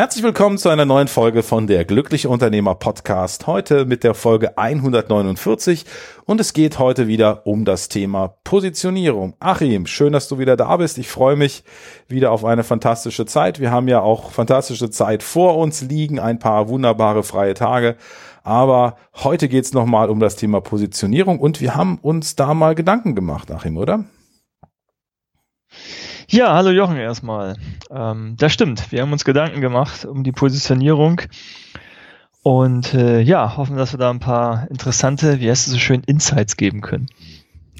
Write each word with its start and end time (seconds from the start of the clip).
Herzlich 0.00 0.24
willkommen 0.24 0.56
zu 0.56 0.70
einer 0.70 0.86
neuen 0.86 1.08
Folge 1.08 1.42
von 1.42 1.66
der 1.66 1.84
Glückliche 1.84 2.30
Unternehmer 2.30 2.74
Podcast. 2.74 3.46
Heute 3.46 3.84
mit 3.84 4.02
der 4.02 4.14
Folge 4.14 4.56
149 4.56 5.84
und 6.24 6.40
es 6.40 6.54
geht 6.54 6.78
heute 6.78 7.06
wieder 7.06 7.46
um 7.46 7.66
das 7.66 7.90
Thema 7.90 8.28
Positionierung. 8.42 9.34
Achim, 9.40 9.84
schön, 9.84 10.14
dass 10.14 10.26
du 10.26 10.38
wieder 10.38 10.56
da 10.56 10.78
bist. 10.78 10.96
Ich 10.96 11.08
freue 11.08 11.36
mich 11.36 11.64
wieder 12.08 12.32
auf 12.32 12.46
eine 12.46 12.64
fantastische 12.64 13.26
Zeit. 13.26 13.60
Wir 13.60 13.72
haben 13.72 13.88
ja 13.88 14.00
auch 14.00 14.30
fantastische 14.30 14.88
Zeit 14.88 15.22
vor 15.22 15.58
uns 15.58 15.82
liegen, 15.82 16.18
ein 16.18 16.38
paar 16.38 16.70
wunderbare 16.70 17.22
freie 17.22 17.52
Tage. 17.52 17.96
Aber 18.42 18.96
heute 19.16 19.48
geht 19.48 19.66
es 19.66 19.74
nochmal 19.74 20.08
um 20.08 20.18
das 20.18 20.34
Thema 20.34 20.62
Positionierung 20.62 21.38
und 21.38 21.60
wir 21.60 21.74
haben 21.74 21.98
uns 21.98 22.36
da 22.36 22.54
mal 22.54 22.74
Gedanken 22.74 23.14
gemacht, 23.14 23.50
Achim, 23.50 23.76
oder? 23.76 24.06
Ja, 26.32 26.54
hallo 26.54 26.70
Jochen 26.70 26.96
erstmal. 26.96 27.56
Ähm, 27.90 28.36
das 28.38 28.52
stimmt. 28.52 28.92
Wir 28.92 29.02
haben 29.02 29.10
uns 29.10 29.24
Gedanken 29.24 29.60
gemacht 29.60 30.04
um 30.04 30.22
die 30.22 30.30
Positionierung 30.30 31.22
und 32.44 32.94
äh, 32.94 33.20
ja, 33.20 33.56
hoffen, 33.56 33.76
dass 33.76 33.92
wir 33.92 33.98
da 33.98 34.10
ein 34.10 34.20
paar 34.20 34.70
interessante, 34.70 35.40
wie 35.40 35.50
heißt 35.50 35.66
es 35.66 35.72
so 35.72 35.78
schön, 35.80 36.04
Insights 36.06 36.56
geben 36.56 36.82
können. 36.82 37.08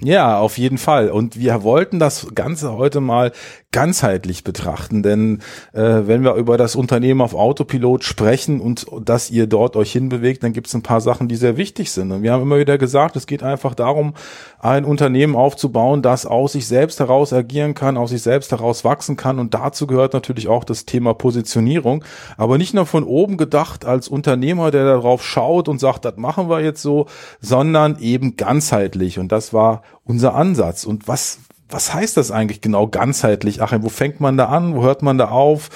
Ja, 0.03 0.39
auf 0.39 0.57
jeden 0.57 0.79
Fall. 0.79 1.11
Und 1.11 1.39
wir 1.39 1.63
wollten 1.63 1.99
das 1.99 2.29
Ganze 2.35 2.73
heute 2.73 3.01
mal 3.01 3.33
ganzheitlich 3.71 4.43
betrachten, 4.45 5.03
denn 5.03 5.43
äh, 5.75 6.01
wenn 6.07 6.25
wir 6.25 6.35
über 6.35 6.57
das 6.57 6.75
Unternehmen 6.75 7.21
auf 7.21 7.35
Autopilot 7.35 8.02
sprechen 8.02 8.61
und 8.61 8.87
dass 9.05 9.30
ihr 9.30 9.47
dort 9.47 9.77
euch 9.77 9.93
hinbewegt, 9.93 10.43
dann 10.43 10.52
gibt 10.52 10.66
es 10.66 10.74
ein 10.74 10.83
paar 10.83 11.01
Sachen, 11.01 11.29
die 11.29 11.37
sehr 11.37 11.57
wichtig 11.57 11.93
sind. 11.93 12.11
Und 12.11 12.23
wir 12.23 12.33
haben 12.33 12.43
immer 12.43 12.59
wieder 12.59 12.79
gesagt, 12.79 13.15
es 13.15 13.27
geht 13.27 13.43
einfach 13.43 13.74
darum, 13.74 14.15
ein 14.59 14.85
Unternehmen 14.85 15.37
aufzubauen, 15.37 16.02
das 16.02 16.27
aus 16.27 16.52
sich 16.52 16.67
selbst 16.67 16.99
heraus 16.99 17.33
agieren 17.33 17.74
kann, 17.74 17.96
aus 17.96 18.11
sich 18.11 18.23
selbst 18.23 18.51
heraus 18.51 18.85
wachsen 18.85 19.17
kann. 19.17 19.39
Und 19.39 19.55
dazu 19.55 19.87
gehört 19.87 20.15
natürlich 20.15 20.49
auch 20.49 20.65
das 20.65 20.87
Thema 20.87 21.15
Positionierung, 21.15 22.05
aber 22.39 22.59
nicht 22.59 22.74
nur 22.74 22.87
von 22.87 23.05
oben 23.05 23.37
gedacht 23.37 23.85
als 23.85 24.09
Unternehmer, 24.09 24.71
der 24.71 24.85
darauf 24.85 25.24
schaut 25.24 25.69
und 25.69 25.79
sagt, 25.79 26.07
das 26.07 26.17
machen 26.17 26.49
wir 26.49 26.61
jetzt 26.61 26.83
so, 26.83 27.07
sondern 27.41 27.99
eben 28.01 28.37
ganzheitlich. 28.37 29.19
Und 29.19 29.30
das 29.30 29.52
war 29.52 29.83
unser 30.05 30.35
Ansatz. 30.35 30.85
Und 30.85 31.09
was, 31.09 31.38
was 31.69 31.95
heißt 31.95 32.16
das 32.16 32.30
eigentlich 32.30 32.60
genau 32.60 32.88
ganzheitlich? 32.88 33.63
Ach, 33.63 33.73
wo 33.80 33.88
fängt 33.88 34.21
man 34.21 34.37
da 34.37 34.46
an? 34.46 34.74
Wo 34.74 34.83
hört 34.83 35.02
man 35.02 35.19
da 35.19 35.29
auf? 35.29 35.71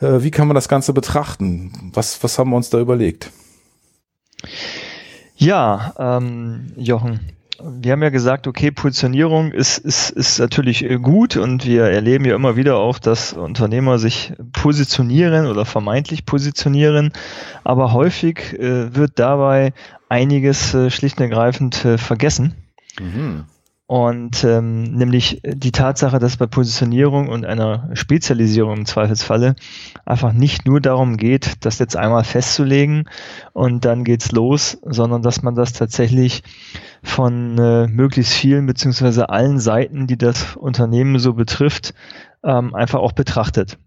Äh, 0.00 0.22
wie 0.22 0.30
kann 0.30 0.48
man 0.48 0.54
das 0.54 0.68
Ganze 0.68 0.92
betrachten? 0.92 1.90
Was, 1.94 2.22
was 2.22 2.38
haben 2.38 2.50
wir 2.50 2.56
uns 2.56 2.70
da 2.70 2.78
überlegt? 2.78 3.30
Ja, 5.36 5.94
ähm, 5.98 6.72
Jochen, 6.76 7.20
wir 7.60 7.92
haben 7.92 8.02
ja 8.02 8.10
gesagt, 8.10 8.46
okay, 8.46 8.70
Positionierung 8.70 9.52
ist, 9.52 9.78
ist, 9.78 10.10
ist 10.10 10.38
natürlich 10.38 10.86
gut 11.02 11.36
und 11.36 11.66
wir 11.66 11.84
erleben 11.84 12.24
ja 12.24 12.34
immer 12.34 12.56
wieder 12.56 12.76
auch, 12.76 12.98
dass 12.98 13.32
Unternehmer 13.32 13.98
sich 13.98 14.32
positionieren 14.52 15.46
oder 15.46 15.64
vermeintlich 15.64 16.24
positionieren, 16.24 17.12
aber 17.64 17.92
häufig 17.92 18.58
äh, 18.58 18.94
wird 18.94 19.12
dabei 19.18 19.72
einiges 20.08 20.72
äh, 20.74 20.90
schlicht 20.90 21.18
und 21.18 21.24
ergreifend 21.24 21.84
äh, 21.84 21.98
vergessen. 21.98 22.54
Mhm. 23.00 23.44
Und 23.90 24.44
ähm, 24.44 24.82
nämlich 24.82 25.40
die 25.42 25.72
Tatsache, 25.72 26.18
dass 26.18 26.36
bei 26.36 26.46
Positionierung 26.46 27.30
und 27.30 27.46
einer 27.46 27.88
Spezialisierung 27.94 28.80
im 28.80 28.84
Zweifelsfalle 28.84 29.56
einfach 30.04 30.34
nicht 30.34 30.66
nur 30.66 30.82
darum 30.82 31.16
geht, 31.16 31.64
das 31.64 31.78
jetzt 31.78 31.96
einmal 31.96 32.22
festzulegen 32.24 33.08
und 33.54 33.86
dann 33.86 34.04
geht's 34.04 34.30
los, 34.30 34.76
sondern 34.82 35.22
dass 35.22 35.42
man 35.42 35.54
das 35.54 35.72
tatsächlich 35.72 36.42
von 37.02 37.56
äh, 37.56 37.86
möglichst 37.86 38.34
vielen 38.34 38.66
beziehungsweise 38.66 39.30
allen 39.30 39.58
Seiten, 39.58 40.06
die 40.06 40.18
das 40.18 40.54
Unternehmen 40.56 41.18
so 41.18 41.32
betrifft, 41.32 41.94
ähm, 42.44 42.74
einfach 42.74 42.98
auch 42.98 43.12
betrachtet. 43.12 43.78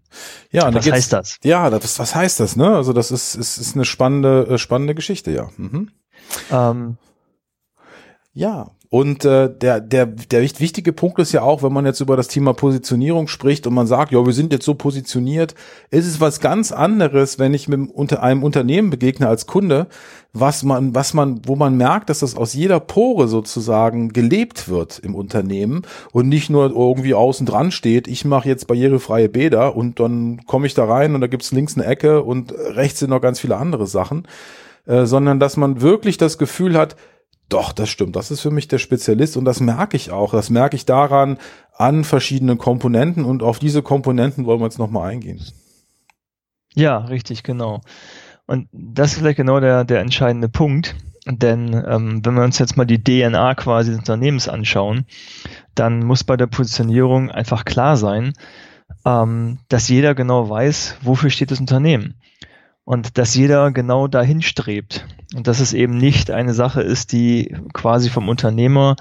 Ja, 0.50 0.66
und 0.66 0.74
was 0.74 0.90
heißt 0.90 1.12
das? 1.12 1.38
Ja, 1.44 1.70
das, 1.70 2.00
was 2.00 2.12
heißt 2.12 2.40
das? 2.40 2.56
Ne? 2.56 2.74
Also 2.74 2.92
das 2.92 3.12
ist, 3.12 3.36
ist, 3.36 3.56
ist 3.56 3.76
eine 3.76 3.84
spannende, 3.84 4.48
äh, 4.48 4.58
spannende 4.58 4.96
Geschichte, 4.96 5.30
ja. 5.30 5.48
Mhm. 5.56 5.90
Ähm, 6.50 6.96
ja, 8.34 8.72
und 8.92 9.24
äh, 9.24 9.48
der, 9.48 9.80
der, 9.80 10.04
der 10.04 10.42
wichtige 10.42 10.92
Punkt 10.92 11.18
ist 11.18 11.32
ja 11.32 11.40
auch, 11.40 11.62
wenn 11.62 11.72
man 11.72 11.86
jetzt 11.86 12.00
über 12.00 12.14
das 12.14 12.28
Thema 12.28 12.52
Positionierung 12.52 13.26
spricht 13.26 13.66
und 13.66 13.72
man 13.72 13.86
sagt, 13.86 14.12
ja, 14.12 14.26
wir 14.26 14.34
sind 14.34 14.52
jetzt 14.52 14.66
so 14.66 14.74
positioniert, 14.74 15.54
ist 15.90 16.06
es 16.06 16.20
was 16.20 16.40
ganz 16.40 16.72
anderes, 16.72 17.38
wenn 17.38 17.54
ich 17.54 17.68
mit 17.68 17.90
unter 17.90 18.22
einem 18.22 18.42
Unternehmen 18.42 18.90
begegne 18.90 19.26
als 19.26 19.46
Kunde, 19.46 19.86
was 20.34 20.62
man, 20.62 20.94
was 20.94 21.14
man, 21.14 21.40
wo 21.46 21.56
man 21.56 21.74
merkt, 21.74 22.10
dass 22.10 22.18
das 22.18 22.36
aus 22.36 22.52
jeder 22.52 22.80
Pore 22.80 23.28
sozusagen 23.28 24.10
gelebt 24.10 24.68
wird 24.68 24.98
im 24.98 25.14
Unternehmen 25.14 25.86
und 26.12 26.28
nicht 26.28 26.50
nur 26.50 26.68
irgendwie 26.68 27.14
außen 27.14 27.46
dran 27.46 27.70
steht, 27.70 28.08
ich 28.08 28.26
mache 28.26 28.46
jetzt 28.46 28.66
barrierefreie 28.66 29.30
Bäder 29.30 29.74
und 29.74 30.00
dann 30.00 30.42
komme 30.44 30.66
ich 30.66 30.74
da 30.74 30.84
rein 30.84 31.14
und 31.14 31.22
da 31.22 31.28
gibt's 31.28 31.50
links 31.50 31.78
eine 31.78 31.86
Ecke 31.86 32.22
und 32.22 32.52
rechts 32.52 32.98
sind 32.98 33.08
noch 33.08 33.22
ganz 33.22 33.40
viele 33.40 33.56
andere 33.56 33.86
Sachen. 33.86 34.26
Äh, 34.84 35.06
sondern 35.06 35.38
dass 35.38 35.56
man 35.56 35.80
wirklich 35.80 36.16
das 36.16 36.38
Gefühl 36.38 36.76
hat, 36.76 36.96
doch, 37.52 37.72
das 37.72 37.88
stimmt. 37.88 38.16
Das 38.16 38.30
ist 38.30 38.40
für 38.40 38.50
mich 38.50 38.68
der 38.68 38.78
Spezialist 38.78 39.36
und 39.36 39.44
das 39.44 39.60
merke 39.60 39.96
ich 39.96 40.10
auch. 40.10 40.32
Das 40.32 40.50
merke 40.50 40.76
ich 40.76 40.86
daran 40.86 41.38
an 41.76 42.04
verschiedenen 42.04 42.58
Komponenten 42.58 43.24
und 43.24 43.42
auf 43.42 43.58
diese 43.58 43.82
Komponenten 43.82 44.46
wollen 44.46 44.60
wir 44.60 44.66
jetzt 44.66 44.78
nochmal 44.78 45.10
eingehen. 45.10 45.40
Ja, 46.74 46.98
richtig, 46.98 47.42
genau. 47.42 47.80
Und 48.46 48.68
das 48.72 49.12
ist 49.12 49.18
vielleicht 49.18 49.36
genau 49.36 49.60
der, 49.60 49.84
der 49.84 50.00
entscheidende 50.00 50.48
Punkt. 50.48 50.94
Denn 51.26 51.72
ähm, 51.86 52.24
wenn 52.24 52.34
wir 52.34 52.42
uns 52.42 52.58
jetzt 52.58 52.76
mal 52.76 52.84
die 52.84 53.02
DNA 53.02 53.54
quasi 53.54 53.90
des 53.90 54.00
Unternehmens 54.00 54.48
anschauen, 54.48 55.06
dann 55.74 56.00
muss 56.00 56.24
bei 56.24 56.36
der 56.36 56.48
Positionierung 56.48 57.30
einfach 57.30 57.64
klar 57.64 57.96
sein, 57.96 58.32
ähm, 59.04 59.58
dass 59.68 59.88
jeder 59.88 60.14
genau 60.14 60.48
weiß, 60.48 60.96
wofür 61.02 61.30
steht 61.30 61.52
das 61.52 61.60
Unternehmen 61.60 62.14
und 62.84 63.18
dass 63.18 63.36
jeder 63.36 63.70
genau 63.70 64.08
dahin 64.08 64.42
strebt 64.42 65.06
und 65.34 65.46
dass 65.46 65.60
es 65.60 65.72
eben 65.72 65.96
nicht 65.96 66.30
eine 66.30 66.54
Sache 66.54 66.82
ist, 66.82 67.12
die 67.12 67.54
quasi 67.72 68.10
vom 68.10 68.28
Unternehmer, 68.28 68.96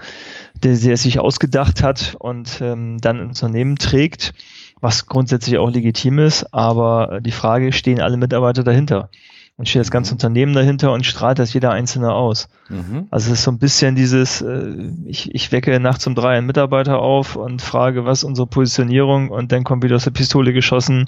der, 0.63 0.75
der 0.75 0.97
sich 0.97 1.19
ausgedacht 1.19 1.83
hat 1.83 2.15
und 2.19 2.59
ähm, 2.61 2.99
dann 2.99 3.19
ein 3.19 3.27
Unternehmen 3.27 3.77
trägt, 3.77 4.33
was 4.79 5.05
grundsätzlich 5.05 5.57
auch 5.57 5.69
legitim 5.69 6.19
ist, 6.19 6.53
aber 6.53 7.19
die 7.21 7.31
Frage, 7.31 7.71
stehen 7.71 8.01
alle 8.01 8.17
Mitarbeiter 8.17 8.63
dahinter? 8.63 9.09
Und 9.57 9.69
steht 9.69 9.81
das 9.81 9.91
ganze 9.91 10.13
Unternehmen 10.13 10.53
dahinter 10.53 10.91
und 10.91 11.05
strahlt 11.05 11.37
das 11.37 11.53
jeder 11.53 11.71
Einzelne 11.71 12.13
aus. 12.13 12.47
Mhm. 12.69 13.07
Also 13.11 13.31
es 13.31 13.39
ist 13.39 13.43
so 13.43 13.51
ein 13.51 13.59
bisschen 13.59 13.95
dieses, 13.95 14.41
äh, 14.41 14.89
ich, 15.05 15.35
ich 15.35 15.51
wecke 15.51 15.79
nachts 15.79 16.07
um 16.07 16.15
drei 16.15 16.37
einen 16.37 16.47
Mitarbeiter 16.47 16.99
auf 16.99 17.35
und 17.35 17.61
frage, 17.61 18.05
was 18.05 18.19
ist 18.19 18.23
unsere 18.23 18.47
Positionierung 18.47 19.29
und 19.29 19.51
dann 19.51 19.63
kommt 19.63 19.83
wieder 19.83 19.97
aus 19.97 20.05
der 20.05 20.11
Pistole 20.11 20.53
geschossen, 20.53 21.07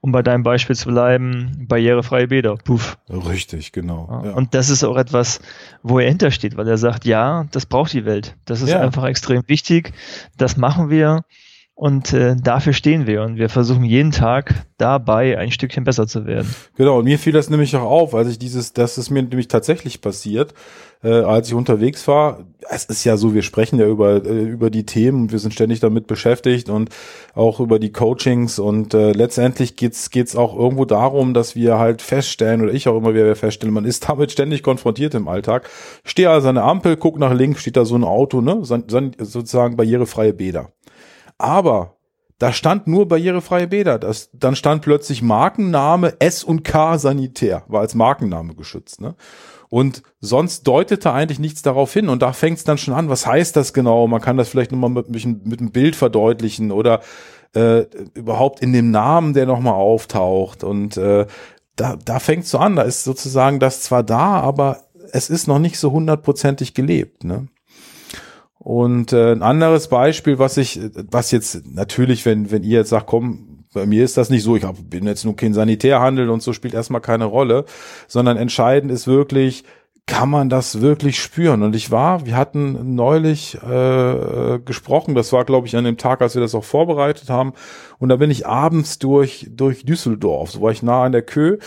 um 0.00 0.12
bei 0.12 0.22
deinem 0.22 0.42
Beispiel 0.42 0.76
zu 0.76 0.88
bleiben, 0.88 1.66
barrierefreie 1.68 2.28
Bäder. 2.28 2.56
Puff. 2.56 2.98
Richtig, 3.08 3.72
genau. 3.72 4.22
Ja. 4.24 4.32
Und 4.32 4.54
das 4.54 4.68
ist 4.68 4.84
auch 4.84 4.96
etwas, 4.96 5.40
wo 5.82 5.98
er 5.98 6.08
hintersteht, 6.08 6.56
weil 6.56 6.68
er 6.68 6.78
sagt, 6.78 7.04
ja, 7.04 7.46
das 7.52 7.66
braucht 7.66 7.92
die 7.92 8.04
Welt. 8.04 8.36
Das 8.44 8.60
ist 8.60 8.70
ja. 8.70 8.80
einfach 8.80 9.04
extrem 9.04 9.42
wichtig. 9.46 9.92
Das 10.36 10.56
machen 10.56 10.90
wir. 10.90 11.24
Und 11.78 12.14
äh, 12.14 12.36
dafür 12.36 12.72
stehen 12.72 13.06
wir 13.06 13.22
und 13.22 13.36
wir 13.36 13.50
versuchen 13.50 13.84
jeden 13.84 14.10
Tag 14.10 14.64
dabei 14.78 15.36
ein 15.36 15.50
Stückchen 15.50 15.84
besser 15.84 16.06
zu 16.06 16.24
werden. 16.24 16.48
Genau, 16.78 17.00
und 17.00 17.04
mir 17.04 17.18
fiel 17.18 17.34
das 17.34 17.50
nämlich 17.50 17.76
auch 17.76 17.82
auf, 17.82 18.14
als 18.14 18.30
ich 18.30 18.38
dieses, 18.38 18.72
das 18.72 18.96
ist 18.96 19.10
mir 19.10 19.22
nämlich 19.22 19.48
tatsächlich 19.48 20.00
passiert, 20.00 20.54
äh, 21.04 21.10
als 21.10 21.48
ich 21.48 21.54
unterwegs 21.54 22.08
war. 22.08 22.46
Es 22.70 22.86
ist 22.86 23.04
ja 23.04 23.18
so, 23.18 23.34
wir 23.34 23.42
sprechen 23.42 23.78
ja 23.78 23.86
über, 23.86 24.24
äh, 24.24 24.44
über 24.44 24.70
die 24.70 24.86
Themen, 24.86 25.30
wir 25.30 25.38
sind 25.38 25.52
ständig 25.52 25.80
damit 25.80 26.06
beschäftigt 26.06 26.70
und 26.70 26.88
auch 27.34 27.60
über 27.60 27.78
die 27.78 27.92
Coachings 27.92 28.58
und 28.58 28.94
äh, 28.94 29.12
letztendlich 29.12 29.76
geht's 29.76 30.08
geht's 30.08 30.34
auch 30.34 30.56
irgendwo 30.58 30.86
darum, 30.86 31.34
dass 31.34 31.56
wir 31.56 31.78
halt 31.78 32.00
feststellen, 32.00 32.62
oder 32.62 32.72
ich 32.72 32.88
auch 32.88 32.96
immer 32.96 33.12
wieder 33.12 33.36
feststellen, 33.36 33.74
man 33.74 33.84
ist 33.84 34.08
damit 34.08 34.32
ständig 34.32 34.62
konfrontiert 34.62 35.14
im 35.14 35.28
Alltag. 35.28 35.68
Ich 36.06 36.12
stehe 36.12 36.30
also 36.30 36.48
an 36.48 36.54
der 36.54 36.64
Ampel, 36.64 36.96
guck 36.96 37.18
nach 37.18 37.34
links, 37.34 37.60
steht 37.60 37.76
da 37.76 37.84
so 37.84 37.96
ein 37.96 38.04
Auto, 38.04 38.40
ne, 38.40 38.60
sozusagen 38.62 39.76
barrierefreie 39.76 40.32
Bäder. 40.32 40.70
Aber 41.38 41.96
da 42.38 42.52
stand 42.52 42.86
nur 42.86 43.08
barrierefreie 43.08 43.66
Bäder. 43.66 43.98
Das, 43.98 44.30
dann 44.32 44.56
stand 44.56 44.82
plötzlich 44.82 45.22
Markenname 45.22 46.20
S 46.20 46.44
und 46.44 46.64
K 46.64 46.98
Sanitär, 46.98 47.64
war 47.68 47.80
als 47.80 47.94
Markenname 47.94 48.54
geschützt. 48.54 49.00
Ne? 49.00 49.14
Und 49.68 50.02
sonst 50.20 50.64
deutete 50.64 51.12
eigentlich 51.12 51.38
nichts 51.38 51.62
darauf 51.62 51.92
hin. 51.92 52.08
Und 52.08 52.22
da 52.22 52.32
fängt 52.32 52.58
es 52.58 52.64
dann 52.64 52.78
schon 52.78 52.94
an, 52.94 53.08
was 53.08 53.26
heißt 53.26 53.56
das 53.56 53.72
genau? 53.72 54.06
Man 54.06 54.20
kann 54.20 54.36
das 54.36 54.48
vielleicht 54.48 54.72
nochmal 54.72 54.90
mit, 54.90 55.08
mit 55.08 55.60
einem 55.60 55.70
Bild 55.70 55.96
verdeutlichen 55.96 56.72
oder 56.72 57.00
äh, 57.54 57.86
überhaupt 58.14 58.60
in 58.60 58.72
dem 58.72 58.90
Namen, 58.90 59.32
der 59.32 59.46
nochmal 59.46 59.74
auftaucht. 59.74 60.62
Und 60.62 60.96
äh, 60.98 61.26
da, 61.74 61.96
da 62.04 62.18
fängt 62.18 62.44
es 62.44 62.50
so 62.50 62.58
an. 62.58 62.76
Da 62.76 62.82
ist 62.82 63.04
sozusagen 63.04 63.60
das 63.60 63.80
zwar 63.80 64.02
da, 64.02 64.40
aber 64.40 64.82
es 65.12 65.30
ist 65.30 65.46
noch 65.46 65.58
nicht 65.58 65.78
so 65.78 65.90
hundertprozentig 65.90 66.74
gelebt. 66.74 67.24
Ne? 67.24 67.48
Und 68.58 69.12
äh, 69.12 69.32
ein 69.32 69.42
anderes 69.42 69.88
Beispiel, 69.88 70.38
was 70.38 70.56
ich, 70.56 70.80
was 71.10 71.30
jetzt 71.30 71.66
natürlich, 71.66 72.24
wenn, 72.24 72.50
wenn 72.50 72.62
ihr 72.62 72.78
jetzt 72.78 72.90
sagt, 72.90 73.06
komm, 73.06 73.64
bei 73.72 73.86
mir 73.86 74.04
ist 74.04 74.16
das 74.16 74.30
nicht 74.30 74.42
so, 74.42 74.56
ich 74.56 74.64
hab, 74.64 74.76
bin 74.88 75.06
jetzt 75.06 75.24
nur 75.24 75.36
kein 75.36 75.52
Sanitärhandel 75.52 76.30
und 76.30 76.42
so 76.42 76.52
spielt 76.52 76.74
erstmal 76.74 77.02
keine 77.02 77.26
Rolle, 77.26 77.66
sondern 78.08 78.38
entscheidend 78.38 78.90
ist 78.90 79.06
wirklich, 79.06 79.64
kann 80.06 80.30
man 80.30 80.48
das 80.48 80.80
wirklich 80.80 81.20
spüren? 81.20 81.62
Und 81.62 81.76
ich 81.76 81.90
war, 81.90 82.24
wir 82.24 82.36
hatten 82.36 82.94
neulich 82.94 83.56
äh, 83.62 84.58
gesprochen, 84.64 85.14
das 85.14 85.32
war, 85.32 85.44
glaube 85.44 85.66
ich, 85.66 85.76
an 85.76 85.84
dem 85.84 85.98
Tag, 85.98 86.22
als 86.22 86.34
wir 86.34 86.40
das 86.40 86.54
auch 86.54 86.64
vorbereitet 86.64 87.28
haben, 87.28 87.52
und 87.98 88.08
da 88.08 88.16
bin 88.16 88.30
ich 88.30 88.46
abends 88.46 88.98
durch, 88.98 89.48
durch 89.50 89.84
Düsseldorf, 89.84 90.52
so 90.52 90.62
war 90.62 90.70
ich 90.70 90.82
nah 90.82 91.02
an 91.02 91.12
der 91.12 91.22
Kö, 91.22 91.58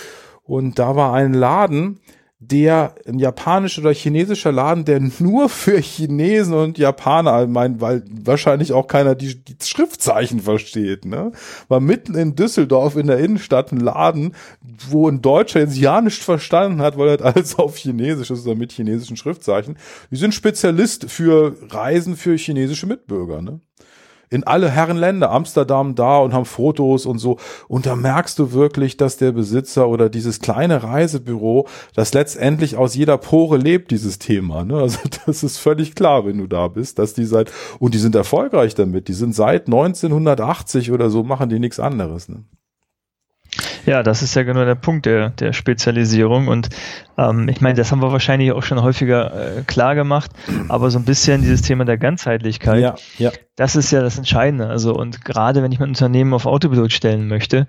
und 0.43 0.79
da 0.79 0.95
war 0.95 1.13
ein 1.13 1.33
Laden, 1.33 1.99
der 2.41 2.95
ein 3.05 3.19
japanischer 3.19 3.81
oder 3.81 3.93
chinesischer 3.93 4.53
Laden, 4.53 4.85
der 4.85 5.01
nur 5.19 5.49
für 5.49 5.77
Chinesen 5.77 6.53
und 6.53 6.77
Japaner 6.77 7.45
meint, 7.47 7.81
weil 7.81 8.03
wahrscheinlich 8.09 8.71
auch 8.71 8.87
keiner 8.87 9.13
die, 9.13 9.43
die 9.43 9.57
Schriftzeichen 9.61 10.39
versteht, 10.39 11.03
ne? 11.03 11.33
War 11.67 11.81
mitten 11.81 12.15
in 12.15 12.35
Düsseldorf 12.35 12.95
in 12.95 13.07
der 13.07 13.19
Innenstadt 13.19 13.73
ein 13.73 13.81
Laden, 13.81 14.35
wo 14.89 15.09
ein 15.09 15.21
Deutscher 15.21 15.59
jetzt 15.59 15.77
ja 15.77 15.99
nicht 15.99 16.23
verstanden 16.23 16.81
hat, 16.81 16.97
weil 16.97 17.09
er 17.09 17.25
alles 17.25 17.59
auf 17.59 17.75
Chinesisch 17.75 18.31
ist 18.31 18.47
oder 18.47 18.55
mit 18.55 18.71
chinesischen 18.71 19.17
Schriftzeichen. 19.17 19.77
Die 20.09 20.15
sind 20.15 20.33
Spezialist 20.33 21.11
für 21.11 21.57
Reisen 21.69 22.15
für 22.15 22.37
chinesische 22.37 22.87
Mitbürger, 22.87 23.41
ne? 23.41 23.59
In 24.29 24.43
alle 24.43 24.69
Herrenländer, 24.69 25.31
Amsterdam 25.31 25.95
da 25.95 26.19
und 26.19 26.33
haben 26.33 26.45
Fotos 26.45 27.05
und 27.05 27.19
so. 27.19 27.37
Und 27.67 27.85
da 27.85 27.95
merkst 27.95 28.37
du 28.37 28.51
wirklich, 28.51 28.97
dass 28.97 29.17
der 29.17 29.31
Besitzer 29.31 29.87
oder 29.87 30.09
dieses 30.09 30.39
kleine 30.39 30.83
Reisebüro, 30.83 31.67
das 31.95 32.13
letztendlich 32.13 32.77
aus 32.77 32.95
jeder 32.95 33.17
Pore 33.17 33.57
lebt, 33.57 33.91
dieses 33.91 34.19
Thema. 34.19 34.63
Ne? 34.63 34.75
Also 34.75 34.99
das 35.25 35.43
ist 35.43 35.57
völlig 35.57 35.95
klar, 35.95 36.25
wenn 36.25 36.37
du 36.37 36.47
da 36.47 36.67
bist, 36.67 36.99
dass 36.99 37.13
die 37.13 37.25
seit, 37.25 37.51
und 37.79 37.93
die 37.93 37.99
sind 37.99 38.15
erfolgreich 38.15 38.75
damit, 38.75 39.07
die 39.07 39.13
sind 39.13 39.33
seit 39.33 39.67
1980 39.67 40.91
oder 40.91 41.09
so, 41.09 41.23
machen 41.23 41.49
die 41.49 41.59
nichts 41.59 41.79
anderes. 41.79 42.29
Ne? 42.29 42.43
Ja, 43.85 44.03
das 44.03 44.21
ist 44.21 44.35
ja 44.35 44.43
genau 44.43 44.65
der 44.65 44.75
Punkt 44.75 45.05
der, 45.05 45.29
der 45.29 45.53
Spezialisierung. 45.53 46.47
Und 46.47 46.69
ähm, 47.17 47.49
ich 47.49 47.61
meine, 47.61 47.75
das 47.75 47.91
haben 47.91 48.01
wir 48.01 48.11
wahrscheinlich 48.11 48.51
auch 48.51 48.63
schon 48.63 48.81
häufiger 48.81 49.57
äh, 49.57 49.61
klar 49.63 49.95
gemacht, 49.95 50.31
aber 50.67 50.91
so 50.91 50.99
ein 50.99 51.05
bisschen 51.05 51.41
dieses 51.41 51.61
Thema 51.61 51.85
der 51.85 51.97
Ganzheitlichkeit, 51.97 52.81
ja, 52.81 52.95
ja. 53.17 53.31
das 53.55 53.75
ist 53.75 53.91
ja 53.91 54.01
das 54.01 54.17
Entscheidende. 54.17 54.67
Also, 54.67 54.93
und 54.93 55.23
gerade 55.25 55.63
wenn 55.63 55.71
ich 55.71 55.79
mein 55.79 55.89
Unternehmen 55.89 56.33
auf 56.33 56.45
Autopilot 56.45 56.91
stellen 56.91 57.27
möchte, 57.27 57.67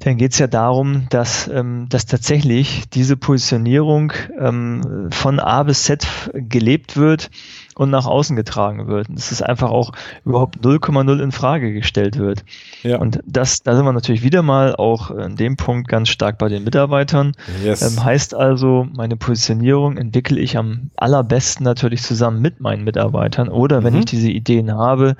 dann 0.00 0.16
geht 0.16 0.32
es 0.32 0.38
ja 0.38 0.46
darum, 0.46 1.06
dass, 1.10 1.46
ähm, 1.48 1.86
dass 1.90 2.06
tatsächlich 2.06 2.88
diese 2.88 3.16
Positionierung 3.16 4.12
ähm, 4.38 5.08
von 5.10 5.38
A 5.38 5.62
bis 5.62 5.84
Z 5.84 6.06
gelebt 6.32 6.96
wird 6.96 7.30
und 7.80 7.88
nach 7.88 8.04
außen 8.04 8.36
getragen 8.36 8.88
wird. 8.88 9.08
Und 9.08 9.16
dass 9.16 9.32
es 9.32 9.40
einfach 9.40 9.70
auch 9.70 9.92
überhaupt 10.26 10.58
0,0 10.58 11.18
in 11.18 11.32
Frage 11.32 11.72
gestellt 11.72 12.18
wird. 12.18 12.44
Ja. 12.82 12.98
Und 12.98 13.20
das, 13.24 13.62
da 13.62 13.74
sind 13.74 13.86
wir 13.86 13.94
natürlich 13.94 14.22
wieder 14.22 14.42
mal 14.42 14.76
auch 14.76 15.10
in 15.10 15.36
dem 15.36 15.56
Punkt 15.56 15.88
ganz 15.88 16.10
stark 16.10 16.36
bei 16.36 16.50
den 16.50 16.62
Mitarbeitern. 16.62 17.32
Yes. 17.64 17.80
Ähm, 17.80 18.04
heißt 18.04 18.34
also, 18.34 18.86
meine 18.92 19.16
Positionierung 19.16 19.96
entwickle 19.96 20.38
ich 20.38 20.58
am 20.58 20.90
allerbesten 20.94 21.64
natürlich 21.64 22.02
zusammen 22.02 22.42
mit 22.42 22.60
meinen 22.60 22.84
Mitarbeitern 22.84 23.48
oder 23.48 23.82
wenn 23.82 23.94
mhm. 23.94 24.00
ich 24.00 24.04
diese 24.04 24.28
Ideen 24.30 24.74
habe, 24.74 25.16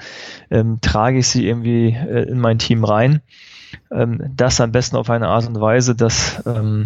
ähm, 0.51 0.83
trage 0.83 1.17
ich 1.21 1.29
sie 1.29 1.47
irgendwie 1.47 1.97
äh, 1.97 2.29
in 2.29 2.41
mein 2.41 2.59
Team 2.59 2.85
rein 2.85 3.23
ähm, 3.93 4.21
das 4.37 4.61
am 4.61 4.73
besten 4.73 4.97
auf 4.97 5.11
eine 5.11 5.29
Art 5.29 5.47
und 5.47 5.61
Weise, 5.61 5.95
dass 5.95 6.43
ähm, 6.47 6.85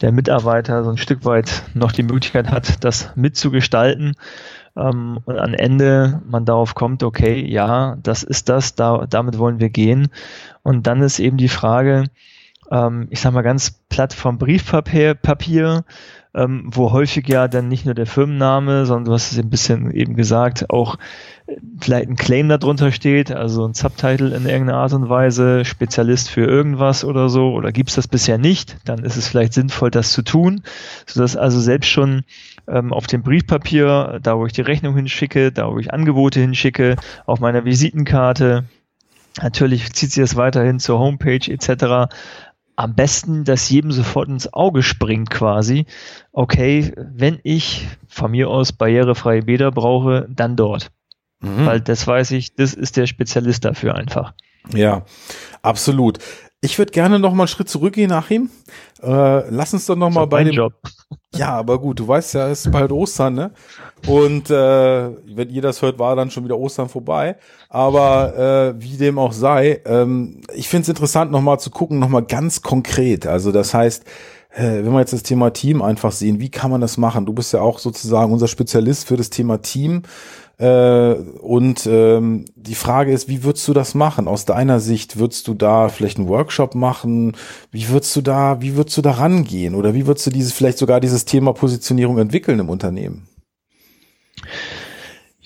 der 0.00 0.12
Mitarbeiter 0.12 0.84
so 0.84 0.90
ein 0.90 0.96
Stück 0.96 1.24
weit 1.24 1.62
noch 1.74 1.92
die 1.92 2.02
Möglichkeit 2.02 2.50
hat, 2.50 2.84
das 2.84 3.10
mitzugestalten 3.14 4.14
ähm, 4.76 5.18
und 5.24 5.38
am 5.38 5.54
Ende 5.54 6.22
man 6.26 6.44
darauf 6.44 6.74
kommt, 6.74 7.02
okay, 7.02 7.44
ja, 7.44 7.96
das 8.02 8.22
ist 8.22 8.48
das, 8.48 8.74
da, 8.74 9.06
damit 9.08 9.38
wollen 9.38 9.60
wir 9.60 9.70
gehen. 9.70 10.08
Und 10.62 10.86
dann 10.86 11.02
ist 11.02 11.18
eben 11.18 11.36
die 11.36 11.48
Frage, 11.48 12.04
ähm, 12.70 13.06
ich 13.10 13.20
sag 13.20 13.32
mal 13.32 13.42
ganz 13.42 13.70
platt 13.88 14.12
vom 14.12 14.38
Briefpapier, 14.38 15.14
Papier, 15.14 15.84
ähm, 16.34 16.64
wo 16.66 16.90
häufig 16.90 17.28
ja 17.28 17.46
dann 17.46 17.68
nicht 17.68 17.84
nur 17.84 17.94
der 17.94 18.06
Firmenname, 18.06 18.86
sondern 18.86 19.04
du 19.04 19.12
hast 19.12 19.30
es 19.30 19.38
ein 19.38 19.50
bisschen 19.50 19.92
eben 19.92 20.16
gesagt, 20.16 20.68
auch 20.70 20.96
äh, 21.46 21.56
vielleicht 21.78 22.08
ein 22.08 22.16
Claim 22.16 22.48
darunter 22.48 22.90
steht, 22.90 23.30
also 23.30 23.64
ein 23.64 23.74
Subtitle 23.74 24.34
in 24.34 24.46
irgendeiner 24.46 24.78
Art 24.78 24.92
und 24.94 25.08
Weise, 25.08 25.64
Spezialist 25.64 26.30
für 26.30 26.44
irgendwas 26.44 27.04
oder 27.04 27.28
so, 27.28 27.52
oder 27.52 27.70
gibt's 27.70 27.94
das 27.94 28.08
bisher 28.08 28.38
nicht, 28.38 28.78
dann 28.84 29.04
ist 29.04 29.16
es 29.16 29.28
vielleicht 29.28 29.52
sinnvoll, 29.52 29.92
das 29.92 30.12
zu 30.12 30.22
tun, 30.22 30.62
sodass 31.06 31.36
also 31.36 31.60
selbst 31.60 31.90
schon 31.90 32.24
ähm, 32.68 32.92
auf 32.92 33.06
dem 33.06 33.22
Briefpapier, 33.22 34.18
da 34.22 34.38
wo 34.38 34.46
ich 34.46 34.52
die 34.52 34.62
Rechnung 34.62 34.94
hinschicke, 34.96 35.52
da 35.52 35.70
wo 35.70 35.78
ich 35.78 35.92
Angebote 35.92 36.40
hinschicke, 36.40 36.96
auf 37.26 37.40
meiner 37.40 37.64
Visitenkarte, 37.64 38.64
Natürlich 39.42 39.92
zieht 39.94 40.12
sie 40.12 40.20
das 40.20 40.36
weiterhin 40.36 40.78
zur 40.78 41.00
Homepage 41.00 41.50
etc 41.50 42.06
am 42.76 42.94
besten, 42.94 43.44
dass 43.44 43.70
jedem 43.70 43.92
sofort 43.92 44.28
ins 44.28 44.52
Auge 44.52 44.82
springt 44.82 45.30
quasi. 45.30 45.86
Okay, 46.32 46.92
wenn 46.96 47.38
ich 47.42 47.86
von 48.08 48.30
mir 48.30 48.48
aus 48.50 48.72
barrierefreie 48.72 49.42
Bäder 49.42 49.70
brauche, 49.70 50.26
dann 50.28 50.56
dort. 50.56 50.90
Mhm. 51.40 51.66
Weil 51.66 51.80
das 51.80 52.06
weiß 52.06 52.32
ich, 52.32 52.54
das 52.54 52.74
ist 52.74 52.96
der 52.96 53.06
Spezialist 53.06 53.64
dafür 53.64 53.94
einfach. 53.94 54.34
Ja, 54.72 55.04
absolut. 55.62 56.18
Ich 56.64 56.78
würde 56.78 56.92
gerne 56.92 57.18
noch 57.18 57.34
mal 57.34 57.42
einen 57.42 57.48
Schritt 57.48 57.68
zurückgehen, 57.68 58.10
Achim. 58.10 58.48
Äh, 59.02 59.50
lass 59.50 59.74
uns 59.74 59.84
doch 59.84 59.96
noch 59.96 60.08
mal 60.08 60.26
bei 60.26 60.44
dem. 60.44 60.54
Job. 60.54 60.72
Ja, 61.36 61.48
aber 61.48 61.80
gut, 61.80 61.98
du 61.98 62.06
weißt 62.06 62.34
ja, 62.34 62.48
es 62.48 62.64
ist 62.64 62.70
bald 62.70 62.92
Ostern, 62.92 63.34
ne? 63.34 63.50
Und 64.06 64.50
äh, 64.50 65.10
wenn 65.34 65.50
ihr 65.50 65.62
das 65.62 65.82
hört, 65.82 65.98
war 65.98 66.14
dann 66.14 66.30
schon 66.30 66.44
wieder 66.44 66.56
Ostern 66.56 66.88
vorbei. 66.88 67.36
Aber 67.68 68.76
äh, 68.76 68.80
wie 68.80 68.96
dem 68.96 69.18
auch 69.18 69.32
sei, 69.32 69.80
ähm, 69.84 70.42
ich 70.54 70.68
finde 70.68 70.82
es 70.82 70.88
interessant, 70.90 71.32
noch 71.32 71.40
mal 71.40 71.58
zu 71.58 71.70
gucken, 71.70 71.98
noch 71.98 72.08
mal 72.08 72.22
ganz 72.22 72.62
konkret. 72.62 73.26
Also 73.26 73.50
das 73.50 73.74
heißt, 73.74 74.04
äh, 74.54 74.84
wenn 74.84 74.92
wir 74.92 75.00
jetzt 75.00 75.12
das 75.12 75.24
Thema 75.24 75.50
Team 75.50 75.82
einfach 75.82 76.12
sehen, 76.12 76.38
wie 76.38 76.50
kann 76.50 76.70
man 76.70 76.80
das 76.80 76.98
machen? 76.98 77.26
Du 77.26 77.32
bist 77.32 77.52
ja 77.52 77.60
auch 77.60 77.80
sozusagen 77.80 78.32
unser 78.32 78.46
Spezialist 78.46 79.08
für 79.08 79.16
das 79.16 79.28
Thema 79.28 79.60
Team. 79.60 80.02
Äh, 80.58 81.14
und 81.14 81.86
ähm, 81.86 82.44
die 82.54 82.74
Frage 82.74 83.12
ist, 83.12 83.28
wie 83.28 83.42
würdest 83.42 83.66
du 83.66 83.72
das 83.72 83.94
machen? 83.94 84.28
Aus 84.28 84.44
deiner 84.44 84.80
Sicht 84.80 85.18
würdest 85.18 85.48
du 85.48 85.54
da 85.54 85.88
vielleicht 85.88 86.18
einen 86.18 86.28
Workshop 86.28 86.74
machen? 86.74 87.36
Wie 87.70 87.88
würdest 87.88 88.14
du 88.16 88.22
da, 88.22 88.60
wie 88.60 88.76
würdest 88.76 88.96
du 88.96 89.02
da 89.02 89.12
rangehen? 89.12 89.74
Oder 89.74 89.94
wie 89.94 90.06
würdest 90.06 90.26
du 90.26 90.30
dieses 90.30 90.52
vielleicht 90.52 90.78
sogar 90.78 91.00
dieses 91.00 91.24
Thema 91.24 91.52
Positionierung 91.52 92.18
entwickeln 92.18 92.60
im 92.60 92.68
Unternehmen? 92.68 93.26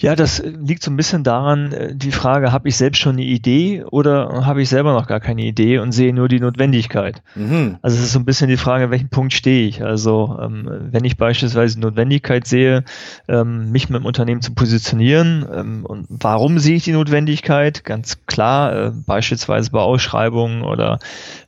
Ja, 0.00 0.14
das 0.14 0.40
liegt 0.44 0.84
so 0.84 0.92
ein 0.92 0.96
bisschen 0.96 1.24
daran, 1.24 1.72
äh, 1.72 1.94
die 1.94 2.12
Frage, 2.12 2.52
habe 2.52 2.68
ich 2.68 2.76
selbst 2.76 3.00
schon 3.00 3.16
eine 3.16 3.24
Idee 3.24 3.82
oder 3.82 4.46
habe 4.46 4.62
ich 4.62 4.68
selber 4.68 4.92
noch 4.92 5.08
gar 5.08 5.18
keine 5.18 5.42
Idee 5.42 5.78
und 5.78 5.90
sehe 5.90 6.14
nur 6.14 6.28
die 6.28 6.38
Notwendigkeit? 6.38 7.20
Mhm. 7.34 7.78
Also 7.82 7.96
es 7.96 8.04
ist 8.04 8.12
so 8.12 8.20
ein 8.20 8.24
bisschen 8.24 8.48
die 8.48 8.56
Frage, 8.56 8.84
an 8.84 8.90
welchem 8.92 9.08
Punkt 9.08 9.32
stehe 9.32 9.66
ich? 9.66 9.82
Also 9.82 10.38
ähm, 10.40 10.70
wenn 10.92 11.04
ich 11.04 11.16
beispielsweise 11.16 11.80
Notwendigkeit 11.80 12.46
sehe, 12.46 12.84
ähm, 13.26 13.72
mich 13.72 13.88
mit 13.88 14.00
dem 14.00 14.06
Unternehmen 14.06 14.40
zu 14.40 14.54
positionieren 14.54 15.44
ähm, 15.52 15.84
und 15.84 16.06
warum 16.08 16.60
sehe 16.60 16.76
ich 16.76 16.84
die 16.84 16.92
Notwendigkeit? 16.92 17.82
Ganz 17.82 18.24
klar, 18.26 18.72
äh, 18.72 18.92
beispielsweise 18.92 19.72
bei 19.72 19.80
Ausschreibungen 19.80 20.62
oder 20.62 21.00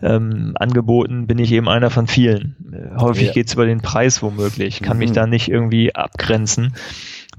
ähm, 0.02 0.54
Angeboten 0.56 1.28
bin 1.28 1.38
ich 1.38 1.52
eben 1.52 1.68
einer 1.68 1.90
von 1.90 2.08
vielen. 2.08 2.56
Äh, 2.72 3.00
häufig 3.00 3.28
ja. 3.28 3.32
geht 3.32 3.46
es 3.46 3.54
über 3.54 3.66
den 3.66 3.80
Preis 3.80 4.22
womöglich, 4.22 4.82
kann 4.82 4.96
mhm. 4.96 4.98
mich 4.98 5.12
da 5.12 5.28
nicht 5.28 5.48
irgendwie 5.48 5.94
abgrenzen 5.94 6.74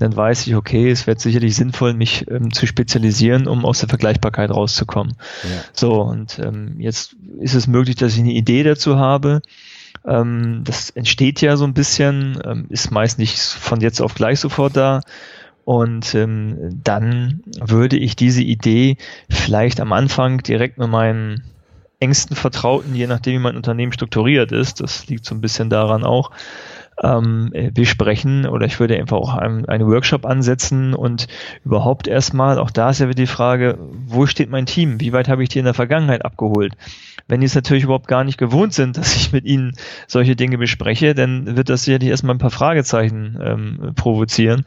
dann 0.01 0.15
weiß 0.15 0.48
ich, 0.48 0.55
okay, 0.55 0.89
es 0.89 1.08
wird 1.08 1.20
sicherlich 1.20 1.55
sinnvoll, 1.55 1.93
mich 1.93 2.25
ähm, 2.29 2.51
zu 2.51 2.65
spezialisieren, 2.65 3.48
um 3.48 3.65
aus 3.65 3.79
der 3.79 3.89
Vergleichbarkeit 3.89 4.50
rauszukommen. 4.50 5.15
Ja. 5.43 5.50
So, 5.74 6.01
und 6.01 6.39
ähm, 6.39 6.75
jetzt 6.79 7.15
ist 7.39 7.53
es 7.53 7.67
möglich, 7.67 7.96
dass 7.96 8.13
ich 8.13 8.20
eine 8.20 8.34
Idee 8.34 8.63
dazu 8.63 8.98
habe. 8.98 9.41
Ähm, 10.05 10.62
das 10.63 10.89
entsteht 10.89 11.41
ja 11.41 11.58
so 11.58 11.65
ein 11.65 11.74
bisschen, 11.74 12.41
ähm, 12.46 12.65
ist 12.70 12.91
meist 12.91 13.20
nicht 13.20 13.38
von 13.39 13.81
jetzt 13.81 14.01
auf 14.01 14.15
gleich 14.15 14.39
sofort 14.39 14.75
da. 14.75 15.01
Und 15.63 16.15
ähm, 16.15 16.81
dann 16.84 17.43
würde 17.60 17.98
ich 17.98 18.15
diese 18.15 18.41
Idee 18.41 18.98
vielleicht 19.29 19.79
am 19.79 19.93
Anfang 19.93 20.39
direkt 20.39 20.79
mit 20.79 20.89
meinen 20.89 21.43
engsten 22.00 22.36
Vertrauten, 22.36 22.96
je 22.96 23.05
nachdem 23.05 23.34
wie 23.36 23.43
mein 23.43 23.55
Unternehmen 23.55 23.93
strukturiert 23.93 24.51
ist, 24.51 24.81
das 24.81 25.08
liegt 25.08 25.24
so 25.24 25.36
ein 25.36 25.41
bisschen 25.41 25.70
daran 25.70 26.03
auch, 26.03 26.31
ähm, 27.03 27.51
besprechen 27.74 28.46
oder 28.46 28.65
ich 28.65 28.79
würde 28.79 28.98
einfach 28.98 29.17
auch 29.17 29.36
einen, 29.36 29.65
einen 29.65 29.88
Workshop 29.88 30.25
ansetzen 30.25 30.93
und 30.93 31.27
überhaupt 31.65 32.08
erstmal, 32.08 32.60
auch 32.60 32.72
da 32.72 32.89
ist 32.89 33.00
ja 33.00 33.08
wieder 33.08 33.15
die 33.15 33.27
Frage, 33.27 33.77
wo 34.08 34.25
steht 34.25 34.50
mein 34.50 34.65
Team? 34.65 35.00
Wie 35.00 35.13
weit 35.13 35.27
habe 35.27 35.43
ich 35.43 35.50
die 35.50 35.60
in 35.60 35.65
der 35.65 35.74
Vergangenheit 35.74 36.25
abgeholt? 36.25 36.74
Wenn 37.27 37.41
die 37.41 37.46
es 37.46 37.55
natürlich 37.55 37.84
überhaupt 37.84 38.08
gar 38.08 38.24
nicht 38.24 38.38
gewohnt 38.38 38.74
sind, 38.74 38.98
dass 38.98 39.15
ich 39.15 39.31
mit 39.31 39.46
ihnen 39.46 39.74
solche 40.08 40.36
Dinge 40.36 40.58
bespreche, 40.58 41.15
dann 41.15 41.55
wird 41.55 41.70
das 41.70 41.84
sicherlich 41.84 42.10
erstmal 42.10 42.36
ein 42.36 42.39
paar 42.39 42.51
Fragezeichen 42.51 43.39
ähm, 43.41 43.93
provozieren. 43.96 44.65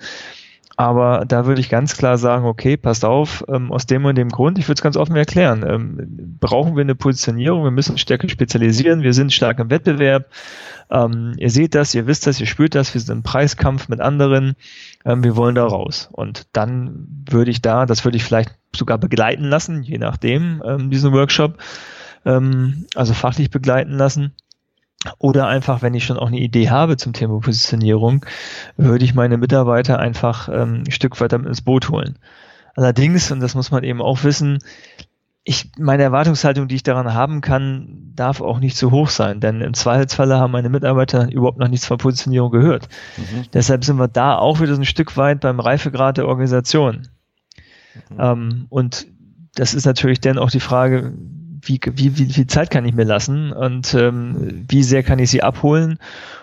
Aber 0.76 1.24
da 1.26 1.46
würde 1.46 1.60
ich 1.60 1.68
ganz 1.68 1.96
klar 1.96 2.18
sagen, 2.18 2.46
okay, 2.46 2.76
passt 2.76 3.04
auf, 3.04 3.44
ähm, 3.48 3.70
aus 3.70 3.86
dem 3.86 4.04
und 4.04 4.16
dem 4.16 4.28
Grund, 4.28 4.58
ich 4.58 4.66
würde 4.66 4.78
es 4.78 4.82
ganz 4.82 4.96
offen 4.96 5.14
erklären, 5.14 5.64
ähm, 5.66 6.36
brauchen 6.40 6.74
wir 6.74 6.80
eine 6.80 6.96
Positionierung, 6.96 7.62
wir 7.62 7.70
müssen 7.70 7.96
stärker 7.96 8.28
spezialisieren, 8.28 9.02
wir 9.02 9.14
sind 9.14 9.32
stark 9.32 9.60
im 9.60 9.70
Wettbewerb, 9.70 10.26
ähm, 10.90 11.34
ihr 11.36 11.50
seht 11.50 11.76
das, 11.76 11.94
ihr 11.94 12.08
wisst 12.08 12.26
das, 12.26 12.40
ihr 12.40 12.46
spürt 12.46 12.74
das, 12.74 12.92
wir 12.92 13.00
sind 13.00 13.18
im 13.18 13.22
Preiskampf 13.22 13.88
mit 13.88 14.00
anderen, 14.00 14.54
ähm, 15.04 15.22
wir 15.22 15.36
wollen 15.36 15.54
da 15.54 15.64
raus. 15.64 16.08
Und 16.10 16.48
dann 16.52 17.06
würde 17.30 17.52
ich 17.52 17.62
da, 17.62 17.86
das 17.86 18.04
würde 18.04 18.16
ich 18.16 18.24
vielleicht 18.24 18.56
sogar 18.74 18.98
begleiten 18.98 19.44
lassen, 19.44 19.84
je 19.84 19.98
nachdem, 19.98 20.60
ähm, 20.66 20.90
diesen 20.90 21.12
Workshop, 21.12 21.58
ähm, 22.24 22.86
also 22.96 23.14
fachlich 23.14 23.50
begleiten 23.50 23.92
lassen 23.92 24.32
oder 25.18 25.46
einfach, 25.46 25.82
wenn 25.82 25.94
ich 25.94 26.04
schon 26.04 26.18
auch 26.18 26.28
eine 26.28 26.38
Idee 26.38 26.70
habe 26.70 26.96
zum 26.96 27.12
Thema 27.12 27.40
Positionierung, 27.40 28.24
würde 28.76 29.04
ich 29.04 29.14
meine 29.14 29.38
Mitarbeiter 29.38 29.98
einfach 29.98 30.48
ähm, 30.48 30.84
ein 30.86 30.90
Stück 30.90 31.20
weiter 31.20 31.36
ins 31.36 31.62
Boot 31.62 31.90
holen. 31.90 32.18
Allerdings, 32.74 33.30
und 33.30 33.40
das 33.40 33.54
muss 33.54 33.70
man 33.70 33.84
eben 33.84 34.02
auch 34.02 34.24
wissen, 34.24 34.58
ich, 35.46 35.70
meine 35.78 36.02
Erwartungshaltung, 36.02 36.68
die 36.68 36.76
ich 36.76 36.82
daran 36.82 37.12
haben 37.12 37.42
kann, 37.42 38.12
darf 38.14 38.40
auch 38.40 38.60
nicht 38.60 38.76
zu 38.78 38.90
hoch 38.90 39.10
sein, 39.10 39.40
denn 39.40 39.60
im 39.60 39.74
Zweifelsfalle 39.74 40.38
haben 40.38 40.52
meine 40.52 40.70
Mitarbeiter 40.70 41.30
überhaupt 41.30 41.58
noch 41.58 41.68
nichts 41.68 41.86
von 41.86 41.98
Positionierung 41.98 42.50
gehört. 42.50 42.88
Mhm. 43.18 43.44
Deshalb 43.52 43.84
sind 43.84 43.98
wir 43.98 44.08
da 44.08 44.38
auch 44.38 44.60
wieder 44.60 44.74
so 44.74 44.80
ein 44.80 44.86
Stück 44.86 45.18
weit 45.18 45.40
beim 45.40 45.60
Reifegrad 45.60 46.16
der 46.16 46.26
Organisation. 46.28 47.08
Mhm. 48.08 48.16
Ähm, 48.18 48.66
und 48.70 49.06
das 49.54 49.74
ist 49.74 49.84
natürlich 49.84 50.20
dann 50.20 50.38
auch 50.38 50.50
die 50.50 50.60
Frage, 50.60 51.12
wie, 51.66 51.80
wie, 51.94 52.18
wie 52.18 52.32
viel 52.32 52.46
Zeit 52.46 52.70
kann 52.70 52.84
ich 52.84 52.94
mir 52.94 53.04
lassen 53.04 53.52
und 53.52 53.94
ähm, 53.94 54.64
wie 54.68 54.82
sehr 54.82 55.02
kann 55.02 55.18
ich 55.18 55.30
sie 55.30 55.42
abholen? 55.42 55.98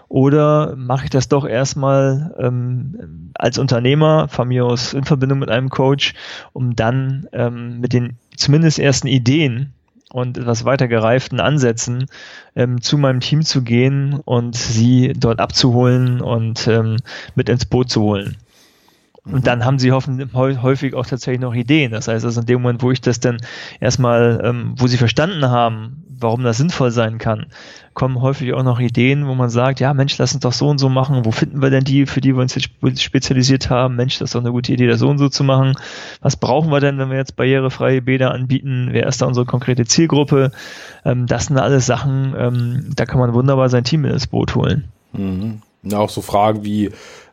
Oder 0.10 0.76
mache 0.76 1.06
ich 1.06 1.10
das 1.10 1.30
doch 1.30 1.48
erstmal 1.48 2.36
ähm, 2.38 3.32
als 3.34 3.58
Unternehmer, 3.58 4.28
von 4.28 4.50
mir 4.50 4.66
aus 4.66 4.94
in 4.94 5.06
Verbindung 5.06 5.40
mit 5.40 5.50
einem 5.50 5.70
Coach, 5.70 6.16
um 6.52 6.76
dann 6.76 7.28
ähm, 7.32 7.80
mit 7.80 7.94
den 7.94 8.18
zumindest 8.36 8.78
ersten 8.78 9.08
Ideen 9.08 9.72
und 10.12 10.38
etwas 10.38 10.66
weiter 10.66 10.90
gereiften 10.90 11.40
Ansätzen 11.40 12.08
ähm, 12.56 12.82
zu 12.82 12.98
meinem 12.98 13.22
Team 13.22 13.44
zu 13.44 13.62
gehen 13.62 14.20
und 14.26 14.56
sie 14.56 15.14
dort 15.16 15.40
abzuholen 15.40 16.20
und 16.20 16.68
ähm, 16.68 16.98
mit 17.36 17.48
ins 17.48 17.66
Boot 17.66 17.90
zu 17.90 18.02
holen. 18.02 18.36
Und 19.24 19.34
mhm. 19.34 19.44
dann 19.44 19.66
haben 19.66 19.78
sie 19.78 19.92
hoffentlich 19.92 20.34
häufig 20.34 20.96
auch 20.96 21.06
tatsächlich 21.06 21.42
noch 21.42 21.54
Ideen. 21.54 21.92
Das 21.92 22.08
heißt, 22.08 22.26
also 22.26 22.42
in 22.42 22.48
dem 22.48 22.62
Moment, 22.62 22.82
wo 22.82 22.92
ich 22.92 23.02
das 23.02 23.20
dann 23.20 23.38
erstmal, 23.80 24.42
ähm, 24.44 24.74
wo 24.78 24.88
sie 24.88 24.98
verstanden 24.98 25.48
haben, 25.48 26.04
warum 26.22 26.44
das 26.44 26.58
sinnvoll 26.58 26.90
sein 26.92 27.20
kann, 27.20 27.48
kommen 27.94 28.22
häufig 28.22 28.54
auch 28.54 28.64
noch 28.64 28.80
Ideen, 28.80 29.28
wo 29.28 29.36
man 29.36 29.50
sagt, 29.50 29.80
ja 29.80 29.94
Mensch, 29.94 30.18
lass 30.18 30.34
uns 30.34 30.42
doch 30.42 30.54
so 30.54 30.70
und 30.70 30.80
so 30.80 30.90
machen. 30.90 31.24
Wo 31.26 31.32
finden 31.32 31.62
wir 31.62 31.70
denn 31.70 31.84
die, 31.84 32.08
für 32.08 32.22
die 32.22 32.36
wir 32.36 32.42
uns 32.42 32.56
jetzt 32.56 33.02
spezialisiert 33.02 33.70
haben? 33.70 33.96
Mensch, 33.96 34.18
das 34.18 34.30
ist 34.30 34.36
doch 34.36 34.40
eine 34.40 34.52
gute 34.52 34.74
Idee, 34.74 34.88
das 34.88 35.00
so 35.00 35.10
und 35.10 35.20
so 35.20 35.30
zu 35.30 35.44
machen. 35.44 35.74
Was 36.22 36.38
brauchen 36.38 36.72
wir 36.72 36.80
denn, 36.80 36.98
wenn 36.98 37.10
wir 37.10 37.18
jetzt 37.18 37.36
barrierefreie 37.36 38.02
Bäder 38.02 38.32
anbieten? 38.32 38.90
Wer 38.92 39.06
ist 39.08 39.22
da 39.22 39.28
unsere 39.28 39.46
konkrete 39.46 39.86
Zielgruppe? 39.86 40.52
Ähm, 41.06 41.28
das 41.28 41.46
sind 41.46 41.60
alles 41.60 41.86
Sachen, 41.86 42.34
ähm, 42.38 42.92
da 42.96 43.06
kann 43.06 43.20
man 43.20 43.34
wunderbar 43.34 43.70
sein 43.70 43.84
Team 43.84 44.06
ins 44.06 44.26
Boot 44.26 44.56
holen. 44.56 44.86
Mhm. 45.14 45.62
Ja, 45.84 46.00
auch 46.00 46.10
so 46.10 46.22
Fragen 46.22 46.64
wie, 46.64 46.92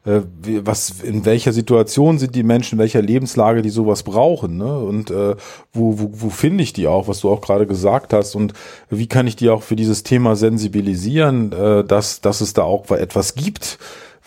äh, 0.09 0.23
was, 0.63 1.01
in 1.03 1.25
welcher 1.25 1.53
Situation 1.53 2.19
sind 2.19 2.35
die 2.35 2.43
Menschen, 2.43 2.77
in 2.77 2.79
welcher 2.79 3.03
Lebenslage 3.03 3.63
die 3.63 3.71
sowas 3.71 4.03
brauchen, 4.03 4.57
ne? 4.57 4.79
Und 4.79 5.11
äh, 5.11 5.37
wo, 5.73 5.99
wo, 5.99 6.11
wo 6.13 6.31
finde 6.31 6.65
ich 6.65 6.73
die 6.73 6.87
auch, 6.87 7.09
was 7.09 7.21
du 7.21 7.31
auch 7.31 7.41
gerade 7.41 7.67
gesagt 7.67 8.13
hast, 8.13 8.35
und 8.35 8.55
wie 8.89 9.07
kann 9.07 9.27
ich 9.27 9.37
die 9.37 9.51
auch 9.51 9.63
für 9.63 9.77
dieses 9.77 10.05
Thema 10.05 10.35
sensibilisieren, 10.37 11.53
äh, 11.53 11.85
dass, 11.85 12.21
dass 12.21 12.41
es 12.41 12.55
da 12.55 12.63
auch 12.63 12.91
etwas 12.91 13.35
gibt, 13.35 13.79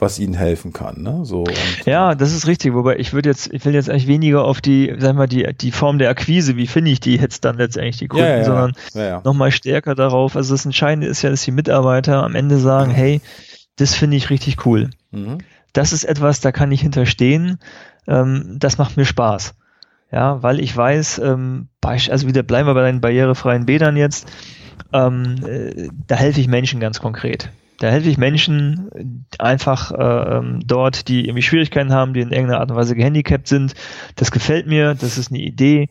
was 0.02 0.20
ihnen 0.20 0.34
helfen 0.34 0.74
kann. 0.74 1.04
Ne? 1.04 1.20
So, 1.24 1.46
ja, 1.86 2.16
das 2.16 2.34
ist 2.34 2.48
richtig. 2.48 2.74
Wobei 2.74 2.98
ich 2.98 3.14
würde 3.14 3.30
jetzt, 3.30 3.54
ich 3.54 3.64
will 3.66 3.74
jetzt 3.74 3.90
eigentlich 3.90 4.08
weniger 4.08 4.44
auf 4.44 4.60
die, 4.60 4.94
sagen 4.98 5.18
wir, 5.18 5.28
die, 5.28 5.48
die 5.54 5.72
Form 5.72 6.00
der 6.00 6.10
Akquise, 6.10 6.58
wie 6.58 6.68
finde 6.68 6.92
ich 6.92 7.00
die 7.00 7.18
jetzt 7.18 7.46
dann 7.46 7.58
letztendlich 7.58 7.98
die 7.98 8.08
Kunden, 8.08 8.26
ja, 8.26 8.38
ja, 8.38 8.44
sondern 8.44 8.74
ja. 8.96 9.22
nochmal 9.24 9.52
stärker 9.52 9.94
darauf. 9.94 10.36
Also 10.36 10.56
das 10.56 10.66
Entscheidende 10.66 11.08
ist 11.08 11.22
ja, 11.22 11.30
dass 11.30 11.44
die 11.44 11.52
Mitarbeiter 11.52 12.24
am 12.24 12.36
Ende 12.36 12.58
sagen, 12.58 12.92
hey, 12.92 13.22
das 13.78 13.96
finde 13.96 14.18
ich 14.18 14.30
richtig 14.30 14.66
cool. 14.66 14.90
Mhm 15.12 15.40
das 15.74 15.94
ist 15.94 16.04
etwas, 16.04 16.42
da 16.42 16.52
kann 16.52 16.72
ich 16.72 16.82
hinterstehen, 16.82 17.60
ähm, 18.08 18.56
das 18.60 18.78
macht 18.78 18.98
mir 18.98 19.06
Spaß. 19.06 19.56
Ja, 20.12 20.44
weil 20.44 20.60
ich 20.60 20.76
weiß, 20.76 21.20
ähm, 21.20 21.70
also 21.82 22.28
wieder 22.28 22.44
bleiben 22.44 22.68
wir 22.68 22.74
bei 22.74 22.92
den 22.92 23.00
barrierefreien 23.00 23.66
Bädern 23.66 23.96
jetzt, 23.96 24.30
ähm, 24.92 25.38
äh, 25.46 25.88
da 26.08 26.16
helfe 26.16 26.42
ich 26.42 26.48
Menschen 26.48 26.82
ganz 26.82 27.00
konkret. 27.00 27.50
Da 27.80 27.88
helfe 27.88 28.10
ich 28.10 28.18
Menschen 28.18 29.26
einfach 29.40 29.92
äh, 29.92 30.38
ähm, 30.38 30.60
dort, 30.66 31.08
die 31.08 31.26
irgendwie 31.26 31.42
Schwierigkeiten 31.42 31.94
haben, 31.94 32.14
die 32.14 32.20
in 32.20 32.32
irgendeiner 32.32 32.60
Art 32.60 32.70
und 32.70 32.78
Weise 32.78 32.96
gehandicapt 32.96 33.48
sind. 33.48 33.74
Das 34.18 34.32
gefällt 34.32 34.68
mir, 34.68 34.94
das 34.94 35.18
ist 35.18 35.32
eine 35.32 35.40
Idee. 35.40 35.90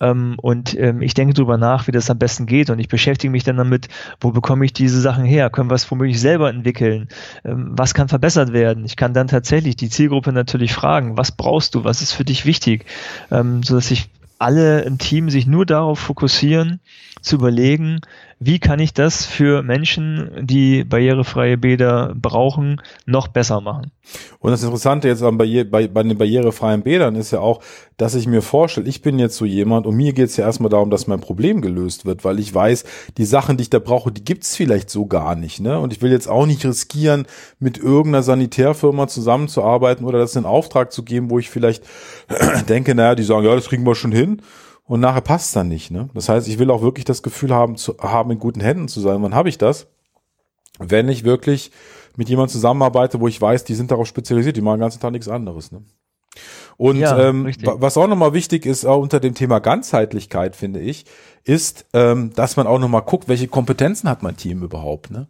Ähm, 0.00 0.36
und 0.40 0.78
ähm, 0.78 1.02
ich 1.02 1.14
denke 1.14 1.34
darüber 1.34 1.58
nach, 1.58 1.86
wie 1.86 1.92
das 1.92 2.10
am 2.10 2.18
besten 2.18 2.46
geht 2.46 2.70
und 2.70 2.78
ich 2.78 2.88
beschäftige 2.88 3.30
mich 3.30 3.44
dann 3.44 3.56
damit, 3.56 3.88
wo 4.20 4.30
bekomme 4.30 4.64
ich 4.64 4.72
diese 4.72 5.00
Sachen 5.00 5.24
her? 5.24 5.50
Können 5.50 5.70
wir 5.70 5.74
es 5.74 5.90
womöglich 5.90 6.20
selber 6.20 6.48
entwickeln? 6.48 7.08
Ähm, 7.44 7.72
was 7.72 7.94
kann 7.94 8.08
verbessert 8.08 8.52
werden? 8.52 8.84
Ich 8.84 8.96
kann 8.96 9.14
dann 9.14 9.28
tatsächlich 9.28 9.76
die 9.76 9.90
Zielgruppe 9.90 10.32
natürlich 10.32 10.72
fragen, 10.72 11.16
was 11.16 11.32
brauchst 11.32 11.74
du? 11.74 11.84
Was 11.84 12.02
ist 12.02 12.12
für 12.12 12.24
dich 12.24 12.46
wichtig? 12.46 12.86
Ähm, 13.30 13.62
so 13.62 13.74
dass 13.74 13.90
ich 13.90 14.08
alle 14.38 14.82
im 14.82 14.98
Team 14.98 15.30
sich 15.30 15.46
nur 15.46 15.64
darauf 15.64 15.98
fokussieren, 15.98 16.80
zu 17.22 17.36
überlegen, 17.36 18.00
wie 18.38 18.58
kann 18.58 18.80
ich 18.80 18.92
das 18.92 19.24
für 19.24 19.62
Menschen, 19.62 20.30
die 20.42 20.84
barrierefreie 20.84 21.56
Bäder 21.56 22.14
brauchen, 22.14 22.82
noch 23.06 23.28
besser 23.28 23.62
machen. 23.62 23.90
Und 24.40 24.50
das 24.50 24.62
Interessante 24.62 25.08
jetzt 25.08 25.22
bei, 25.22 25.64
bei, 25.64 25.88
bei 25.88 26.02
den 26.02 26.18
barrierefreien 26.18 26.82
Bädern 26.82 27.16
ist 27.16 27.30
ja 27.30 27.40
auch, 27.40 27.62
dass 27.96 28.14
ich 28.14 28.26
mir 28.26 28.42
vorstelle, 28.42 28.88
ich 28.88 29.00
bin 29.00 29.18
jetzt 29.18 29.36
so 29.36 29.46
jemand 29.46 29.86
und 29.86 29.96
mir 29.96 30.12
geht 30.12 30.28
es 30.28 30.36
ja 30.36 30.44
erstmal 30.44 30.68
darum, 30.68 30.90
dass 30.90 31.06
mein 31.06 31.20
Problem 31.20 31.62
gelöst 31.62 32.04
wird, 32.04 32.24
weil 32.24 32.38
ich 32.38 32.54
weiß, 32.54 32.84
die 33.16 33.24
Sachen, 33.24 33.56
die 33.56 33.62
ich 33.62 33.70
da 33.70 33.78
brauche, 33.78 34.12
die 34.12 34.24
gibt's 34.24 34.54
vielleicht 34.54 34.90
so 34.90 35.06
gar 35.06 35.34
nicht. 35.34 35.60
Ne? 35.60 35.78
Und 35.78 35.94
ich 35.94 36.02
will 36.02 36.12
jetzt 36.12 36.28
auch 36.28 36.44
nicht 36.44 36.64
riskieren, 36.64 37.26
mit 37.58 37.78
irgendeiner 37.78 38.22
Sanitärfirma 38.22 39.08
zusammenzuarbeiten 39.08 40.04
oder 40.04 40.18
das 40.18 40.36
in 40.36 40.44
Auftrag 40.44 40.92
zu 40.92 41.04
geben, 41.04 41.30
wo 41.30 41.38
ich 41.38 41.48
vielleicht 41.48 41.84
denke, 42.68 42.94
naja, 42.94 43.14
die 43.14 43.24
sagen, 43.24 43.46
ja, 43.46 43.54
das 43.54 43.68
kriegen 43.68 43.86
wir 43.86 43.94
schon 43.94 44.12
hin 44.12 44.42
und 44.86 45.00
nachher 45.00 45.20
passt 45.20 45.54
dann 45.56 45.68
nicht. 45.68 45.90
Ne? 45.90 46.08
Das 46.14 46.28
heißt, 46.28 46.48
ich 46.48 46.58
will 46.58 46.70
auch 46.70 46.82
wirklich 46.82 47.04
das 47.04 47.22
Gefühl 47.22 47.52
haben, 47.52 47.76
zu 47.76 47.96
haben 47.98 48.30
in 48.30 48.38
guten 48.38 48.60
Händen 48.60 48.88
zu 48.88 49.00
sein. 49.00 49.22
Wann 49.22 49.34
habe 49.34 49.48
ich 49.48 49.58
das? 49.58 49.86
Wenn 50.78 51.08
ich 51.08 51.24
wirklich 51.24 51.72
mit 52.16 52.28
jemandem 52.28 52.52
zusammenarbeite, 52.52 53.20
wo 53.20 53.28
ich 53.28 53.40
weiß, 53.40 53.64
die 53.64 53.74
sind 53.74 53.90
darauf 53.90 54.06
spezialisiert, 54.06 54.56
die 54.56 54.60
machen 54.60 54.76
den 54.76 54.82
ganzen 54.82 55.00
Tag 55.00 55.12
nichts 55.12 55.28
anderes. 55.28 55.72
Ne? 55.72 55.82
Und 56.76 56.96
ja, 56.96 57.18
ähm, 57.18 57.50
was 57.62 57.96
auch 57.96 58.06
nochmal 58.06 58.34
wichtig 58.34 58.66
ist, 58.66 58.84
auch 58.84 59.00
unter 59.00 59.20
dem 59.20 59.34
Thema 59.34 59.60
Ganzheitlichkeit, 59.60 60.54
finde 60.54 60.80
ich, 60.80 61.06
ist, 61.44 61.86
ähm, 61.94 62.32
dass 62.34 62.56
man 62.56 62.66
auch 62.66 62.78
nochmal 62.78 63.02
guckt, 63.02 63.28
welche 63.28 63.48
Kompetenzen 63.48 64.08
hat 64.10 64.22
mein 64.22 64.36
Team 64.36 64.62
überhaupt. 64.62 65.10
Ne? 65.10 65.28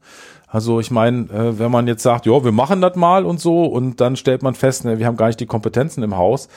Also 0.49 0.81
ich 0.81 0.91
meine, 0.91 1.31
äh, 1.31 1.59
wenn 1.59 1.71
man 1.71 1.87
jetzt 1.87 2.03
sagt, 2.03 2.27
ja, 2.27 2.45
wir 2.45 2.53
machen 2.53 2.81
das 2.81 2.97
mal 2.97 3.25
und 3.25 3.41
so, 3.41 3.65
und 3.65 4.01
dann 4.01 4.17
stellt 4.17 4.43
man 4.43 4.55
fest, 4.55 4.85
ne, 4.85 4.99
wir 4.99 5.07
haben 5.07 5.17
gar 5.17 5.27
nicht 5.29 5.41
die 5.41 5.47
Kompetenzen 5.47 6.03
im 6.03 6.17
Haus, 6.17 6.49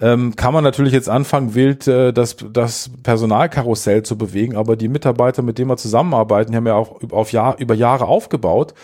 ähm, 0.00 0.36
kann 0.36 0.52
man 0.52 0.64
natürlich 0.64 0.92
jetzt 0.92 1.08
anfangen, 1.08 1.54
wild 1.54 1.86
äh, 1.86 2.12
das, 2.12 2.36
das 2.52 2.90
Personalkarussell 3.02 4.02
zu 4.02 4.18
bewegen, 4.18 4.56
aber 4.56 4.76
die 4.76 4.88
Mitarbeiter, 4.88 5.42
mit 5.42 5.58
denen 5.58 5.70
wir 5.70 5.76
zusammenarbeiten, 5.76 6.52
die 6.52 6.56
haben 6.56 6.66
ja 6.66 6.74
auch 6.74 7.00
auf 7.10 7.32
Jahr, 7.32 7.58
über 7.58 7.74
Jahre 7.74 8.06
aufgebaut 8.06 8.74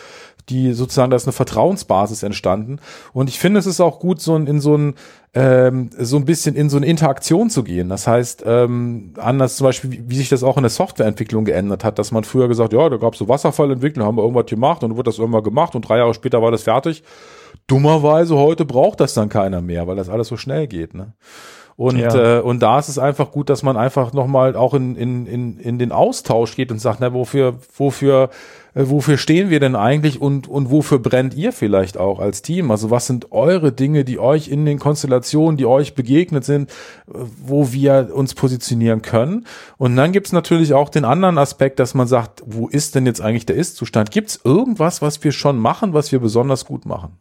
die 0.49 0.73
sozusagen, 0.73 1.11
da 1.11 1.17
ist 1.17 1.27
eine 1.27 1.33
Vertrauensbasis 1.33 2.23
entstanden. 2.23 2.79
Und 3.13 3.29
ich 3.29 3.39
finde, 3.39 3.61
es 3.61 3.67
ist 3.67 3.81
auch 3.81 4.01
gut, 4.01 4.21
so 4.21 4.35
in, 4.35 4.47
in 4.47 4.61
so 4.61 4.77
ein 4.77 4.95
ähm, 5.35 5.91
so 5.99 6.17
ein 6.17 6.25
bisschen 6.25 6.57
in 6.57 6.71
so 6.71 6.79
eine 6.79 6.87
Interaktion 6.87 7.51
zu 7.51 7.63
gehen. 7.63 7.91
Das 7.91 8.07
heißt, 8.07 8.45
ähm, 8.47 9.13
anders 9.19 9.57
zum 9.57 9.67
Beispiel, 9.67 9.93
wie, 9.93 10.05
wie 10.09 10.17
sich 10.17 10.31
das 10.31 10.43
auch 10.43 10.57
in 10.57 10.63
der 10.63 10.71
Softwareentwicklung 10.71 11.45
geändert 11.45 11.85
hat, 11.85 11.99
dass 11.99 12.13
man 12.13 12.25
früher 12.25 12.49
gesagt, 12.49 12.73
ja, 12.73 12.89
da 12.89 12.97
gab 12.97 13.13
es 13.13 13.19
so 13.19 13.29
Wasserfallentwicklung, 13.29 14.07
haben 14.07 14.17
wir 14.17 14.23
irgendwas 14.23 14.47
gemacht 14.47 14.83
und 14.83 14.97
wurde 14.97 15.11
das 15.11 15.19
irgendwann 15.19 15.43
gemacht 15.43 15.75
und 15.75 15.83
drei 15.83 15.99
Jahre 15.99 16.15
später 16.15 16.41
war 16.41 16.51
das 16.51 16.63
fertig. 16.63 17.03
Dummerweise 17.69 18.37
heute 18.37 18.65
braucht 18.65 18.99
das 18.99 19.15
dann 19.15 19.29
keiner 19.29 19.61
mehr, 19.61 19.87
weil 19.87 19.97
das 19.97 20.09
alles 20.09 20.27
so 20.27 20.37
schnell 20.37 20.67
geht. 20.67 20.95
Ne? 20.95 21.13
Und, 21.79 21.97
ja. 21.97 22.39
äh, 22.39 22.41
und 22.41 22.61
da 22.61 22.81
ist 22.81 22.89
es 22.89 22.99
einfach 22.99 23.31
gut, 23.31 23.49
dass 23.49 23.63
man 23.63 23.77
einfach 23.77 24.13
nochmal 24.13 24.57
auch 24.57 24.75
in, 24.75 24.97
in, 24.97 25.27
in, 25.27 25.61
in 25.61 25.79
den 25.79 25.93
Austausch 25.93 26.57
geht 26.57 26.73
und 26.73 26.81
sagt, 26.81 26.99
na, 26.99 27.15
wofür, 27.15 27.61
wofür, 27.77 28.31
äh, 28.75 28.83
wofür 28.87 29.17
stehen 29.17 29.49
wir 29.49 29.61
denn 29.61 29.77
eigentlich 29.77 30.21
und, 30.21 30.49
und 30.49 30.73
wofür 30.73 30.99
brennt 30.99 31.35
ihr 31.35 31.53
vielleicht 31.53 31.97
auch 31.97 32.19
als 32.19 32.43
Team? 32.43 32.73
Also 32.73 32.91
was 32.91 33.07
sind 33.07 33.31
eure 33.31 33.71
Dinge, 33.71 34.05
die 34.05 34.19
euch 34.19 34.49
in 34.49 34.67
den 34.67 34.81
Konstellationen, 34.81 35.57
die 35.57 35.67
euch 35.67 35.95
begegnet 35.95 36.45
sind, 36.45 36.69
wo 37.07 37.71
wir 37.71 38.11
uns 38.13 38.35
positionieren 38.35 39.01
können? 39.01 39.47
Und 39.77 39.95
dann 39.95 40.11
gibt's 40.11 40.33
natürlich 40.33 40.75
auch 40.75 40.89
den 40.89 41.05
anderen 41.05 41.39
Aspekt, 41.39 41.79
dass 41.79 41.95
man 41.95 42.09
sagt, 42.09 42.43
wo 42.45 42.67
ist 42.67 42.97
denn 42.97 43.07
jetzt 43.07 43.21
eigentlich 43.21 43.47
der 43.47 43.55
Ist-Zustand? 43.55 44.11
Gibt's 44.11 44.41
irgendwas, 44.43 45.01
was 45.01 45.23
wir 45.23 45.31
schon 45.31 45.57
machen, 45.59 45.95
was 45.95 46.11
wir 46.11 46.19
besonders 46.19 46.65
gut 46.65 46.87
machen? 46.87 47.19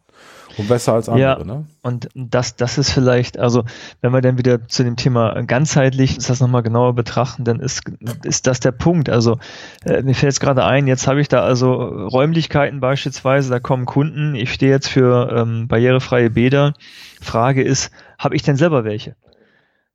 Und 0.58 0.68
besser 0.68 0.94
als 0.94 1.08
andere, 1.08 1.38
ja, 1.38 1.44
ne? 1.44 1.66
Und 1.82 2.08
das, 2.14 2.56
das 2.56 2.78
ist 2.78 2.90
vielleicht, 2.90 3.38
also 3.38 3.64
wenn 4.00 4.12
wir 4.12 4.20
dann 4.20 4.38
wieder 4.38 4.66
zu 4.66 4.82
dem 4.82 4.96
Thema 4.96 5.42
ganzheitlich 5.42 6.18
das 6.18 6.40
nochmal 6.40 6.62
genauer 6.62 6.94
betrachten, 6.94 7.44
dann 7.44 7.60
ist, 7.60 7.82
ist 8.24 8.46
das 8.48 8.58
der 8.58 8.72
Punkt. 8.72 9.08
Also 9.08 9.38
äh, 9.84 10.02
mir 10.02 10.14
fällt 10.14 10.32
jetzt 10.32 10.40
gerade 10.40 10.64
ein, 10.64 10.88
jetzt 10.88 11.06
habe 11.06 11.20
ich 11.20 11.28
da 11.28 11.42
also 11.42 11.72
Räumlichkeiten 11.74 12.80
beispielsweise, 12.80 13.50
da 13.50 13.60
kommen 13.60 13.86
Kunden, 13.86 14.34
ich 14.34 14.52
stehe 14.52 14.72
jetzt 14.72 14.88
für 14.88 15.32
ähm, 15.32 15.68
barrierefreie 15.68 16.30
Bäder. 16.30 16.74
Frage 17.20 17.62
ist, 17.62 17.92
habe 18.18 18.34
ich 18.34 18.42
denn 18.42 18.56
selber 18.56 18.84
welche? 18.84 19.14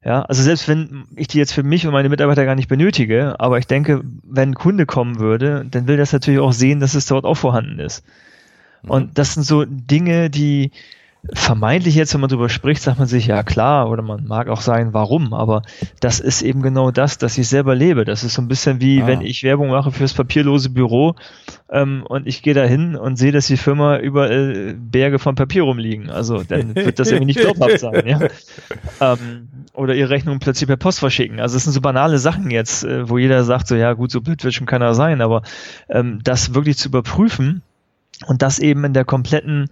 Ja, 0.05 0.23
also 0.23 0.43
selbst 0.43 0.67
wenn 0.67 1.05
ich 1.15 1.27
die 1.27 1.37
jetzt 1.37 1.53
für 1.53 1.63
mich 1.63 1.85
und 1.85 1.93
meine 1.93 2.09
Mitarbeiter 2.09 2.45
gar 2.45 2.55
nicht 2.55 2.67
benötige, 2.67 3.39
aber 3.39 3.57
ich 3.57 3.67
denke, 3.67 4.01
wenn 4.23 4.49
ein 4.49 4.55
Kunde 4.55 4.85
kommen 4.85 5.19
würde, 5.19 5.65
dann 5.69 5.87
will 5.87 5.97
das 5.97 6.11
natürlich 6.11 6.41
auch 6.41 6.51
sehen, 6.51 6.81
dass 6.81 6.93
es 6.93 7.05
dort 7.05 7.25
auch 7.25 7.35
vorhanden 7.35 7.79
ist. 7.79 8.03
Und 8.87 9.17
das 9.17 9.33
sind 9.33 9.43
so 9.43 9.65
Dinge, 9.65 10.29
die 10.29 10.71
vermeintlich 11.31 11.95
jetzt, 11.95 12.13
wenn 12.13 12.19
man 12.19 12.29
darüber 12.29 12.49
spricht, 12.49 12.81
sagt 12.81 12.99
man 12.99 13.07
sich, 13.07 13.27
ja 13.27 13.43
klar, 13.43 13.89
oder 13.89 14.01
man 14.01 14.25
mag 14.25 14.49
auch 14.49 14.59
sagen, 14.59 14.89
warum, 14.93 15.33
aber 15.33 15.61
das 16.01 16.19
ist 16.19 16.41
eben 16.41 16.61
genau 16.61 16.91
das, 16.91 17.17
dass 17.17 17.37
ich 17.37 17.47
selber 17.47 17.75
lebe. 17.75 18.03
Das 18.03 18.25
ist 18.25 18.33
so 18.33 18.41
ein 18.41 18.49
bisschen 18.49 18.81
wie, 18.81 19.01
ah. 19.01 19.07
wenn 19.07 19.21
ich 19.21 19.41
Werbung 19.43 19.69
mache 19.69 19.91
fürs 19.91 20.13
papierlose 20.13 20.69
Büro 20.69 21.15
ähm, 21.71 22.03
und 22.05 22.27
ich 22.27 22.41
gehe 22.41 22.53
da 22.53 22.65
hin 22.65 22.97
und 22.97 23.15
sehe, 23.15 23.31
dass 23.31 23.47
die 23.47 23.55
Firma 23.55 23.99
überall 23.99 24.75
Berge 24.77 25.17
von 25.17 25.35
Papier 25.35 25.63
rumliegen. 25.63 26.09
Also 26.09 26.43
dann 26.43 26.75
wird 26.75 26.99
das 26.99 27.07
irgendwie 27.07 27.27
nicht 27.27 27.39
glaubhaft 27.39 27.79
sein, 27.79 28.03
ja. 28.05 28.19
Ähm, 28.99 29.47
oder 29.73 29.95
ihre 29.95 30.09
Rechnung 30.09 30.39
plötzlich 30.39 30.67
per 30.67 30.77
Post 30.77 30.99
verschicken. 30.99 31.39
Also 31.39 31.57
es 31.57 31.63
sind 31.63 31.73
so 31.73 31.81
banale 31.81 32.19
Sachen 32.19 32.51
jetzt, 32.51 32.83
äh, 32.83 33.09
wo 33.09 33.17
jeder 33.17 33.43
sagt, 33.43 33.67
so 33.67 33.75
ja 33.75 33.93
gut, 33.93 34.11
so 34.11 34.21
blöd 34.21 34.43
wird 34.43 34.53
schon 34.53 34.67
keiner 34.67 34.93
sein, 34.93 35.21
aber 35.21 35.41
ähm, 35.89 36.19
das 36.23 36.53
wirklich 36.53 36.77
zu 36.77 36.89
überprüfen, 36.89 37.63
und 38.23 38.41
das 38.41 38.59
eben 38.59 38.83
in 38.85 38.93
der 38.93 39.05
kompletten 39.05 39.69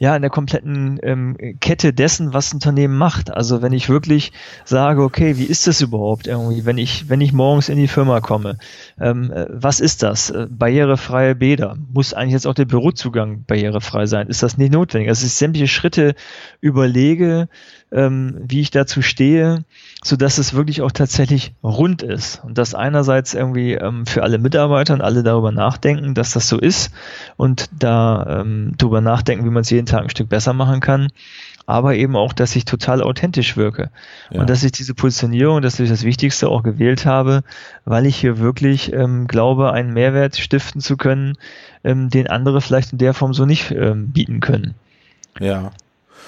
ja, 0.00 0.16
in 0.16 0.22
der 0.22 0.30
kompletten 0.30 0.98
ähm, 1.02 1.36
Kette 1.60 1.92
dessen, 1.92 2.32
was 2.32 2.52
ein 2.52 2.56
Unternehmen 2.56 2.96
macht. 2.96 3.30
Also 3.30 3.60
wenn 3.60 3.74
ich 3.74 3.90
wirklich 3.90 4.32
sage, 4.64 5.02
okay, 5.02 5.36
wie 5.36 5.44
ist 5.44 5.66
das 5.66 5.82
überhaupt 5.82 6.26
irgendwie, 6.26 6.64
wenn 6.64 6.78
ich, 6.78 7.10
wenn 7.10 7.20
ich 7.20 7.34
morgens 7.34 7.68
in 7.68 7.76
die 7.76 7.86
Firma 7.86 8.22
komme, 8.22 8.56
ähm, 8.98 9.30
äh, 9.30 9.44
was 9.50 9.78
ist 9.78 10.02
das? 10.02 10.30
Äh, 10.30 10.46
barrierefreie 10.48 11.34
Bäder. 11.34 11.76
Muss 11.92 12.14
eigentlich 12.14 12.32
jetzt 12.32 12.46
auch 12.46 12.54
der 12.54 12.64
Bürozugang 12.64 13.44
barrierefrei 13.44 14.06
sein? 14.06 14.28
Ist 14.28 14.42
das 14.42 14.56
nicht 14.56 14.72
notwendig? 14.72 15.10
Also 15.10 15.26
ich 15.26 15.34
sämtliche 15.34 15.68
Schritte 15.68 16.14
überlege, 16.62 17.50
ähm, 17.92 18.40
wie 18.46 18.60
ich 18.60 18.70
dazu 18.70 19.02
stehe, 19.02 19.64
so 20.02 20.16
dass 20.16 20.38
es 20.38 20.54
wirklich 20.54 20.82
auch 20.82 20.92
tatsächlich 20.92 21.54
rund 21.62 22.02
ist. 22.02 22.42
Und 22.44 22.58
das 22.58 22.74
einerseits 22.74 23.34
irgendwie 23.34 23.74
ähm, 23.74 24.06
für 24.06 24.22
alle 24.22 24.38
Mitarbeiter 24.38 24.94
und 24.94 25.00
alle 25.00 25.22
darüber 25.22 25.52
nachdenken, 25.52 26.14
dass 26.14 26.32
das 26.32 26.48
so 26.48 26.58
ist 26.58 26.92
und 27.36 27.68
da 27.78 28.40
ähm, 28.40 28.74
darüber 28.78 29.00
nachdenken, 29.00 29.44
wie 29.44 29.50
man 29.50 29.62
es 29.62 29.70
jeden 29.70 29.86
Tag 29.86 30.02
ein 30.02 30.10
Stück 30.10 30.28
besser 30.28 30.52
machen 30.52 30.80
kann 30.80 31.08
aber 31.70 31.94
eben 31.94 32.16
auch, 32.16 32.32
dass 32.32 32.56
ich 32.56 32.64
total 32.64 33.00
authentisch 33.00 33.56
wirke. 33.56 33.90
Ja. 34.30 34.40
Und 34.40 34.50
dass 34.50 34.64
ich 34.64 34.72
diese 34.72 34.92
Positionierung, 34.92 35.62
dass 35.62 35.78
ich 35.78 35.88
das 35.88 36.02
Wichtigste 36.02 36.48
auch 36.48 36.64
gewählt 36.64 37.06
habe, 37.06 37.44
weil 37.84 38.06
ich 38.06 38.16
hier 38.16 38.38
wirklich 38.38 38.92
ähm, 38.92 39.28
glaube, 39.28 39.72
einen 39.72 39.92
Mehrwert 39.92 40.36
stiften 40.36 40.80
zu 40.80 40.96
können, 40.96 41.38
ähm, 41.84 42.10
den 42.10 42.26
andere 42.26 42.60
vielleicht 42.60 42.90
in 42.90 42.98
der 42.98 43.14
Form 43.14 43.34
so 43.34 43.46
nicht 43.46 43.70
ähm, 43.70 44.10
bieten 44.10 44.40
können. 44.40 44.74
Ja. 45.38 45.70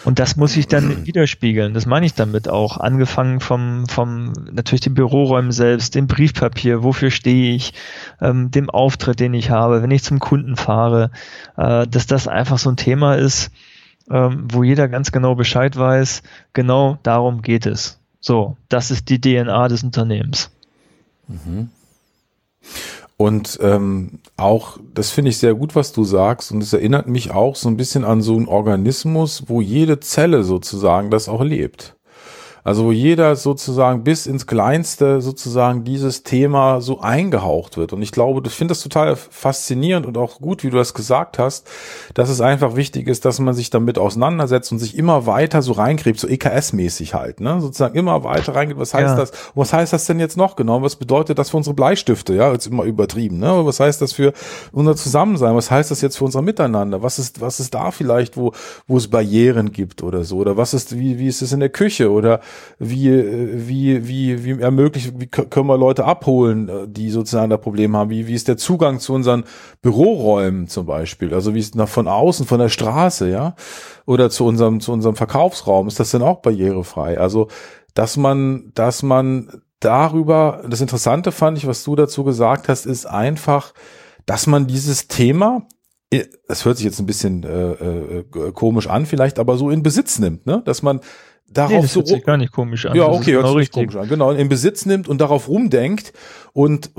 Und 0.04 0.18
das 0.18 0.36
muss 0.36 0.56
ich 0.56 0.66
dann 0.66 1.06
widerspiegeln. 1.06 1.74
Das 1.74 1.86
meine 1.86 2.06
ich 2.06 2.14
damit 2.14 2.48
auch. 2.48 2.78
Angefangen 2.78 3.40
vom, 3.40 3.86
vom 3.86 4.32
natürlich 4.50 4.80
den 4.80 4.94
Büroräumen 4.94 5.52
selbst, 5.52 5.94
dem 5.94 6.08
Briefpapier, 6.08 6.82
wofür 6.82 7.10
stehe 7.10 7.54
ich, 7.54 7.72
ähm, 8.20 8.50
dem 8.50 8.68
Auftritt, 8.68 9.20
den 9.20 9.34
ich 9.34 9.50
habe, 9.50 9.82
wenn 9.82 9.90
ich 9.90 10.02
zum 10.02 10.18
Kunden 10.18 10.56
fahre, 10.56 11.10
äh, 11.56 11.86
dass 11.86 12.06
das 12.06 12.26
einfach 12.26 12.58
so 12.58 12.70
ein 12.70 12.76
Thema 12.76 13.14
ist, 13.14 13.52
ähm, 14.10 14.48
wo 14.50 14.64
jeder 14.64 14.88
ganz 14.88 15.12
genau 15.12 15.36
Bescheid 15.36 15.76
weiß, 15.76 16.22
genau 16.52 16.98
darum 17.02 17.42
geht 17.42 17.66
es. 17.66 18.00
So, 18.20 18.56
das 18.68 18.90
ist 18.90 19.08
die 19.08 19.20
DNA 19.20 19.68
des 19.68 19.84
Unternehmens. 19.84 20.50
Mhm. 21.28 21.70
Und 23.22 23.60
ähm, 23.62 24.18
auch, 24.36 24.78
das 24.94 25.10
finde 25.10 25.30
ich 25.30 25.38
sehr 25.38 25.54
gut, 25.54 25.76
was 25.76 25.92
du 25.92 26.02
sagst. 26.02 26.50
Und 26.50 26.60
es 26.60 26.72
erinnert 26.72 27.06
mich 27.06 27.30
auch 27.30 27.54
so 27.54 27.68
ein 27.68 27.76
bisschen 27.76 28.04
an 28.04 28.20
so 28.20 28.34
einen 28.34 28.48
Organismus, 28.48 29.44
wo 29.46 29.60
jede 29.60 30.00
Zelle 30.00 30.42
sozusagen 30.42 31.08
das 31.08 31.28
auch 31.28 31.44
lebt. 31.44 31.94
Also 32.64 32.84
wo 32.84 32.92
jeder 32.92 33.34
sozusagen 33.34 34.04
bis 34.04 34.26
ins 34.26 34.46
Kleinste 34.46 35.20
sozusagen 35.20 35.82
dieses 35.82 36.22
Thema 36.22 36.80
so 36.80 37.00
eingehaucht 37.00 37.76
wird. 37.76 37.92
Und 37.92 38.02
ich 38.02 38.12
glaube, 38.12 38.40
ich 38.46 38.52
finde 38.52 38.72
das 38.72 38.82
total 38.82 39.16
faszinierend 39.16 40.06
und 40.06 40.16
auch 40.16 40.38
gut, 40.38 40.62
wie 40.62 40.70
du 40.70 40.76
das 40.76 40.94
gesagt 40.94 41.40
hast, 41.40 41.68
dass 42.14 42.28
es 42.28 42.40
einfach 42.40 42.76
wichtig 42.76 43.08
ist, 43.08 43.24
dass 43.24 43.40
man 43.40 43.54
sich 43.54 43.70
damit 43.70 43.98
auseinandersetzt 43.98 44.70
und 44.70 44.78
sich 44.78 44.96
immer 44.96 45.26
weiter 45.26 45.60
so 45.60 45.72
reingräbt, 45.72 46.20
so 46.20 46.28
EKS-mäßig 46.28 47.14
halt, 47.14 47.40
ne? 47.40 47.60
Sozusagen 47.60 47.96
immer 47.98 48.22
weiter 48.22 48.54
reingeht. 48.54 48.78
Was 48.78 48.94
heißt 48.94 49.10
ja. 49.10 49.16
das? 49.16 49.32
was 49.54 49.72
heißt 49.72 49.92
das 49.92 50.06
denn 50.06 50.20
jetzt 50.20 50.36
noch 50.36 50.54
genau? 50.54 50.82
Was 50.82 50.94
bedeutet 50.94 51.38
das 51.38 51.50
für 51.50 51.56
unsere 51.56 51.74
Bleistifte? 51.74 52.34
Ja, 52.34 52.52
jetzt 52.52 52.68
immer 52.68 52.84
übertrieben, 52.84 53.38
ne? 53.38 53.66
Was 53.66 53.80
heißt 53.80 54.00
das 54.00 54.12
für 54.12 54.32
unser 54.70 54.94
Zusammensein? 54.94 55.56
Was 55.56 55.70
heißt 55.70 55.90
das 55.90 56.00
jetzt 56.00 56.16
für 56.16 56.24
unser 56.24 56.42
Miteinander? 56.42 57.02
Was 57.02 57.18
ist, 57.18 57.40
was 57.40 57.58
ist 57.58 57.74
da 57.74 57.90
vielleicht, 57.90 58.36
wo, 58.36 58.52
wo 58.86 58.98
es 58.98 59.08
Barrieren 59.08 59.72
gibt 59.72 60.04
oder 60.04 60.22
so? 60.22 60.36
Oder 60.36 60.56
was 60.56 60.74
ist, 60.74 60.96
wie, 60.96 61.18
wie 61.18 61.26
ist 61.26 61.42
es 61.42 61.52
in 61.52 61.58
der 61.58 61.68
Küche? 61.68 62.12
Oder 62.12 62.40
wie, 62.78 63.68
wie, 63.68 64.08
wie, 64.08 64.44
wie 64.44 64.60
ermöglicht, 64.60 65.12
wie 65.16 65.26
können 65.26 65.66
wir 65.66 65.78
Leute 65.78 66.04
abholen, 66.04 66.68
äh, 66.68 66.88
die 66.88 67.10
sozusagen 67.10 67.50
da 67.50 67.56
Probleme 67.56 67.98
haben? 67.98 68.10
Wie, 68.10 68.26
wie 68.26 68.34
ist 68.34 68.48
der 68.48 68.56
Zugang 68.56 69.00
zu 69.00 69.14
unseren 69.14 69.44
Büroräumen 69.82 70.68
zum 70.68 70.86
Beispiel? 70.86 71.34
Also 71.34 71.54
wie 71.54 71.60
ist 71.60 71.74
nach 71.74 71.88
von 71.88 72.08
außen, 72.08 72.46
von 72.46 72.58
der 72.58 72.68
Straße, 72.68 73.28
ja? 73.30 73.54
Oder 74.06 74.30
zu 74.30 74.44
unserem, 74.44 74.80
zu 74.80 74.92
unserem 74.92 75.16
Verkaufsraum? 75.16 75.88
Ist 75.88 76.00
das 76.00 76.10
denn 76.10 76.22
auch 76.22 76.40
barrierefrei? 76.40 77.18
Also, 77.18 77.48
dass 77.94 78.16
man, 78.16 78.72
dass 78.74 79.02
man 79.02 79.62
darüber, 79.80 80.62
das 80.68 80.80
Interessante 80.80 81.32
fand 81.32 81.58
ich, 81.58 81.66
was 81.66 81.84
du 81.84 81.94
dazu 81.94 82.24
gesagt 82.24 82.68
hast, 82.68 82.86
ist 82.86 83.06
einfach, 83.06 83.74
dass 84.26 84.46
man 84.46 84.66
dieses 84.66 85.08
Thema 85.08 85.66
es 86.48 86.64
hört 86.64 86.76
sich 86.76 86.84
jetzt 86.84 86.98
ein 86.98 87.06
bisschen 87.06 87.42
äh, 87.42 88.18
äh, 88.18 88.52
komisch 88.52 88.86
an 88.86 89.06
vielleicht, 89.06 89.38
aber 89.38 89.56
so 89.56 89.70
in 89.70 89.82
Besitz 89.82 90.18
nimmt, 90.18 90.46
ne? 90.46 90.62
Dass 90.64 90.82
man 90.82 91.00
darauf 91.52 91.72
nee, 91.72 91.82
das 91.82 91.92
so 91.92 92.04
sich 92.04 92.24
gar 92.24 92.36
nicht 92.36 92.52
komisch 92.52 92.86
an. 92.86 92.96
Ja, 92.96 93.06
okay, 93.06 93.32
hört 93.32 93.44
genau 93.44 93.58
sich 93.58 93.70
komisch 93.70 93.96
an. 93.96 94.08
Genau, 94.08 94.30
in 94.32 94.48
Besitz 94.48 94.86
nimmt 94.86 95.08
und 95.08 95.20
darauf 95.20 95.48
rumdenkt 95.48 96.12
und 96.52 96.90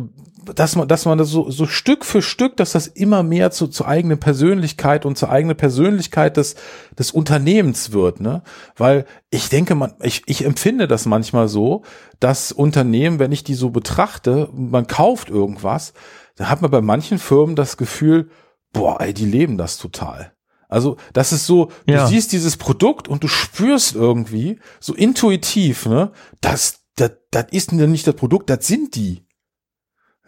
dass 0.56 0.76
man, 0.76 0.88
dass 0.88 1.06
man 1.06 1.18
das 1.18 1.30
so, 1.30 1.50
so 1.50 1.66
Stück 1.66 2.04
für 2.04 2.22
Stück, 2.22 2.58
dass 2.58 2.74
das 2.74 2.88
immer 2.88 3.24
mehr 3.24 3.52
zu, 3.52 3.68
zur 3.68 3.88
eigenen 3.88 4.20
Persönlichkeit 4.20 5.06
und 5.06 5.18
zur 5.18 5.30
eigenen 5.30 5.56
Persönlichkeit 5.56 6.38
des, 6.38 6.56
des 6.98 7.12
Unternehmens 7.12 7.94
wird, 7.94 8.20
ne? 8.20 8.44
Weil 8.76 9.06
ich 9.30 9.50
denke, 9.50 9.76
man, 9.76 9.94
ich, 10.02 10.24
ich 10.26 10.44
empfinde 10.44 10.88
das 10.88 11.06
manchmal 11.06 11.48
so, 11.48 11.84
dass 12.20 12.52
Unternehmen, 12.52 13.20
wenn 13.20 13.32
ich 13.32 13.44
die 13.44 13.54
so 13.54 13.70
betrachte, 13.70 14.50
man 14.54 14.88
kauft 14.88 15.30
irgendwas, 15.30 15.94
dann 16.36 16.50
hat 16.50 16.62
man 16.62 16.72
bei 16.72 16.82
manchen 16.82 17.20
Firmen 17.20 17.56
das 17.56 17.78
Gefühl, 17.78 18.30
boah, 18.74 19.00
ey, 19.00 19.14
die 19.14 19.26
leben 19.26 19.58
das 19.58 19.78
total. 19.78 20.33
Also, 20.74 20.98
das 21.14 21.32
ist 21.32 21.46
so, 21.46 21.72
du 21.86 21.94
ja. 21.94 22.08
siehst 22.08 22.32
dieses 22.32 22.58
Produkt 22.58 23.08
und 23.08 23.24
du 23.24 23.28
spürst 23.28 23.96
irgendwie, 23.96 24.60
so 24.80 24.94
intuitiv, 24.94 25.86
ne, 25.86 26.12
das, 26.42 26.82
das, 26.96 27.12
das 27.32 27.46
ist 27.52 27.72
nicht 27.72 28.08
das 28.08 28.16
Produkt, 28.16 28.50
das 28.50 28.68
sind 28.68 28.96
die. 28.96 29.24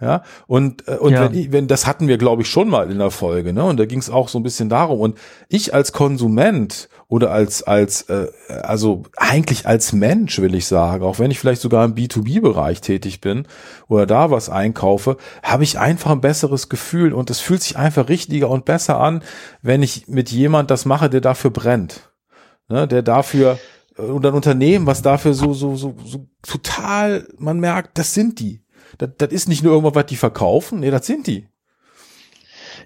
Ja, 0.01 0.23
und, 0.45 0.89
äh, 0.89 0.97
und 0.97 1.13
ja. 1.13 1.31
wenn, 1.31 1.53
wenn, 1.53 1.67
das 1.69 1.87
hatten 1.87 2.09
wir, 2.09 2.17
glaube 2.17 2.41
ich, 2.41 2.49
schon 2.49 2.67
mal 2.67 2.91
in 2.91 2.97
der 2.97 3.11
Folge, 3.11 3.53
ne? 3.53 3.63
Und 3.63 3.77
da 3.77 3.85
ging 3.85 3.99
es 3.99 4.09
auch 4.09 4.27
so 4.27 4.37
ein 4.37 4.43
bisschen 4.43 4.67
darum. 4.67 4.99
Und 4.99 5.17
ich 5.47 5.73
als 5.73 5.93
Konsument 5.93 6.89
oder 7.07 7.31
als, 7.31 7.63
als, 7.63 8.01
äh, 8.09 8.27
also 8.49 9.03
eigentlich 9.15 9.67
als 9.67 9.93
Mensch, 9.93 10.39
will 10.39 10.53
ich 10.53 10.67
sagen, 10.67 11.05
auch 11.05 11.17
wenn 11.19 11.31
ich 11.31 11.39
vielleicht 11.39 11.61
sogar 11.61 11.85
im 11.85 11.95
B2B-Bereich 11.95 12.81
tätig 12.81 13.21
bin 13.21 13.47
oder 13.87 14.05
da 14.05 14.31
was 14.31 14.49
einkaufe, 14.49 15.15
habe 15.41 15.63
ich 15.63 15.79
einfach 15.79 16.11
ein 16.11 16.19
besseres 16.19 16.67
Gefühl 16.67 17.13
und 17.13 17.29
es 17.29 17.39
fühlt 17.39 17.61
sich 17.61 17.77
einfach 17.77 18.09
richtiger 18.09 18.49
und 18.49 18.65
besser 18.65 18.99
an, 18.99 19.23
wenn 19.61 19.81
ich 19.81 20.09
mit 20.09 20.29
jemand 20.29 20.71
das 20.71 20.83
mache, 20.83 21.09
der 21.09 21.21
dafür 21.21 21.51
brennt. 21.51 22.11
Ne? 22.67 22.85
Der 22.85 23.01
dafür, 23.01 23.59
oder 23.97 24.29
ein 24.29 24.35
Unternehmen, 24.35 24.87
was 24.87 25.01
dafür 25.01 25.33
so, 25.33 25.53
so, 25.53 25.77
so, 25.77 25.95
so 26.03 26.27
total, 26.45 27.25
man 27.37 27.61
merkt, 27.61 27.97
das 27.97 28.13
sind 28.13 28.41
die 28.41 28.64
das, 28.97 29.09
das 29.17 29.31
ist 29.31 29.47
nicht 29.47 29.63
nur 29.63 29.73
irgendwas, 29.73 29.95
was 29.95 30.05
die 30.05 30.15
verkaufen, 30.15 30.79
nee, 30.79 30.91
das 30.91 31.05
sind 31.05 31.27
die. 31.27 31.47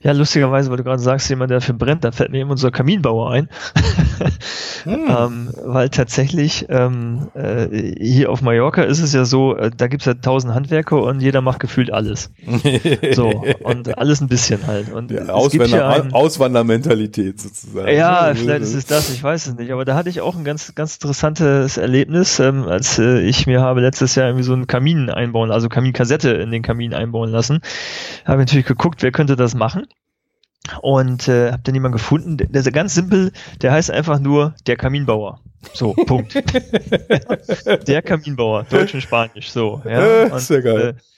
Ja, 0.02 0.14
lustigerweise, 0.14 0.70
weil 0.70 0.78
du 0.78 0.84
gerade 0.84 1.02
sagst, 1.02 1.30
jemand, 1.30 1.52
der 1.52 1.60
dafür 1.60 1.76
brennt, 1.76 2.04
da 2.04 2.12
fällt 2.12 2.32
mir 2.32 2.40
eben 2.40 2.52
unser 2.52 2.72
Kaminbauer 2.72 3.32
ein. 3.32 3.50
hm. 4.84 5.08
ähm, 5.10 5.50
weil 5.66 5.90
tatsächlich 5.90 6.68
ähm, 6.70 7.30
äh, 7.34 7.68
hier 8.00 8.32
auf 8.32 8.42
Mallorca 8.42 8.84
ist 8.84 9.02
es 9.02 9.14
ja 9.14 9.26
so, 9.26 9.58
äh, 9.58 9.72
da 9.76 9.88
gibt 9.88 10.04
es 10.04 10.06
ja 10.06 10.14
tausend 10.14 10.54
Handwerker 10.54 11.02
und 11.04 11.20
jeder 11.20 11.42
macht 11.42 11.60
gefühlt 11.60 11.92
alles. 11.92 12.32
so, 13.12 13.44
und 13.64 13.98
alles 13.98 14.22
ein 14.22 14.30
bisschen 14.30 14.68
halt. 14.68 14.92
Und 14.94 15.12
ja, 15.12 15.26
Auswander 15.28 15.90
ein, 15.90 16.14
Auswandermentalität 16.14 17.42
sozusagen. 17.42 17.94
Ja, 17.94 18.34
vielleicht 18.34 18.62
ist 18.62 18.76
es 18.76 18.86
das, 18.86 19.10
ich 19.10 19.22
weiß 19.22 19.48
es 19.48 19.56
nicht. 19.56 19.72
Aber 19.72 19.84
da 19.84 19.96
hatte 19.96 20.10
ich 20.10 20.22
auch 20.22 20.36
ein 20.36 20.46
ganz, 20.46 20.74
ganz 20.76 20.96
interessantes 20.96 21.78
Erlebnis, 21.78 22.40
ähm, 22.40 22.64
als 22.64 23.00
äh, 23.00 23.20
ich 23.20 23.48
mir 23.48 23.62
habe 23.62 23.82
letztes 23.82 24.16
Jahr 24.16 24.28
irgendwie 24.28 24.46
so 24.46 24.54
einen 24.54 24.68
Kamin 24.68 25.10
einbauen, 25.10 25.52
also 25.52 25.68
Kaminkassette 25.68 26.32
in 26.32 26.52
den 26.52 26.62
Kamin 26.62 26.94
einbauen 26.94 27.30
lassen. 27.30 27.60
Habe 28.26 28.40
natürlich 28.40 28.66
geguckt, 28.66 29.04
wer 29.04 29.12
könnte 29.12 29.36
das 29.36 29.56
machen. 29.56 29.89
Und 30.82 31.28
äh, 31.28 31.52
habe 31.52 31.62
dann 31.64 31.74
jemanden 31.74 31.98
gefunden, 31.98 32.38
der, 32.38 32.62
ist 32.62 32.72
ganz 32.74 32.94
simpel, 32.94 33.32
der 33.62 33.72
heißt 33.72 33.92
einfach 33.92 34.20
nur 34.20 34.56
der 34.68 34.76
Kaminbauer. 34.76 35.40
So, 35.74 35.94
Punkt. 35.94 36.36
der 37.88 38.02
Kaminbauer, 38.02 38.64
Deutsch 38.70 38.94
und 38.94 39.02
Spanisch, 39.02 39.52
so. 39.52 39.82
Ja. 39.86 40.26
Und, 40.26 40.40
Sehr 40.40 40.62
geil. 40.62 40.96
Äh, 40.98 41.09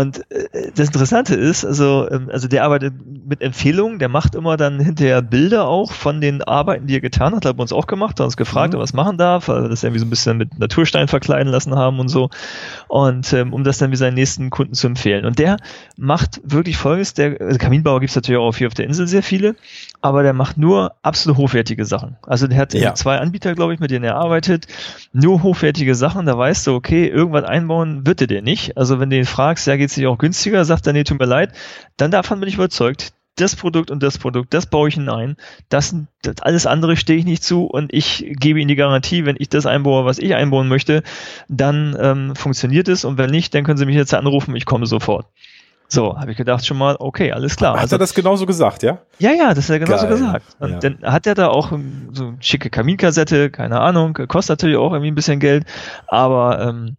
und 0.00 0.20
äh, 0.30 0.70
das 0.74 0.88
Interessante 0.88 1.34
ist, 1.34 1.64
also, 1.64 2.08
ähm, 2.10 2.28
also 2.32 2.48
der 2.48 2.64
arbeitet 2.64 2.94
mit 3.26 3.40
Empfehlungen, 3.42 3.98
der 3.98 4.08
macht 4.08 4.34
immer 4.34 4.56
dann 4.56 4.80
hinterher 4.80 5.22
Bilder 5.22 5.66
auch 5.66 5.92
von 5.92 6.20
den 6.20 6.42
Arbeiten, 6.42 6.86
die 6.86 6.96
er 6.96 7.00
getan 7.00 7.34
hat, 7.34 7.44
hat 7.44 7.56
er 7.56 7.60
uns 7.60 7.72
auch 7.72 7.86
gemacht, 7.86 8.18
hat 8.18 8.24
uns 8.24 8.36
gefragt, 8.36 8.72
Mhm. 8.72 8.76
ob 8.76 8.80
er 8.80 8.82
was 8.84 8.92
machen 8.92 9.18
darf, 9.18 9.48
weil 9.48 9.62
wir 9.62 9.68
das 9.68 9.82
irgendwie 9.84 10.00
so 10.00 10.06
ein 10.06 10.10
bisschen 10.10 10.36
mit 10.38 10.58
Naturstein 10.58 11.08
verkleiden 11.08 11.52
lassen 11.52 11.74
haben 11.74 12.00
und 12.00 12.08
so. 12.08 12.30
Und 12.88 13.32
ähm, 13.32 13.52
um 13.52 13.64
das 13.64 13.78
dann 13.78 13.90
wie 13.92 13.96
seinen 13.96 14.14
nächsten 14.14 14.50
Kunden 14.50 14.74
zu 14.74 14.86
empfehlen. 14.86 15.24
Und 15.24 15.38
der 15.38 15.56
macht 15.96 16.40
wirklich 16.44 16.76
folgendes, 16.76 17.14
der 17.14 17.40
also 17.40 17.58
Kaminbauer 17.58 18.00
gibt 18.00 18.10
es 18.10 18.16
natürlich 18.16 18.40
auch 18.40 18.54
hier 18.56 18.66
auf 18.66 18.74
der 18.74 18.86
Insel 18.86 19.06
sehr 19.06 19.22
viele, 19.22 19.54
aber 20.00 20.22
der 20.22 20.32
macht 20.32 20.58
nur 20.58 20.92
absolut 21.02 21.38
hochwertige 21.38 21.84
Sachen. 21.84 22.16
Also 22.26 22.46
der 22.46 22.58
hat 22.58 22.74
Ja. 22.74 22.94
zwei 22.94 23.18
Anbieter, 23.18 23.54
glaube 23.54 23.74
ich, 23.74 23.80
mit 23.80 23.90
denen 23.90 24.04
er 24.04 24.16
arbeitet, 24.16 24.66
nur 25.12 25.42
hochwertige 25.42 25.94
Sachen, 25.94 26.26
da 26.26 26.36
weißt 26.38 26.66
du, 26.66 26.74
okay, 26.74 27.06
irgendwas 27.06 27.44
einbauen 27.44 28.06
wird 28.06 28.20
er 28.20 28.26
dir 28.26 28.42
nicht. 28.42 28.76
Also 28.76 28.98
wenn 29.00 29.10
du 29.10 29.16
ihn 29.16 29.24
fragst, 29.26 29.66
ja, 29.66 29.76
geht's 29.76 29.89
nicht 29.96 30.06
auch 30.06 30.18
günstiger, 30.18 30.64
sagt 30.64 30.86
er, 30.86 30.92
nee, 30.92 31.04
tut 31.04 31.18
mir 31.18 31.26
leid, 31.26 31.52
dann 31.96 32.10
davon 32.10 32.40
bin 32.40 32.48
ich 32.48 32.56
überzeugt, 32.56 33.12
das 33.36 33.56
Produkt 33.56 33.90
und 33.90 34.02
das 34.02 34.18
Produkt, 34.18 34.52
das 34.52 34.66
baue 34.66 34.88
ich 34.88 34.94
hinein. 34.94 35.36
Das, 35.68 35.94
das 36.22 36.42
alles 36.42 36.66
andere 36.66 36.96
stehe 36.96 37.18
ich 37.18 37.24
nicht 37.24 37.42
zu 37.42 37.64
und 37.64 37.92
ich 37.92 38.26
gebe 38.38 38.60
Ihnen 38.60 38.68
die 38.68 38.76
Garantie, 38.76 39.24
wenn 39.24 39.36
ich 39.38 39.48
das 39.48 39.66
einbaue, 39.66 40.04
was 40.04 40.18
ich 40.18 40.34
einbauen 40.34 40.68
möchte, 40.68 41.02
dann 41.48 41.96
ähm, 41.98 42.36
funktioniert 42.36 42.88
es 42.88 43.04
und 43.04 43.18
wenn 43.18 43.30
nicht, 43.30 43.54
dann 43.54 43.64
können 43.64 43.78
Sie 43.78 43.86
mich 43.86 43.96
jetzt 43.96 44.14
anrufen, 44.14 44.54
ich 44.56 44.66
komme 44.66 44.86
sofort. 44.86 45.26
So, 45.92 46.16
habe 46.16 46.30
ich 46.30 46.36
gedacht 46.36 46.64
schon 46.64 46.78
mal, 46.78 46.94
okay, 47.00 47.32
alles 47.32 47.56
klar. 47.56 47.74
Hat 47.74 47.80
Also, 47.80 47.96
er 47.96 47.98
das 47.98 48.14
genauso 48.14 48.46
gesagt, 48.46 48.84
ja? 48.84 48.98
ja, 49.18 49.32
ja, 49.32 49.54
das 49.54 49.64
hat 49.64 49.74
er 49.74 49.78
genauso 49.80 50.06
Geil, 50.06 50.18
gesagt. 50.18 50.56
Und 50.60 50.70
ja. 50.70 50.78
dann 50.78 50.98
hat 51.02 51.26
er 51.26 51.34
da 51.34 51.48
auch 51.48 51.72
so 52.12 52.28
eine 52.28 52.36
schicke 52.38 52.70
Kaminkassette, 52.70 53.50
keine 53.50 53.80
Ahnung, 53.80 54.14
kostet 54.28 54.58
natürlich 54.58 54.76
auch 54.76 54.92
irgendwie 54.92 55.10
ein 55.10 55.16
bisschen 55.16 55.40
Geld, 55.40 55.64
aber 56.06 56.60
ähm, 56.60 56.96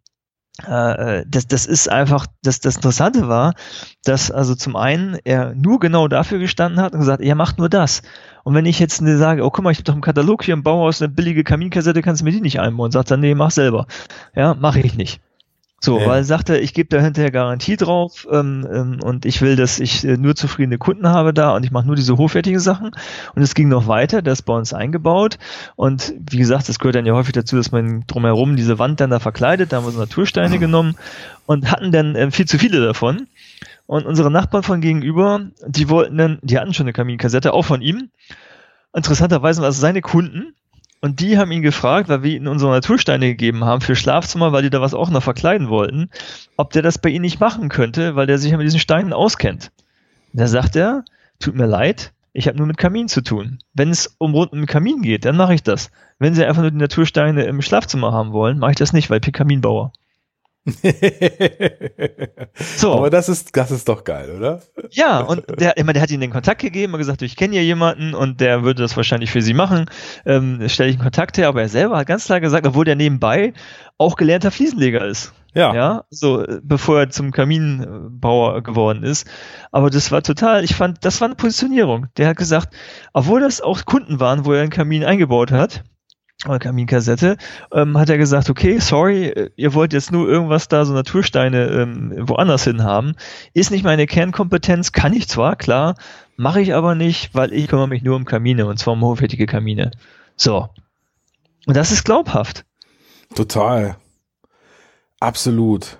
äh, 0.68 1.24
das, 1.28 1.48
das 1.48 1.66
ist 1.66 1.90
einfach, 1.90 2.28
das, 2.44 2.60
das 2.60 2.76
Interessante 2.76 3.28
war, 3.28 3.54
dass 4.04 4.32
also 4.32 4.56
zum 4.56 4.76
einen 4.76 5.18
er 5.24 5.54
nur 5.56 5.80
genau 5.80 6.08
dafür 6.08 6.40
gestanden 6.40 6.82
hat 6.82 6.94
und 6.94 7.00
gesagt, 7.00 7.22
er 7.22 7.36
macht 7.36 7.58
nur 7.58 7.70
das. 7.70 8.02
Und 8.44 8.56
wenn 8.56 8.66
ich 8.66 8.80
jetzt 8.80 8.98
sage, 8.98 9.44
oh 9.44 9.52
guck 9.52 9.64
mal, 9.64 9.72
ich 9.72 9.78
habe 9.78 9.86
doch 9.86 9.96
im 9.96 10.02
Katalog 10.02 10.44
hier 10.44 10.54
im 10.54 10.64
Bauhaus 10.64 11.02
eine 11.02 11.10
billige 11.10 11.44
Kaminkassette, 11.44 12.02
kannst 12.02 12.22
du 12.22 12.26
mir 12.26 12.32
die 12.32 12.42
nicht 12.42 12.60
einbauen? 12.60 12.92
Sagt 12.92 13.12
er, 13.12 13.18
nee, 13.18 13.36
mach 13.36 13.52
selber. 13.52 13.88
Ja, 14.36 14.54
mache 14.56 14.80
ich 14.80 14.96
nicht. 14.96 15.22
So, 15.84 16.00
Ja. 16.00 16.06
weil 16.06 16.24
er, 16.30 16.62
ich 16.62 16.76
gebe 16.76 16.90
da 16.96 17.02
hinterher 17.02 17.32
Garantie 17.32 17.76
drauf 17.76 18.28
ähm, 18.32 18.68
ähm, 18.72 19.00
und 19.04 19.26
ich 19.26 19.42
will, 19.42 19.56
dass 19.56 19.80
ich 19.80 20.06
äh, 20.06 20.16
nur 20.16 20.36
zufriedene 20.36 20.78
Kunden 20.78 21.08
habe 21.08 21.34
da 21.34 21.56
und 21.56 21.66
ich 21.66 21.72
mache 21.72 21.88
nur 21.88 21.96
diese 21.96 22.18
hochwertigen 22.18 22.60
Sachen. 22.60 22.92
Und 23.34 23.42
es 23.42 23.56
ging 23.56 23.68
noch 23.68 23.88
weiter, 23.88 24.22
das 24.22 24.44
bei 24.44 24.54
uns 24.54 24.74
eingebaut. 24.76 25.40
Und 25.76 26.14
wie 26.30 26.38
gesagt, 26.38 26.70
das 26.70 26.78
gehört 26.78 26.96
dann 26.96 27.08
ja 27.08 27.14
häufig 27.14 27.34
dazu, 27.34 27.56
dass 27.56 27.72
man 27.72 28.04
drumherum 28.06 28.56
diese 28.58 28.78
Wand 28.78 29.00
dann 29.00 29.10
da 29.10 29.20
verkleidet. 29.20 29.72
Da 29.72 29.78
haben 29.78 29.86
wir 29.86 29.92
so 29.92 30.00
Natursteine 30.00 30.60
genommen 30.60 30.96
und 31.48 31.72
hatten 31.72 31.92
dann 31.92 32.16
ähm, 32.16 32.32
viel 32.32 32.46
zu 32.46 32.60
viele 32.60 32.80
davon. 32.86 33.28
Und 33.88 34.06
unsere 34.06 34.30
Nachbarn 34.30 34.62
von 34.62 34.82
gegenüber, 34.82 35.48
die 35.66 35.90
wollten 35.90 36.16
dann, 36.16 36.38
die 36.44 36.60
hatten 36.60 36.76
schon 36.76 36.86
eine 36.86 36.94
Kaminkassette, 36.94 37.54
auch 37.54 37.66
von 37.66 37.82
ihm. 37.82 38.10
Interessanterweise 38.94 39.62
waren 39.62 39.70
das 39.70 39.80
seine 39.80 40.02
Kunden. 40.02 40.54
Und 41.02 41.20
die 41.20 41.40
haben 41.40 41.52
ihn 41.52 41.64
gefragt, 41.64 42.10
weil 42.10 42.22
wir 42.22 42.36
ihnen 42.36 42.48
unsere 42.48 42.72
Natursteine 42.72 43.28
gegeben 43.28 43.66
haben 43.66 43.82
für 43.82 43.96
Schlafzimmer, 43.96 44.52
weil 44.52 44.62
die 44.62 44.70
da 44.70 44.82
was 44.82 44.94
auch 44.94 45.10
noch 45.10 45.24
verkleiden 45.24 45.68
wollten, 45.68 46.12
ob 46.58 46.72
der 46.72 46.84
das 46.84 47.00
bei 47.00 47.10
ihnen 47.10 47.24
nicht 47.24 47.40
machen 47.40 47.70
könnte, 47.70 48.16
weil 48.16 48.28
der 48.28 48.38
sich 48.38 48.52
ja 48.52 48.58
mit 48.58 48.68
diesen 48.68 48.80
Steinen 48.80 49.12
auskennt. 49.12 49.72
Da 50.32 50.46
sagt 50.46 50.76
er, 50.76 51.04
tut 51.40 51.56
mir 51.56 51.66
leid, 51.66 52.14
ich 52.34 52.48
habe 52.48 52.58
nur 52.58 52.68
mit 52.68 52.78
Kamin 52.78 53.08
zu 53.08 53.22
tun. 53.22 53.60
Wenn 53.74 53.90
es 53.90 54.16
um 54.20 54.34
rund 54.34 54.54
um 54.54 54.66
Kamin 54.68 55.02
geht, 55.02 55.26
dann 55.26 55.36
mache 55.36 55.56
ich 55.56 55.64
das. 55.64 55.92
Wenn 56.20 56.36
sie 56.36 56.46
einfach 56.46 56.62
nur 56.62 56.72
die 56.72 56.78
Natursteine 56.78 57.44
im 57.44 57.64
Schlafzimmer 57.64 58.14
haben 58.14 58.32
wollen, 58.32 58.60
mache 58.60 58.72
ich 58.72 58.78
das 58.78 58.94
nicht, 58.94 59.10
weil 59.10 59.18
ich 59.18 59.24
bin 59.24 59.34
Kaminbauer. 59.34 59.92
So. 62.78 62.94
Aber 62.94 63.10
das 63.10 63.30
ist, 63.30 63.58
das 63.58 63.72
ist 63.72 63.90
doch 63.90 64.04
geil, 64.04 64.30
oder? 64.38 64.62
Ja, 64.92 65.20
und 65.22 65.44
der, 65.60 65.76
ich 65.78 65.84
meine, 65.84 65.94
der 65.94 66.04
hat 66.04 66.12
ihnen 66.12 66.22
den 66.22 66.32
Kontakt 66.32 66.62
gegeben 66.62 66.94
und 66.94 67.00
gesagt, 67.00 67.24
ich 67.24 67.36
kenne 67.36 67.54
hier 67.54 67.64
jemanden 67.64 68.14
und 68.14 68.42
der 68.42 68.64
würde 68.64 68.84
das 68.84 68.96
wahrscheinlich 68.96 69.32
für 69.32 69.42
sie 69.42 69.56
machen. 69.56 69.90
Ähm, 70.26 70.68
stelle 70.70 70.90
ich 70.90 70.96
einen 70.98 71.04
Kontakt 71.04 71.38
her, 71.38 71.48
aber 71.48 71.62
er 71.62 71.70
selber 71.70 71.98
hat 71.98 72.08
ganz 72.08 72.26
klar 72.26 72.40
gesagt, 72.40 72.68
obwohl 72.68 72.86
der 72.86 72.96
nebenbei 72.96 73.54
auch 73.98 74.16
gelernter 74.16 74.52
Fliesenleger 74.52 75.06
ist. 75.06 75.34
Ja. 75.54 75.74
Ja, 75.74 76.04
so 76.10 76.46
äh, 76.46 76.62
bevor 76.64 77.00
er 77.00 77.10
zum 77.10 77.32
Kaminbauer 77.32 78.62
geworden 78.62 79.04
ist. 79.04 79.28
Aber 79.72 79.90
das 79.90 80.12
war 80.12 80.22
total, 80.24 80.64
ich 80.64 80.76
fand, 80.76 81.04
das 81.04 81.20
war 81.22 81.28
eine 81.28 81.36
Positionierung. 81.36 82.08
Der 82.18 82.28
hat 82.28 82.38
gesagt, 82.38 82.74
obwohl 83.14 83.42
das 83.42 83.62
auch 83.62 83.86
Kunden 83.86 84.20
waren, 84.20 84.46
wo 84.46 84.54
er 84.54 84.62
einen 84.62 84.70
Kamin 84.70 85.04
eingebaut 85.04 85.52
hat, 85.52 85.84
oder 86.46 86.60
Kaminkassette, 86.60 87.38
ähm, 87.72 87.98
hat 87.98 88.10
er 88.10 88.18
gesagt, 88.18 88.50
okay, 88.50 88.80
sorry, 88.80 89.26
äh, 89.28 89.50
ihr 89.56 89.74
wollt 89.74 89.94
jetzt 89.94 90.12
nur 90.12 90.28
irgendwas 90.28 90.68
da, 90.68 90.86
so 90.86 90.94
Natursteine 90.94 91.68
ähm, 91.68 92.14
woanders 92.18 92.64
hin 92.64 92.84
haben. 92.84 93.16
Ist 93.54 93.72
nicht 93.72 93.84
meine 93.84 94.08
Kernkompetenz, 94.08 94.92
kann 94.92 95.14
ich 95.14 95.28
zwar, 95.28 95.56
klar, 95.56 95.96
mache 96.38 96.62
ich 96.62 96.74
aber 96.74 96.96
nicht, 96.96 97.36
weil 97.36 97.54
ich 97.54 97.68
kümmere 97.68 97.88
mich 97.88 98.02
nur 98.02 98.16
um 98.16 98.26
Kamine 98.26 98.66
und 98.66 98.78
zwar 98.78 98.94
um 98.94 99.02
hochwertige 99.02 99.46
Kamine. 99.46 99.92
So. 100.36 100.70
Und 101.68 101.78
das 101.78 101.92
ist 101.92 102.04
glaubhaft. 102.04 102.66
Total. 103.36 103.96
Absolut. 105.20 105.98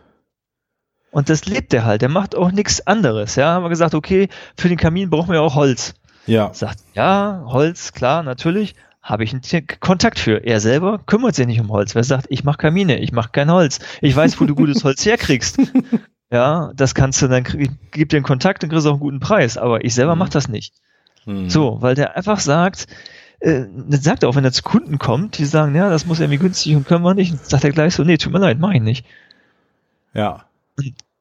Und 1.12 1.30
das 1.30 1.46
lebt 1.46 1.74
er 1.74 1.86
halt. 1.86 2.02
Der 2.02 2.10
macht 2.10 2.36
auch 2.36 2.52
nichts 2.52 2.88
anderes. 2.88 3.36
Ja, 3.36 3.54
haben 3.54 3.64
wir 3.64 3.70
gesagt, 3.70 3.94
okay, 3.94 4.30
für 4.58 4.70
den 4.70 4.78
Kamin 4.78 5.10
brauchen 5.10 5.32
wir 5.32 5.42
auch 5.42 5.56
Holz. 5.56 5.94
Ja. 6.26 6.54
Sagt, 6.54 6.80
ja, 6.94 7.44
Holz, 7.46 7.94
klar, 7.94 8.24
natürlich. 8.24 8.76
Habe 9.02 9.24
ich 9.24 9.34
einen 9.34 9.42
Kontakt 9.80 10.20
für. 10.20 10.46
Er 10.46 10.60
selber 10.60 11.00
kümmert 11.06 11.34
sich 11.36 11.48
nicht 11.48 11.60
um 11.60 11.70
Holz. 11.70 11.96
Wer 11.96 12.04
sagt, 12.04 12.28
ich 12.30 12.44
mache 12.44 12.58
Kamine, 12.58 13.00
ich 13.00 13.12
mache 13.12 13.30
kein 13.32 13.50
Holz. 13.52 13.80
Ich 14.02 14.16
weiß, 14.16 14.40
wo 14.40 14.46
du 14.46 14.54
gutes 14.56 14.84
Holz 14.84 15.06
herkriegst. 15.06 15.60
Ja, 16.32 16.72
das 16.76 16.94
kannst 16.96 17.22
du 17.22 17.28
dann, 17.28 17.44
gib 17.92 18.10
dir 18.10 18.18
einen 18.18 18.24
Kontakt 18.26 18.64
und 18.64 18.70
kriegst 18.70 18.86
auch 18.86 18.92
einen 18.92 19.00
guten 19.00 19.20
Preis. 19.20 19.58
Aber 19.58 19.84
ich 19.84 19.96
selber 19.96 20.14
Mhm. 20.16 20.20
mach 20.20 20.30
das 20.30 20.48
nicht. 20.48 20.74
Hm. 21.26 21.50
So, 21.50 21.82
weil 21.82 21.96
der 21.96 22.16
einfach 22.16 22.40
sagt, 22.40 22.88
äh, 23.40 23.64
das 23.90 24.04
sagt 24.04 24.24
er 24.24 24.30
auch, 24.30 24.36
wenn 24.36 24.46
er 24.46 24.52
zu 24.52 24.64
Kunden 24.64 25.00
kommt, 25.00 25.38
die 25.40 25.46
sagen, 25.46 25.76
ja, 25.76 25.90
das 25.90 26.06
muss 26.06 26.20
irgendwie 26.20 26.38
günstig 26.40 26.76
und 26.76 26.88
können 26.88 27.04
wir 27.04 27.14
nicht, 27.16 27.44
sagt 27.46 27.64
er 27.64 27.72
gleich 27.72 27.96
so, 27.96 28.04
nee, 28.04 28.18
tut 28.18 28.32
mir 28.32 28.40
leid, 28.40 28.60
mach 28.60 28.72
ich 28.72 28.82
nicht. 28.82 29.06
Ja. 30.14 30.46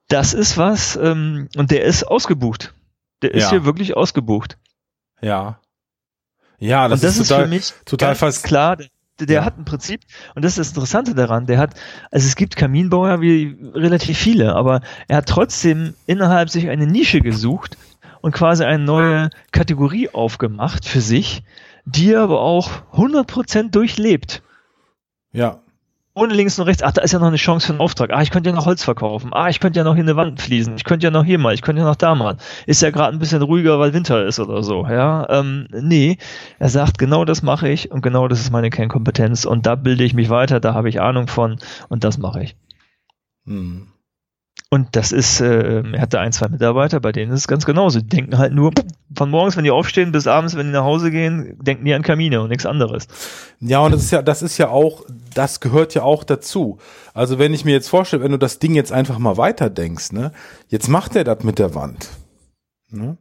Das 0.09 0.35
ist 0.35 0.59
was, 0.59 0.97
ähm, 0.97 1.49
und 1.57 1.71
der 1.71 1.85
ist 1.85 2.05
ausgebucht. 2.05 2.75
Der 3.23 3.33
ist 3.35 3.45
Ja. 3.45 3.51
hier 3.51 3.65
wirklich 3.65 3.97
ausgebucht. 3.97 4.59
Ja. 5.23 5.61
Ja, 6.61 6.89
das, 6.89 7.01
und 7.01 7.05
das 7.05 7.15
ist 7.17 7.23
ist, 7.23 7.29
total, 7.29 7.45
für 7.45 7.49
mich 7.51 7.73
total 7.85 8.15
fast 8.15 8.45
klar. 8.45 8.77
Der, 8.77 8.87
der 9.27 9.37
Ja. 9.37 9.45
hat 9.45 9.59
ein 9.59 9.65
Prinzip, 9.65 10.01
und 10.35 10.45
das 10.45 10.53
ist 10.53 10.59
das 10.59 10.69
Interessante 10.69 11.15
daran, 11.15 11.47
der 11.47 11.59
hat, 11.59 11.75
also 12.11 12.27
es 12.27 12.37
gibt 12.37 12.57
Kaminbauer 12.57 13.21
wie 13.21 13.57
relativ 13.75 14.17
viele, 14.19 14.55
aber 14.55 14.81
er 15.09 15.19
hat 15.19 15.27
trotzdem 15.29 15.95
innerhalb 16.07 16.49
sich 16.49 16.69
eine 16.69 16.87
Nische 16.87 17.21
gesucht 17.21 17.77
und 18.23 18.33
quasi 18.33 18.65
eine 18.65 18.83
neue 18.83 19.31
Kategorie 19.53 20.09
aufgemacht 20.11 20.87
für 20.87 21.01
sich, 21.03 21.43
die 21.85 22.13
er 22.13 22.23
aber 22.23 22.41
auch 22.41 22.71
100% 22.95 23.71
durchlebt. 23.71 24.43
ja. 25.33 25.61
Ohne 26.13 26.35
links 26.35 26.59
und 26.59 26.67
rechts, 26.67 26.83
ach, 26.83 26.91
da 26.91 27.03
ist 27.03 27.13
ja 27.13 27.21
noch 27.21 27.29
eine 27.29 27.37
Chance 27.37 27.69
für 27.69 27.73
einen 27.73 27.81
Auftrag. 27.81 28.13
Ah, 28.13 28.21
ich 28.21 28.33
könnte 28.33 28.51
ja 28.51 28.57
noch 28.57 28.67
Holz 28.67 28.83
verkaufen. 28.83 29.31
Ah, 29.33 29.49
ich 29.49 29.61
könnte 29.61 29.79
ja 29.79 29.85
noch 29.85 29.95
hier 29.95 30.03
eine 30.03 30.17
Wand 30.17 30.43
fließen. 30.43 30.75
Ich 30.77 30.83
könnte 30.83 31.07
ja 31.07 31.11
noch 31.13 31.25
hier 31.25 31.39
mal, 31.39 31.55
ich 31.55 31.63
könnte 31.63 31.83
ja 31.83 31.87
noch 31.87 31.95
da 31.95 32.17
mal. 32.17 32.37
Ist 32.67 32.83
ja 32.83 32.91
gerade 32.91 33.17
ein 33.17 33.21
bisschen 33.21 33.43
ruhiger, 33.43 33.79
weil 33.79 33.93
Winter 33.93 34.27
ist 34.27 34.41
oder 34.41 34.65
so. 34.65 34.85
Ja, 34.87 35.29
ähm, 35.31 35.69
nee. 35.71 36.19
Er 36.59 36.69
sagt, 36.69 36.99
genau 36.99 37.25
das 37.25 37.43
mache 37.43 37.69
ich 37.69 37.93
und 37.93 38.03
genau 38.03 38.27
das 38.27 38.41
ist 38.41 38.51
meine 38.51 38.71
Kernkompetenz 38.71 39.45
und 39.45 39.67
da 39.67 39.77
bilde 39.77 40.03
ich 40.03 40.15
mich 40.15 40.31
weiter, 40.31 40.59
da 40.59 40.75
habe 40.75 40.89
ich 40.89 41.01
Ahnung 41.01 41.29
von 41.29 41.59
und 41.89 42.03
das 42.03 42.19
mache 42.19 42.43
ich. 42.43 42.57
Hm. 43.47 43.87
Und 44.73 44.95
das 44.95 45.11
ist, 45.11 45.41
äh, 45.41 45.83
er 45.83 46.01
hatte 46.01 46.21
ein, 46.21 46.31
zwei 46.31 46.49
Mitarbeiter, 46.49 47.01
bei 47.01 47.11
denen 47.11 47.33
ist 47.33 47.41
es 47.41 47.49
ganz 47.49 47.67
genauso. 47.67 47.99
Die 47.99 48.07
denken 48.07 48.39
halt 48.39 48.53
nur 48.53 48.71
von 49.17 49.29
morgens, 49.29 49.57
wenn 49.57 49.65
die 49.65 49.73
aufstehen, 49.73 50.13
bis 50.13 50.29
abends, 50.29 50.57
wenn 50.57 50.67
die 50.67 50.73
nach 50.73 50.85
Hause 50.85 51.11
gehen, 51.11 51.59
denken 51.61 51.85
die 51.85 51.93
an 51.93 52.03
Kamine 52.03 52.41
und 52.41 52.51
nichts 52.51 52.67
anderes. 52.67 53.09
Ja, 53.59 53.81
und 53.81 53.91
das 53.91 54.03
ist 54.03 54.13
ja, 54.13 54.23
das 54.23 54.43
ist 54.43 54.59
ja 54.59 54.69
auch, 54.69 55.05
das 55.35 55.59
gehört 55.59 55.95
ja 55.95 56.03
auch 56.05 56.23
dazu. 56.23 56.79
Also 57.15 57.41
wenn 57.41 57.53
ich 57.53 57.65
mir 57.65 57.73
jetzt 57.73 57.89
vorstelle, 57.89 58.23
wenn 58.23 58.31
du 58.31 58.39
das 58.39 58.61
Ding 58.61 58.77
jetzt 58.77 58.93
einfach 58.93 59.19
mal 59.19 59.37
weiterdenkst, 59.37 60.13
ne, 60.13 60.31
jetzt 60.69 60.87
macht 60.87 61.17
er 61.17 61.25
das 61.25 61.43
mit 61.43 61.59
der 61.59 61.75
Wand. 61.75 62.09
Ne? 62.93 63.19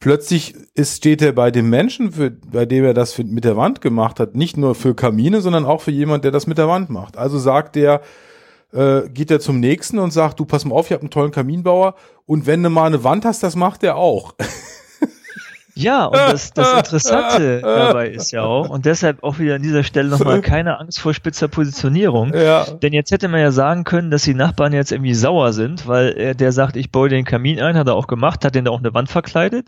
Plötzlich 0.00 0.54
ist, 0.74 0.96
steht 0.96 1.20
er 1.20 1.32
bei 1.32 1.50
dem 1.50 1.68
Menschen, 1.68 2.12
für, 2.12 2.30
bei 2.30 2.64
dem 2.64 2.84
er 2.84 2.94
das 2.94 3.12
für, 3.12 3.24
mit 3.24 3.44
der 3.44 3.58
Wand 3.58 3.82
gemacht 3.82 4.20
hat, 4.20 4.34
nicht 4.36 4.56
nur 4.56 4.74
für 4.74 4.94
Kamine, 4.94 5.42
sondern 5.42 5.66
auch 5.66 5.82
für 5.82 5.90
jemand, 5.90 6.24
der 6.24 6.30
das 6.30 6.46
mit 6.46 6.56
der 6.56 6.68
Wand 6.68 6.88
macht. 6.88 7.18
Also 7.18 7.38
sagt 7.38 7.76
er, 7.76 8.00
äh, 8.72 9.08
geht 9.08 9.30
er 9.30 9.40
zum 9.40 9.60
nächsten 9.60 9.98
und 9.98 10.12
sagt, 10.12 10.40
du 10.40 10.44
pass 10.44 10.64
mal 10.64 10.74
auf, 10.74 10.86
ich 10.86 10.92
habe 10.92 11.02
einen 11.02 11.10
tollen 11.10 11.30
Kaminbauer 11.30 11.94
und 12.26 12.46
wenn 12.46 12.62
du 12.62 12.70
mal 12.70 12.86
eine 12.86 13.04
Wand 13.04 13.24
hast, 13.24 13.42
das 13.42 13.56
macht 13.56 13.82
er 13.82 13.96
auch. 13.96 14.34
Ja, 15.78 16.06
und 16.06 16.16
das, 16.16 16.52
das 16.52 16.74
Interessante 16.74 17.60
dabei 17.62 18.08
ist 18.08 18.32
ja 18.32 18.42
auch, 18.42 18.68
und 18.68 18.84
deshalb 18.84 19.22
auch 19.22 19.38
wieder 19.38 19.54
an 19.54 19.62
dieser 19.62 19.84
Stelle 19.84 20.08
nochmal 20.08 20.40
keine 20.42 20.78
Angst 20.78 21.00
vor 21.00 21.14
spitzer 21.14 21.46
Positionierung. 21.46 22.34
Ja. 22.34 22.64
Denn 22.64 22.92
jetzt 22.92 23.12
hätte 23.12 23.28
man 23.28 23.40
ja 23.40 23.52
sagen 23.52 23.84
können, 23.84 24.10
dass 24.10 24.22
die 24.22 24.34
Nachbarn 24.34 24.72
jetzt 24.72 24.90
irgendwie 24.90 25.14
sauer 25.14 25.52
sind, 25.52 25.86
weil 25.86 26.14
er, 26.16 26.34
der 26.34 26.50
sagt, 26.52 26.76
ich 26.76 26.90
baue 26.90 27.08
den 27.08 27.24
Kamin 27.24 27.60
ein, 27.60 27.76
hat 27.76 27.86
er 27.86 27.94
auch 27.94 28.08
gemacht, 28.08 28.44
hat 28.44 28.56
den 28.56 28.64
da 28.64 28.72
auch 28.72 28.80
eine 28.80 28.92
Wand 28.92 29.08
verkleidet. 29.08 29.66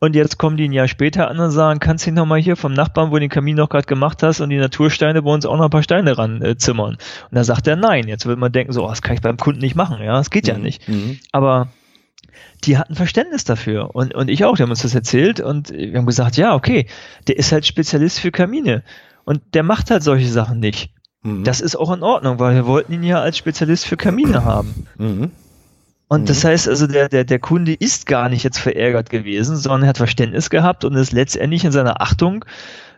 Und 0.00 0.16
jetzt 0.16 0.38
kommen 0.38 0.56
die 0.56 0.68
ein 0.68 0.72
Jahr 0.72 0.88
später 0.88 1.30
an 1.30 1.38
und 1.38 1.50
sagen, 1.50 1.78
kannst 1.78 2.06
du 2.06 2.12
nochmal 2.12 2.40
hier 2.40 2.56
vom 2.56 2.72
Nachbarn, 2.72 3.10
wo 3.10 3.14
du 3.14 3.20
den 3.20 3.30
Kamin 3.30 3.56
noch 3.56 3.68
gerade 3.68 3.86
gemacht 3.86 4.22
hast 4.22 4.40
und 4.40 4.50
die 4.50 4.58
Natursteine 4.58 5.22
bei 5.22 5.30
uns 5.30 5.46
auch 5.46 5.56
noch 5.56 5.64
ein 5.64 5.70
paar 5.70 5.82
Steine 5.84 6.18
ran 6.18 6.42
äh, 6.42 6.56
zimmern. 6.56 6.94
Und 7.30 7.34
da 7.34 7.44
sagt 7.44 7.66
er 7.68 7.76
nein. 7.76 8.08
Jetzt 8.08 8.26
würde 8.26 8.40
man 8.40 8.52
denken, 8.52 8.72
so, 8.72 8.84
oh, 8.84 8.88
das 8.88 9.02
kann 9.02 9.14
ich 9.14 9.22
beim 9.22 9.36
Kunden 9.36 9.60
nicht 9.60 9.76
machen, 9.76 10.02
ja, 10.02 10.14
das 10.14 10.30
geht 10.30 10.48
ja 10.48 10.56
mhm. 10.56 10.62
nicht. 10.62 10.88
Mhm. 10.88 11.20
Aber 11.32 11.68
die 12.64 12.78
hatten 12.78 12.94
Verständnis 12.94 13.44
dafür 13.44 13.94
und, 13.94 14.14
und 14.14 14.28
ich 14.28 14.44
auch, 14.44 14.56
die 14.56 14.62
haben 14.62 14.70
uns 14.70 14.82
das 14.82 14.94
erzählt 14.94 15.40
und 15.40 15.70
wir 15.70 15.96
haben 15.96 16.06
gesagt, 16.06 16.36
ja, 16.36 16.54
okay, 16.54 16.86
der 17.26 17.36
ist 17.36 17.52
halt 17.52 17.66
Spezialist 17.66 18.20
für 18.20 18.30
Kamine 18.30 18.82
und 19.24 19.42
der 19.54 19.62
macht 19.62 19.90
halt 19.90 20.02
solche 20.02 20.28
Sachen 20.28 20.60
nicht. 20.60 20.90
Mhm. 21.22 21.44
Das 21.44 21.60
ist 21.60 21.76
auch 21.76 21.92
in 21.92 22.02
Ordnung, 22.02 22.38
weil 22.38 22.54
wir 22.54 22.66
wollten 22.66 22.92
ihn 22.92 23.02
ja 23.02 23.20
als 23.20 23.38
Spezialist 23.38 23.86
für 23.86 23.96
Kamine 23.96 24.44
haben. 24.44 24.86
Mhm. 24.98 25.30
Und 26.08 26.22
mhm. 26.22 26.26
das 26.26 26.44
heißt 26.44 26.68
also, 26.68 26.86
der, 26.86 27.08
der, 27.08 27.24
der 27.24 27.38
Kunde 27.38 27.72
ist 27.72 28.06
gar 28.06 28.28
nicht 28.28 28.44
jetzt 28.44 28.58
verärgert 28.58 29.10
gewesen, 29.10 29.56
sondern 29.56 29.82
er 29.82 29.88
hat 29.88 29.96
Verständnis 29.96 30.50
gehabt 30.50 30.84
und 30.84 30.94
ist 30.94 31.12
letztendlich 31.12 31.64
in 31.64 31.72
seiner 31.72 32.00
Achtung 32.00 32.44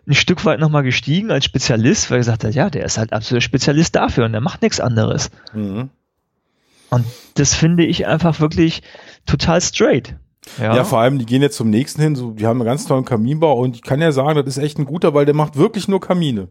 ein 0.07 0.15
Stück 0.15 0.45
weit 0.45 0.61
nochmal 0.61 0.83
gestiegen 0.83 1.31
als 1.31 1.45
Spezialist, 1.45 2.11
weil 2.11 2.17
er 2.17 2.21
gesagt 2.21 2.45
hat, 2.45 2.55
ja, 2.55 2.71
der 2.71 2.85
ist 2.85 2.99
halt 2.99 3.13
absoluter 3.13 3.43
Spezialist 3.43 3.97
dafür 3.97 4.25
und 4.25 4.33
der 4.33 4.41
macht 4.41 4.63
nichts 4.63 4.81
anderes. 4.81 5.31
Mhm. 5.53 5.91
Und 6.91 7.05
das 7.35 7.55
finde 7.55 7.85
ich 7.85 8.07
einfach 8.07 8.41
wirklich 8.41 8.83
total 9.27 9.61
straight. 9.61 10.17
Ja. 10.61 10.77
ja, 10.77 10.85
vor 10.85 11.01
allem, 11.01 11.19
die 11.19 11.27
gehen 11.27 11.43
jetzt 11.43 11.57
zum 11.57 11.71
nächsten 11.71 12.01
hin, 12.01 12.15
so, 12.15 12.31
die 12.31 12.47
haben 12.47 12.61
einen 12.61 12.69
ganz 12.69 12.87
tollen 12.87 13.05
Kaminbau 13.05 13.59
und 13.59 13.75
ich 13.75 13.83
kann 13.83 14.01
ja 14.01 14.13
sagen, 14.13 14.37
das 14.37 14.57
ist 14.57 14.63
echt 14.63 14.79
ein 14.79 14.85
guter, 14.85 15.13
weil 15.13 15.25
der 15.25 15.35
macht 15.35 15.57
wirklich 15.57 15.89
nur 15.89 16.01
Kamine. 16.01 16.51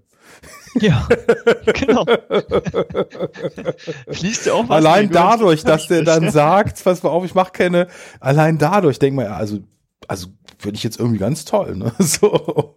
Ja, 0.79 1.07
genau. 1.73 2.05
Fließt 4.09 4.47
ja 4.47 4.53
auch 4.53 4.67
was 4.67 4.77
Allein 4.77 5.09
dadurch, 5.09 5.63
dass 5.63 5.87
der 5.87 6.03
dann 6.03 6.29
sagt, 6.31 6.83
pass 6.83 7.03
mal 7.03 7.09
auf, 7.09 7.23
ich 7.23 7.35
mache 7.35 7.53
keine, 7.53 7.87
allein 8.19 8.57
dadurch, 8.57 8.99
denk 8.99 9.15
mal, 9.15 9.27
also, 9.27 9.59
also 10.07 10.27
finde 10.57 10.77
ich 10.77 10.83
jetzt 10.83 10.99
irgendwie 10.99 11.19
ganz 11.19 11.45
toll, 11.45 11.75
ne? 11.75 11.91
So. 11.99 12.75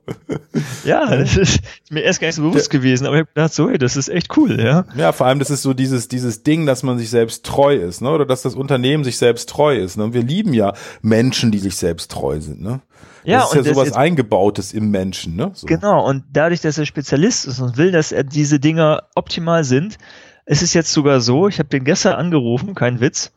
Ja, 0.85 1.17
das 1.17 1.37
ist 1.37 1.61
mir 1.91 2.01
erst 2.01 2.21
gar 2.21 2.29
nicht 2.29 2.37
so 2.37 2.43
bewusst 2.43 2.73
der, 2.73 2.81
gewesen, 2.81 3.07
aber 3.07 3.17
ich 3.17 3.21
habe 3.21 3.31
gedacht, 3.35 3.55
so, 3.55 3.69
hey, 3.69 3.79
das 3.79 3.97
ist 3.97 4.09
echt 4.09 4.37
cool, 4.37 4.61
ja. 4.61 4.85
Ja, 4.97 5.13
vor 5.13 5.27
allem, 5.27 5.39
das 5.39 5.51
ist 5.51 5.63
so 5.63 5.75
dieses, 5.75 6.09
dieses 6.09 6.43
Ding, 6.43 6.67
dass 6.67 6.83
man 6.83 6.99
sich 6.99 7.11
selbst 7.11 7.45
treu 7.45 7.75
ist, 7.75 8.01
ne? 8.01 8.11
Oder 8.11 8.27
dass 8.27 8.43
das 8.43 8.55
Unternehmen 8.55 9.05
sich 9.05 9.19
selbst 9.19 9.49
treu 9.49 9.77
ist. 9.77 9.97
Ne? 9.97 10.05
Und 10.05 10.15
wir 10.15 10.23
lieben 10.23 10.55
ja 10.55 10.75
Menschen, 11.03 11.51
die 11.51 11.59
sich 11.59 11.77
selbst 11.77 12.11
treu 12.11 12.41
sind, 12.41 12.61
ne? 12.61 12.81
Ja, 13.25 13.41
das 13.41 13.55
ist 13.55 13.67
ja 13.67 13.75
sowas 13.75 13.93
Eingebautes 13.93 14.73
im 14.73 14.91
Menschen, 14.91 15.37
ne? 15.37 15.51
So. 15.55 15.67
Genau, 15.67 16.07
und 16.09 16.25
dadurch, 16.33 16.61
dass 16.61 16.79
er 16.79 16.87
Spezialist 16.87 17.47
ist 17.47 17.61
und 17.61 17.77
will, 17.77 17.93
dass 17.93 18.13
er 18.13 18.25
diese 18.25 18.59
Dinger 18.59 19.03
optimal 19.15 19.65
sind, 19.65 19.99
ist 20.47 20.63
es 20.63 20.73
jetzt 20.73 20.93
sogar 20.93 21.21
so, 21.21 21.47
ich 21.47 21.59
habe 21.59 21.69
den 21.69 21.85
gestern 21.85 22.15
angerufen, 22.15 22.75
kein 22.75 23.01
Witz, 23.01 23.33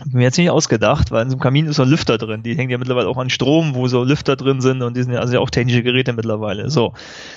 hab 0.00 0.12
mir 0.12 0.22
jetzt 0.22 0.38
nicht 0.38 0.50
ausgedacht, 0.50 1.12
weil 1.12 1.22
in 1.22 1.30
so 1.30 1.34
einem 1.34 1.40
Kamin 1.40 1.66
ist 1.66 1.76
so 1.76 1.82
ein 1.82 1.88
Lüfter 1.88 2.18
drin. 2.18 2.42
Die 2.42 2.56
hängen 2.56 2.70
ja 2.70 2.78
mittlerweile 2.78 3.08
auch 3.08 3.16
an 3.16 3.30
Strom, 3.30 3.76
wo 3.76 3.86
so 3.86 4.02
Lüfter 4.02 4.34
drin 4.34 4.60
sind 4.60 4.82
und 4.82 4.96
die 4.96 5.02
sind 5.02 5.12
ja 5.12 5.20
also 5.20 5.38
auch 5.38 5.50
technische 5.50 5.84
Geräte 5.84 6.12
mittlerweile. 6.12 6.68
So. 6.68 6.94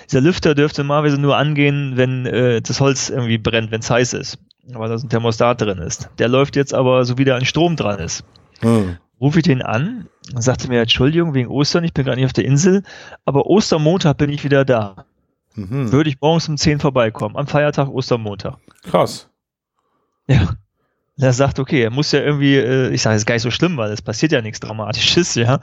Dieser 0.09 0.21
Lüfter 0.21 0.55
dürfte 0.55 0.81
normalerweise 0.81 1.19
nur 1.19 1.37
angehen, 1.37 1.93
wenn 1.95 2.25
äh, 2.25 2.61
das 2.61 2.81
Holz 2.81 3.09
irgendwie 3.09 3.37
brennt, 3.37 3.69
wenn 3.69 3.81
es 3.81 3.89
heiß 3.91 4.13
ist. 4.13 4.39
Weil 4.69 4.89
da 4.89 4.97
so 4.97 5.05
ein 5.05 5.09
Thermostat 5.09 5.61
drin 5.61 5.77
ist. 5.77 6.09
Der 6.17 6.27
läuft 6.27 6.55
jetzt 6.55 6.73
aber 6.73 7.05
so 7.05 7.17
wie 7.17 7.25
der 7.25 7.35
an 7.35 7.45
Strom 7.45 7.75
dran 7.75 7.99
ist. 7.99 8.23
Hm. 8.61 8.97
Rufe 9.21 9.39
ich 9.39 9.43
den 9.43 9.61
an 9.61 10.07
und 10.33 10.41
sagte 10.41 10.67
mir, 10.67 10.81
Entschuldigung, 10.81 11.35
wegen 11.35 11.49
Ostern, 11.49 11.83
ich 11.83 11.93
bin 11.93 12.05
gerade 12.05 12.17
nicht 12.17 12.25
auf 12.25 12.33
der 12.33 12.45
Insel, 12.45 12.83
aber 13.23 13.45
Ostermontag 13.45 14.17
bin 14.17 14.31
ich 14.31 14.43
wieder 14.43 14.65
da. 14.65 15.05
Mhm. 15.55 15.91
Würde 15.91 16.09
ich 16.09 16.21
morgens 16.21 16.49
um 16.49 16.57
10 16.57 16.79
vorbeikommen, 16.79 17.35
am 17.35 17.47
Feiertag 17.47 17.89
Ostermontag. 17.89 18.57
Krass. 18.83 19.29
Ja 20.27 20.49
der 21.17 21.33
sagt, 21.33 21.59
okay, 21.59 21.81
er 21.81 21.89
muss 21.89 22.11
ja 22.11 22.19
irgendwie, 22.19 22.55
äh, 22.55 22.89
ich 22.89 23.01
sage, 23.01 23.15
es 23.15 23.23
ist 23.23 23.25
gar 23.25 23.35
nicht 23.35 23.41
so 23.41 23.51
schlimm, 23.51 23.75
weil 23.77 23.91
es 23.91 24.01
passiert 24.03 24.31
ja 24.31 24.41
nichts 24.41 24.59
Dramatisches, 24.59 25.35
ja. 25.35 25.59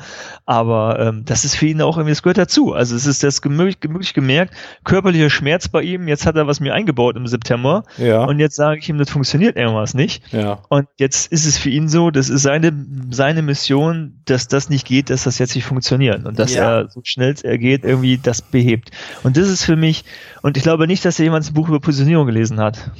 Aber 0.46 0.98
ähm, 0.98 1.24
das 1.24 1.44
ist 1.44 1.54
für 1.54 1.66
ihn 1.66 1.80
auch 1.80 1.96
irgendwie, 1.96 2.12
das 2.12 2.22
gehört 2.22 2.38
dazu. 2.38 2.72
Also 2.72 2.96
es 2.96 3.06
ist 3.06 3.22
das 3.22 3.40
gemütlich, 3.40 3.78
gemütlich 3.80 4.14
gemerkt, 4.14 4.52
körperlicher 4.82 5.30
Schmerz 5.30 5.68
bei 5.68 5.82
ihm, 5.82 6.08
jetzt 6.08 6.26
hat 6.26 6.36
er 6.36 6.48
was 6.48 6.58
mir 6.58 6.74
eingebaut 6.74 7.16
im 7.16 7.26
September 7.26 7.84
ja. 7.98 8.24
und 8.24 8.40
jetzt 8.40 8.56
sage 8.56 8.80
ich 8.80 8.88
ihm, 8.88 8.98
das 8.98 9.10
funktioniert 9.10 9.56
irgendwas 9.56 9.94
nicht. 9.94 10.22
Ja. 10.32 10.62
Und 10.68 10.88
jetzt 10.98 11.30
ist 11.30 11.46
es 11.46 11.56
für 11.56 11.70
ihn 11.70 11.88
so, 11.88 12.10
das 12.10 12.28
ist 12.28 12.42
seine, 12.42 12.72
seine 13.10 13.42
Mission, 13.42 14.20
dass 14.24 14.48
das 14.48 14.68
nicht 14.68 14.86
geht, 14.86 15.08
dass 15.08 15.22
das 15.22 15.38
jetzt 15.38 15.54
nicht 15.54 15.64
funktioniert 15.64 16.24
und 16.26 16.38
dass 16.38 16.54
ja. 16.54 16.80
er 16.80 16.90
so 16.90 17.00
schnell 17.04 17.34
er 17.42 17.58
geht, 17.58 17.84
irgendwie 17.84 18.18
das 18.18 18.42
behebt. 18.42 18.90
Und 19.22 19.36
das 19.36 19.48
ist 19.48 19.64
für 19.64 19.76
mich, 19.76 20.04
und 20.42 20.56
ich 20.56 20.62
glaube 20.62 20.86
nicht, 20.86 21.04
dass 21.04 21.18
er 21.18 21.24
jemand 21.24 21.48
ein 21.48 21.54
Buch 21.54 21.68
über 21.68 21.80
Positionierung 21.80 22.26
gelesen 22.26 22.60
hat. 22.60 22.90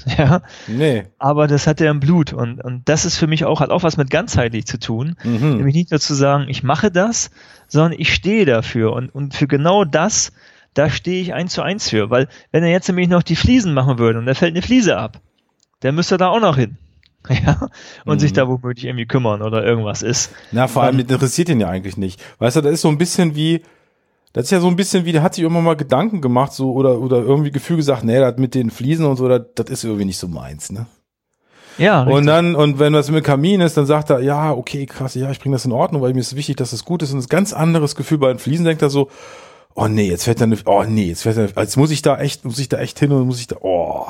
Ja. 0.18 0.42
Nee. 0.66 1.04
Aber 1.18 1.46
das 1.46 1.66
hat 1.66 1.80
er 1.80 1.90
im 1.90 2.00
Blut. 2.00 2.32
Und, 2.32 2.62
und 2.62 2.88
das 2.88 3.04
ist 3.04 3.16
für 3.16 3.26
mich 3.26 3.44
auch, 3.44 3.60
hat 3.60 3.70
auch 3.70 3.82
was 3.82 3.96
mit 3.96 4.10
ganzheitlich 4.10 4.66
zu 4.66 4.78
tun. 4.78 5.16
Mhm. 5.24 5.56
Nämlich 5.56 5.74
nicht 5.74 5.90
nur 5.90 6.00
zu 6.00 6.14
sagen, 6.14 6.46
ich 6.48 6.62
mache 6.62 6.90
das, 6.90 7.30
sondern 7.68 7.98
ich 7.98 8.12
stehe 8.12 8.44
dafür. 8.44 8.92
Und, 8.92 9.08
und 9.14 9.34
für 9.34 9.46
genau 9.46 9.84
das, 9.84 10.32
da 10.74 10.90
stehe 10.90 11.22
ich 11.22 11.34
eins 11.34 11.52
zu 11.52 11.62
eins 11.62 11.88
für. 11.88 12.10
Weil, 12.10 12.28
wenn 12.50 12.62
er 12.62 12.70
jetzt 12.70 12.88
nämlich 12.88 13.08
noch 13.08 13.22
die 13.22 13.36
Fliesen 13.36 13.74
machen 13.74 13.98
würde 13.98 14.18
und 14.18 14.26
da 14.26 14.34
fällt 14.34 14.52
eine 14.52 14.62
Fliese 14.62 14.96
ab, 14.96 15.20
dann 15.80 15.94
müsste 15.94 16.16
er 16.16 16.18
da 16.18 16.28
auch 16.28 16.40
noch 16.40 16.56
hin. 16.56 16.76
Ja, 17.28 17.68
und 18.04 18.16
mhm. 18.16 18.18
sich 18.18 18.32
da 18.32 18.48
womöglich 18.48 18.84
irgendwie 18.84 19.06
kümmern 19.06 19.42
oder 19.42 19.64
irgendwas 19.64 20.02
ist. 20.02 20.34
Na, 20.50 20.66
vor 20.66 20.82
allem, 20.82 20.98
das 20.98 21.14
interessiert 21.14 21.48
ihn 21.50 21.60
ja 21.60 21.68
eigentlich 21.68 21.96
nicht. 21.96 22.20
Weißt 22.40 22.56
du, 22.56 22.60
das 22.60 22.72
ist 22.72 22.80
so 22.80 22.88
ein 22.88 22.98
bisschen 22.98 23.36
wie, 23.36 23.62
das 24.32 24.44
ist 24.44 24.50
ja 24.50 24.60
so 24.60 24.68
ein 24.68 24.76
bisschen 24.76 25.04
wie, 25.04 25.12
der 25.12 25.22
hat 25.22 25.34
sich 25.34 25.44
immer 25.44 25.60
mal 25.60 25.76
Gedanken 25.76 26.20
gemacht, 26.20 26.52
so, 26.52 26.72
oder, 26.72 27.00
oder 27.00 27.18
irgendwie 27.18 27.50
Gefühl 27.50 27.76
gesagt, 27.76 28.04
nee, 28.04 28.18
das 28.18 28.38
mit 28.38 28.54
den 28.54 28.70
Fliesen 28.70 29.04
und 29.04 29.16
so, 29.16 29.28
das, 29.28 29.42
das 29.54 29.68
ist 29.68 29.84
irgendwie 29.84 30.06
nicht 30.06 30.18
so 30.18 30.28
meins, 30.28 30.72
ne? 30.72 30.86
Ja. 31.78 32.02
Richtig. 32.02 32.18
Und 32.18 32.26
dann, 32.26 32.54
und 32.54 32.78
wenn 32.78 32.92
das 32.92 33.10
mit 33.10 33.24
Kamin 33.24 33.60
ist, 33.60 33.76
dann 33.76 33.86
sagt 33.86 34.10
er, 34.10 34.20
ja, 34.20 34.52
okay, 34.52 34.86
krass, 34.86 35.14
ja, 35.14 35.30
ich 35.30 35.40
bringe 35.40 35.54
das 35.54 35.64
in 35.64 35.72
Ordnung, 35.72 36.02
weil 36.02 36.12
mir 36.12 36.20
ist 36.20 36.36
wichtig, 36.36 36.56
dass 36.56 36.72
es 36.72 36.80
das 36.80 36.84
gut 36.84 37.02
ist. 37.02 37.12
Und 37.12 37.20
ein 37.20 37.28
ganz 37.28 37.52
anderes 37.52 37.96
Gefühl 37.96 38.18
bei 38.18 38.28
den 38.28 38.38
Fliesen 38.38 38.64
denkt 38.64 38.82
er 38.82 38.90
so, 38.90 39.08
oh 39.74 39.88
nee, 39.88 40.08
jetzt 40.08 40.24
fährt 40.24 40.40
er 40.40 40.48
oh 40.66 40.84
nee, 40.84 41.08
jetzt 41.08 41.22
fährt 41.22 41.36
er, 41.36 41.62
jetzt 41.62 41.76
muss 41.76 41.90
ich 41.90 42.02
da 42.02 42.18
echt, 42.18 42.44
muss 42.44 42.58
ich 42.58 42.68
da 42.68 42.78
echt 42.78 42.98
hin 42.98 43.12
und 43.12 43.26
muss 43.26 43.40
ich 43.40 43.46
da, 43.46 43.56
oh. 43.60 44.06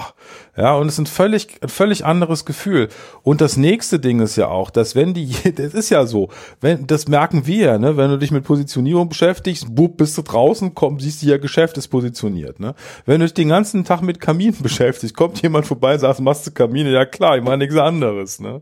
Ja, 0.55 0.75
und 0.75 0.87
es 0.87 0.95
ist 0.95 0.99
ein 0.99 1.07
völlig, 1.07 1.49
ein 1.63 1.71
völlig 1.71 2.05
anderes 2.05 2.45
Gefühl. 2.45 2.89
Und 3.23 3.41
das 3.41 3.57
nächste 3.57 3.99
Ding 3.99 4.21
ist 4.21 4.37
ja 4.37 4.49
auch, 4.49 4.69
dass 4.69 4.95
wenn 4.95 5.15
die, 5.15 5.31
das 5.55 5.73
ist 5.73 5.89
ja 5.89 6.05
so, 6.05 6.29
wenn, 6.61 6.87
das 6.87 7.09
merken 7.09 7.47
wir 7.47 7.67
ja, 7.67 7.79
ne, 7.79 7.97
wenn 7.97 8.11
du 8.11 8.19
dich 8.19 8.31
mit 8.31 8.45
Positionierung 8.45 9.09
beschäftigst, 9.09 9.75
bub, 9.75 9.97
bist 9.97 10.19
du 10.19 10.23
draußen, 10.23 10.75
komm, 10.75 11.01
siehst 11.01 11.23
du 11.23 11.27
ja, 11.27 11.39
Geschäft 11.39 11.79
ist 11.79 11.89
positioniert, 11.89 12.61
ne. 12.61 12.75
Wenn 13.07 13.21
du 13.21 13.27
dich 13.27 13.35
den 13.35 13.49
ganzen 13.49 13.85
Tag 13.85 14.03
mit 14.03 14.21
Kaminen 14.21 14.57
beschäftigst, 14.63 15.17
kommt 15.17 15.41
jemand 15.43 15.67
vorbei 15.67 15.97
sagt, 15.97 16.21
machst 16.21 16.47
du 16.47 16.51
Kamine? 16.51 16.93
Ja 16.93 17.07
klar, 17.07 17.39
ich 17.39 17.43
meine 17.43 17.65
nichts 17.65 17.77
anderes, 17.77 18.41
ne. 18.41 18.61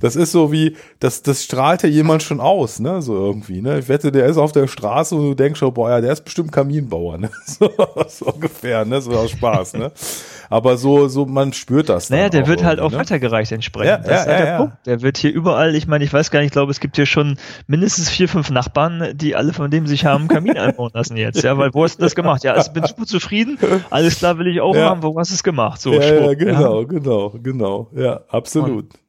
Das 0.00 0.16
ist 0.16 0.32
so 0.32 0.52
wie, 0.52 0.76
das, 1.00 1.22
das 1.22 1.44
strahlt 1.44 1.82
ja 1.82 1.88
jemand 1.88 2.22
schon 2.22 2.40
aus, 2.40 2.80
ne, 2.80 3.02
so 3.02 3.14
irgendwie, 3.14 3.60
ne. 3.60 3.78
Ich 3.78 3.88
wette, 3.88 4.12
der 4.12 4.26
ist 4.26 4.36
auf 4.36 4.52
der 4.52 4.66
Straße 4.66 5.14
und 5.14 5.22
du 5.22 5.34
denkst 5.34 5.58
schon, 5.58 5.72
boah, 5.72 5.90
ja, 5.90 6.00
der 6.00 6.12
ist 6.12 6.24
bestimmt 6.24 6.52
Kaminbauer, 6.52 7.18
ne? 7.18 7.30
So, 7.46 7.70
so 8.08 8.26
ungefähr, 8.26 8.84
ne? 8.84 9.00
So 9.00 9.12
aus 9.12 9.30
Spaß, 9.30 9.74
ne? 9.74 9.90
Aber 10.50 10.76
so, 10.76 11.08
so, 11.08 11.26
man 11.26 11.52
spürt 11.52 11.88
das. 11.88 12.10
Naja, 12.10 12.28
der 12.28 12.46
wird 12.46 12.64
halt 12.64 12.80
auch 12.80 12.90
ne? 12.90 12.98
weitergereicht 12.98 13.52
entsprechend. 13.52 13.88
Ja, 13.88 13.98
das 13.98 14.08
ja, 14.08 14.16
ist 14.16 14.26
halt 14.26 14.38
ja, 14.38 14.44
der 14.44 14.56
Punkt. 14.58 14.86
Der 14.86 15.02
wird 15.02 15.18
hier 15.18 15.32
überall, 15.32 15.74
ich 15.74 15.86
meine, 15.86 16.04
ich 16.04 16.12
weiß 16.12 16.30
gar 16.30 16.40
nicht, 16.40 16.48
ich 16.48 16.52
glaube, 16.52 16.70
es 16.70 16.80
gibt 16.80 16.96
hier 16.96 17.06
schon 17.06 17.36
mindestens 17.66 18.08
vier, 18.08 18.28
fünf 18.28 18.50
Nachbarn, 18.50 19.12
die 19.14 19.36
alle 19.36 19.52
von 19.52 19.70
dem 19.70 19.86
sich 19.86 20.06
haben 20.06 20.28
Kamin 20.28 20.56
einbauen 20.58 20.90
lassen 20.94 21.16
jetzt. 21.16 21.42
Ja, 21.42 21.58
weil 21.58 21.74
wo 21.74 21.84
hast 21.84 21.98
du 21.98 22.02
das 22.02 22.14
gemacht? 22.14 22.44
Ja, 22.44 22.54
also 22.54 22.72
bin 22.72 22.84
super 22.84 23.04
zufrieden. 23.04 23.58
Alles 23.90 24.18
klar 24.18 24.38
will 24.38 24.46
ich 24.46 24.60
auch 24.60 24.76
haben. 24.76 25.02
Wo 25.02 25.18
hast 25.18 25.30
du 25.30 25.34
es 25.34 25.42
gemacht? 25.42 25.80
So, 25.80 25.92
ja, 25.92 26.02
ja, 26.02 26.34
genau, 26.34 26.84
genau, 26.86 27.34
genau. 27.42 27.90
Ja, 27.94 28.20
absolut. 28.28 28.94
Und 28.94 29.07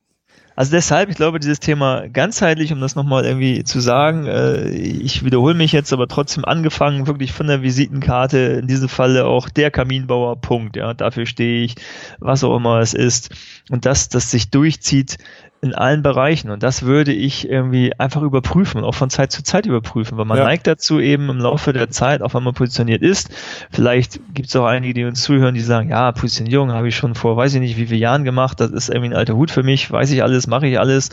also 0.59 0.71
deshalb, 0.71 1.09
ich 1.09 1.15
glaube, 1.15 1.39
dieses 1.39 1.61
Thema 1.61 2.09
ganzheitlich, 2.09 2.73
um 2.73 2.81
das 2.81 2.93
nochmal 2.93 3.23
irgendwie 3.23 3.63
zu 3.63 3.79
sagen, 3.79 4.25
äh, 4.25 4.67
ich 4.67 5.23
wiederhole 5.23 5.53
mich 5.53 5.71
jetzt, 5.71 5.93
aber 5.93 6.09
trotzdem 6.09 6.43
angefangen, 6.43 7.07
wirklich 7.07 7.31
von 7.31 7.47
der 7.47 7.61
Visitenkarte, 7.61 8.37
in 8.59 8.67
diesem 8.67 8.89
Falle 8.89 9.25
auch 9.25 9.47
der 9.47 9.71
Kaminbauer, 9.71 10.35
Punkt, 10.41 10.75
ja, 10.75 10.93
dafür 10.93 11.25
stehe 11.25 11.63
ich, 11.63 11.75
was 12.19 12.43
auch 12.43 12.57
immer 12.57 12.79
es 12.79 12.93
ist. 12.93 13.29
Und 13.69 13.85
das, 13.85 14.09
das 14.09 14.31
sich 14.31 14.49
durchzieht, 14.49 15.17
in 15.61 15.75
allen 15.75 16.01
Bereichen. 16.01 16.49
Und 16.51 16.63
das 16.63 16.83
würde 16.83 17.11
ich 17.11 17.49
irgendwie 17.49 17.93
einfach 17.97 18.21
überprüfen 18.21 18.79
und 18.79 18.83
auch 18.85 18.95
von 18.95 19.09
Zeit 19.09 19.31
zu 19.31 19.43
Zeit 19.43 19.65
überprüfen, 19.65 20.17
weil 20.17 20.25
man 20.25 20.37
ja. 20.37 20.43
neigt 20.45 20.67
dazu 20.67 20.99
eben 20.99 21.29
im 21.29 21.37
Laufe 21.37 21.73
der 21.73 21.89
Zeit, 21.89 22.21
auch 22.21 22.33
wenn 22.33 22.43
man 22.43 22.53
positioniert 22.53 23.01
ist. 23.01 23.29
Vielleicht 23.71 24.19
gibt 24.33 24.49
es 24.49 24.55
auch 24.55 24.65
einige, 24.65 24.93
die 24.93 25.05
uns 25.05 25.21
zuhören, 25.21 25.55
die 25.55 25.61
sagen, 25.61 25.89
ja, 25.89 26.11
Positionierung 26.11 26.71
habe 26.71 26.87
ich 26.87 26.95
schon 26.95 27.15
vor, 27.15 27.35
weiß 27.35 27.53
ich 27.55 27.59
nicht, 27.59 27.77
wie 27.77 27.87
viele 27.87 27.99
Jahren 27.99 28.23
gemacht. 28.23 28.59
Das 28.59 28.71
ist 28.71 28.89
irgendwie 28.89 29.09
ein 29.09 29.17
alter 29.17 29.35
Hut 29.35 29.51
für 29.51 29.63
mich, 29.63 29.91
weiß 29.91 30.11
ich 30.11 30.23
alles, 30.23 30.47
mache 30.47 30.67
ich 30.67 30.79
alles. 30.79 31.09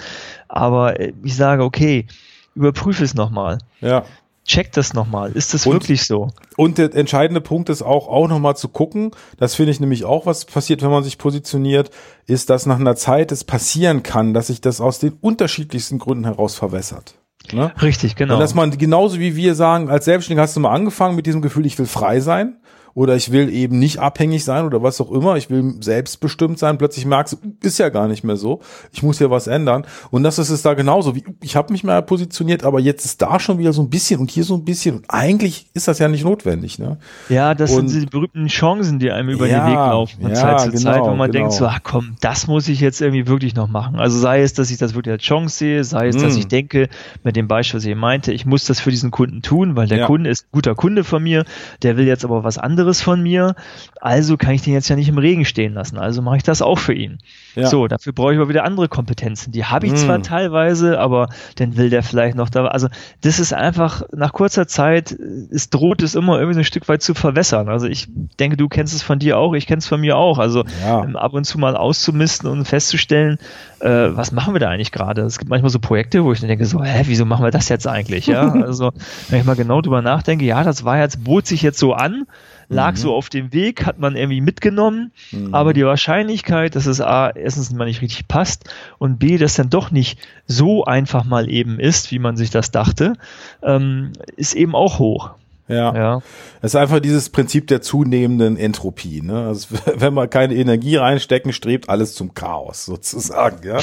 Aber 0.48 1.00
ich 1.00 1.36
sage, 1.36 1.64
okay, 1.64 2.06
überprüfe 2.54 3.04
es 3.04 3.14
nochmal. 3.14 3.58
Ja 3.80 4.04
check 4.46 4.72
das 4.72 4.94
nochmal. 4.94 5.32
Ist 5.32 5.54
das 5.54 5.66
und, 5.66 5.74
wirklich 5.74 6.04
so? 6.04 6.28
Und 6.56 6.78
der 6.78 6.94
entscheidende 6.94 7.40
Punkt 7.40 7.68
ist 7.68 7.82
auch, 7.82 8.08
auch 8.08 8.28
nochmal 8.28 8.56
zu 8.56 8.68
gucken, 8.68 9.10
das 9.38 9.54
finde 9.54 9.72
ich 9.72 9.80
nämlich 9.80 10.04
auch, 10.04 10.26
was 10.26 10.44
passiert, 10.44 10.82
wenn 10.82 10.90
man 10.90 11.04
sich 11.04 11.18
positioniert, 11.18 11.90
ist, 12.26 12.48
dass 12.50 12.66
nach 12.66 12.78
einer 12.78 12.96
Zeit 12.96 13.32
es 13.32 13.44
passieren 13.44 14.02
kann, 14.02 14.34
dass 14.34 14.46
sich 14.46 14.60
das 14.60 14.80
aus 14.80 14.98
den 14.98 15.14
unterschiedlichsten 15.20 15.98
Gründen 15.98 16.24
heraus 16.24 16.54
verwässert. 16.54 17.14
Ne? 17.52 17.72
Richtig, 17.80 18.16
genau. 18.16 18.34
Und 18.34 18.40
dass 18.40 18.54
man 18.54 18.76
genauso 18.76 19.18
wie 19.18 19.36
wir 19.36 19.54
sagen, 19.54 19.88
als 19.90 20.04
Selbstständiger 20.04 20.42
hast 20.42 20.56
du 20.56 20.60
mal 20.60 20.72
angefangen 20.72 21.16
mit 21.16 21.26
diesem 21.26 21.42
Gefühl, 21.42 21.66
ich 21.66 21.78
will 21.78 21.86
frei 21.86 22.20
sein 22.20 22.56
oder 22.96 23.14
ich 23.14 23.30
will 23.30 23.52
eben 23.52 23.78
nicht 23.78 23.98
abhängig 23.98 24.42
sein 24.42 24.64
oder 24.64 24.82
was 24.82 25.00
auch 25.02 25.12
immer, 25.12 25.36
ich 25.36 25.50
will 25.50 25.74
selbstbestimmt 25.80 26.58
sein, 26.58 26.78
plötzlich 26.78 27.04
merkst 27.04 27.34
du, 27.34 27.36
ist 27.62 27.78
ja 27.78 27.90
gar 27.90 28.08
nicht 28.08 28.24
mehr 28.24 28.36
so, 28.36 28.60
ich 28.90 29.02
muss 29.02 29.18
ja 29.18 29.30
was 29.30 29.46
ändern 29.46 29.86
und 30.10 30.22
das 30.22 30.38
ist 30.38 30.48
es 30.48 30.62
da 30.62 30.72
genauso, 30.72 31.14
wie 31.14 31.22
ich 31.42 31.56
habe 31.56 31.72
mich 31.72 31.84
mal 31.84 32.02
positioniert, 32.02 32.64
aber 32.64 32.80
jetzt 32.80 33.04
ist 33.04 33.20
da 33.20 33.38
schon 33.38 33.58
wieder 33.58 33.74
so 33.74 33.82
ein 33.82 33.90
bisschen 33.90 34.18
und 34.18 34.30
hier 34.30 34.44
so 34.44 34.54
ein 34.54 34.64
bisschen 34.64 34.96
und 34.96 35.04
eigentlich 35.08 35.66
ist 35.74 35.88
das 35.88 35.98
ja 35.98 36.08
nicht 36.08 36.24
notwendig, 36.24 36.78
ne? 36.78 36.96
Ja, 37.28 37.54
das 37.54 37.70
und, 37.72 37.88
sind 37.88 38.00
die 38.00 38.06
berühmten 38.06 38.46
Chancen, 38.46 38.98
die 38.98 39.10
einem 39.10 39.28
über 39.28 39.46
ja, 39.46 39.60
den 39.60 39.72
Weg 39.72 39.76
laufen 39.76 40.22
von 40.22 40.30
ja, 40.30 40.36
Zeit 40.36 40.60
zu 40.62 40.70
genau, 40.70 40.92
Zeit, 40.92 41.02
wo 41.02 41.14
man 41.14 41.30
genau. 41.30 41.44
denkt 41.44 41.52
so, 41.52 41.66
ach 41.66 41.80
komm, 41.82 42.16
das 42.22 42.46
muss 42.46 42.66
ich 42.66 42.80
jetzt 42.80 43.02
irgendwie 43.02 43.26
wirklich 43.26 43.54
noch 43.54 43.68
machen. 43.68 43.96
Also 43.96 44.18
sei 44.18 44.40
es, 44.40 44.54
dass 44.54 44.70
ich 44.70 44.78
das 44.78 44.94
wirklich 44.94 45.12
als 45.12 45.22
Chance 45.22 45.54
sehe, 45.58 45.84
sei 45.84 46.08
es, 46.08 46.16
dass 46.16 46.34
Mm. 46.34 46.38
ich 46.38 46.48
denke, 46.48 46.88
mit 47.24 47.36
dem 47.36 47.46
Beispiel, 47.46 47.78
was 47.78 47.84
ich 47.84 47.94
meinte, 47.94 48.32
ich 48.32 48.46
muss 48.46 48.64
das 48.64 48.80
für 48.80 48.90
diesen 48.90 49.10
Kunden 49.10 49.42
tun, 49.42 49.76
weil 49.76 49.86
der 49.86 49.98
Ja. 49.98 50.06
Kunde 50.06 50.30
ist 50.30 50.44
ein 50.44 50.48
guter 50.52 50.74
Kunde 50.74 51.04
von 51.04 51.22
mir, 51.22 51.44
der 51.82 51.98
will 51.98 52.06
jetzt 52.06 52.24
aber 52.24 52.42
was 52.42 52.56
anderes 52.56 52.85
von 53.00 53.22
mir, 53.22 53.54
also 54.00 54.36
kann 54.36 54.52
ich 54.54 54.62
den 54.62 54.72
jetzt 54.74 54.88
ja 54.88 54.96
nicht 54.96 55.08
im 55.08 55.18
Regen 55.18 55.44
stehen 55.44 55.74
lassen, 55.74 55.98
also 55.98 56.22
mache 56.22 56.36
ich 56.36 56.42
das 56.42 56.62
auch 56.62 56.78
für 56.78 56.92
ihn. 56.94 57.18
Ja. 57.54 57.66
So, 57.66 57.88
dafür 57.88 58.12
brauche 58.12 58.32
ich 58.34 58.38
aber 58.38 58.48
wieder 58.48 58.64
andere 58.64 58.88
Kompetenzen. 58.88 59.50
Die 59.52 59.64
habe 59.64 59.86
ich 59.86 59.92
Mm. 59.92 59.96
zwar 59.96 60.22
teilweise, 60.22 60.98
aber 61.00 61.28
dann 61.56 61.76
will 61.76 61.88
der 61.90 62.02
vielleicht 62.02 62.36
noch 62.36 62.50
da. 62.50 62.66
Also 62.66 62.88
das 63.22 63.38
ist 63.38 63.52
einfach 63.54 64.02
nach 64.12 64.32
kurzer 64.32 64.66
Zeit, 64.68 65.12
es 65.50 65.70
droht 65.70 66.02
es 66.02 66.14
immer 66.14 66.36
irgendwie 66.36 66.54
so 66.54 66.60
ein 66.60 66.64
Stück 66.64 66.86
weit 66.88 67.02
zu 67.02 67.14
verwässern. 67.14 67.68
Also 67.68 67.86
ich 67.86 68.08
denke, 68.38 68.56
du 68.58 68.68
kennst 68.68 68.94
es 68.94 69.02
von 69.02 69.18
dir 69.18 69.38
auch, 69.38 69.54
ich 69.54 69.66
kenne 69.66 69.78
es 69.78 69.86
von 69.86 70.00
mir 70.00 70.16
auch. 70.18 70.38
Also 70.38 70.64
Ja. 70.82 71.02
ähm, 71.04 71.16
ab 71.16 71.32
und 71.32 71.44
zu 71.44 71.58
mal 71.58 71.76
auszumisten 71.76 72.48
und 72.50 72.64
festzustellen, 72.66 73.38
äh, 73.80 73.88
was 73.88 74.32
machen 74.32 74.54
wir 74.54 74.60
da 74.60 74.68
eigentlich 74.68 74.92
gerade? 74.92 75.22
Es 75.22 75.38
gibt 75.38 75.50
manchmal 75.50 75.70
so 75.70 75.78
Projekte, 75.78 76.24
wo 76.24 76.32
ich 76.32 76.40
dann 76.40 76.48
denke 76.48 76.66
so, 76.66 76.82
hä, 76.84 77.02
wieso 77.06 77.24
machen 77.24 77.44
wir 77.44 77.50
das 77.50 77.68
jetzt 77.70 77.86
eigentlich? 77.88 78.26
Ja, 78.26 78.52
also 78.52 78.92
wenn 79.28 79.40
ich 79.40 79.46
mal 79.46 79.56
genau 79.56 79.80
drüber 79.80 80.02
nachdenke, 80.02 80.44
ja, 80.44 80.62
das 80.62 80.84
war 80.84 80.98
jetzt, 80.98 81.24
bot 81.24 81.46
sich 81.46 81.62
jetzt 81.62 81.78
so 81.78 81.94
an, 81.94 82.26
lag 82.68 82.92
Mhm. 82.92 82.96
so 82.96 83.14
auf 83.14 83.28
dem 83.28 83.52
Weg, 83.52 83.86
hat 83.86 83.98
man 83.98 84.16
irgendwie 84.16 84.40
mitgenommen, 84.40 85.12
Mhm. 85.32 85.54
aber 85.54 85.72
die 85.72 85.84
Wahrscheinlichkeit, 85.84 86.74
dass 86.76 86.86
es 86.86 87.00
A, 87.00 87.30
erstens 87.30 87.72
mal 87.72 87.84
nicht 87.86 88.02
richtig 88.02 88.28
passt 88.28 88.68
und 88.98 89.18
B, 89.18 89.38
dass 89.38 89.54
dann 89.54 89.70
doch 89.70 89.90
nicht 89.90 90.18
so 90.46 90.84
einfach 90.84 91.24
mal 91.24 91.50
eben 91.50 91.78
ist, 91.80 92.10
wie 92.10 92.18
man 92.18 92.36
sich 92.36 92.50
das 92.50 92.70
dachte, 92.70 93.14
ähm, 93.62 94.12
ist 94.36 94.54
eben 94.54 94.74
auch 94.74 94.98
hoch. 94.98 95.30
Ja. 95.68 95.94
Ja, 95.94 96.22
Es 96.62 96.74
ist 96.74 96.76
einfach 96.76 97.00
dieses 97.00 97.30
Prinzip 97.30 97.66
der 97.66 97.82
zunehmenden 97.82 98.56
Entropie. 98.56 99.20
Ne? 99.22 99.46
Also, 99.48 99.76
wenn 99.96 100.14
wir 100.14 100.28
keine 100.28 100.54
Energie 100.54 100.96
reinstecken, 100.96 101.52
strebt 101.52 101.88
alles 101.88 102.14
zum 102.14 102.34
Chaos 102.34 102.84
sozusagen. 102.84 103.66
Ja? 103.66 103.78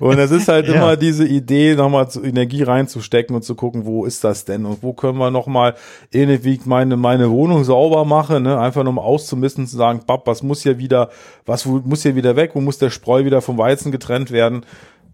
Und 0.00 0.18
es 0.18 0.30
ist 0.30 0.48
halt 0.48 0.66
Ja. 0.70 0.74
immer 0.74 0.96
diese 0.96 1.26
Idee, 1.26 1.74
nochmal 1.74 2.08
Energie 2.22 2.62
reinzustecken 2.62 3.34
und 3.36 3.42
zu 3.42 3.54
gucken, 3.54 3.84
wo 3.86 4.04
ist 4.04 4.24
das 4.24 4.44
denn 4.44 4.64
und 4.66 4.82
wo 4.82 4.92
können 4.92 5.18
wir 5.18 5.30
nochmal, 5.30 5.74
ähnlich 6.12 6.44
wie 6.44 6.54
ich 6.54 6.66
meine, 6.66 6.96
meine 6.96 7.30
Wohnung 7.30 7.64
sauber 7.64 8.04
mache, 8.04 8.40
ne? 8.40 8.58
einfach 8.58 8.82
nochmal 8.84 9.04
auszumisten, 9.04 9.66
zu 9.66 9.76
sagen, 9.76 10.00
Pap, 10.06 10.26
was 10.26 10.42
muss 10.42 10.62
hier 10.62 10.78
wieder, 10.78 11.10
was 11.46 11.64
muss 11.66 12.02
hier 12.02 12.16
wieder 12.16 12.36
weg, 12.36 12.50
wo 12.54 12.60
muss 12.60 12.78
der 12.78 12.90
Spreu 12.90 13.24
wieder 13.24 13.40
vom 13.40 13.56
Weizen 13.58 13.92
getrennt 13.92 14.30
werden, 14.30 14.64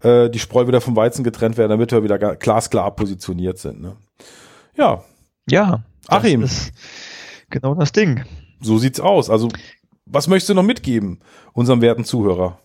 äh, 0.01 0.29
die 0.29 0.39
Spreu 0.39 0.67
wieder 0.67 0.81
vom 0.81 0.95
Weizen 0.95 1.23
getrennt 1.23 1.57
werden, 1.57 1.69
damit 1.69 1.91
wir 1.91 2.03
wieder 2.03 2.17
glasklar 2.35 2.95
positioniert 2.95 3.57
sind. 3.57 3.81
Ne? 3.81 3.95
Ja, 4.75 5.03
ja. 5.49 5.81
Das 6.07 6.17
Achim. 6.19 6.43
ist 6.43 6.71
genau 7.49 7.75
das 7.75 7.91
Ding. 7.91 8.23
So 8.61 8.77
sieht's 8.77 8.99
aus. 8.99 9.29
Also, 9.29 9.49
was 10.05 10.27
möchtest 10.27 10.49
du 10.49 10.53
noch 10.53 10.63
mitgeben 10.63 11.19
unserem 11.53 11.81
werten 11.81 12.03
Zuhörer? 12.03 12.59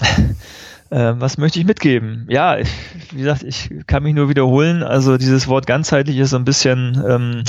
Ähm, 0.94 1.22
was 1.22 1.38
möchte 1.38 1.58
ich 1.58 1.64
mitgeben? 1.64 2.26
Ja, 2.28 2.58
ich, 2.58 2.68
wie 3.12 3.20
gesagt, 3.20 3.44
ich 3.44 3.70
kann 3.86 4.02
mich 4.02 4.14
nur 4.14 4.28
wiederholen. 4.28 4.82
Also 4.82 5.16
dieses 5.16 5.48
Wort 5.48 5.66
ganzheitlich 5.66 6.18
ist 6.18 6.30
so 6.30 6.36
ein 6.36 6.44
bisschen, 6.44 7.02
ähm, 7.08 7.44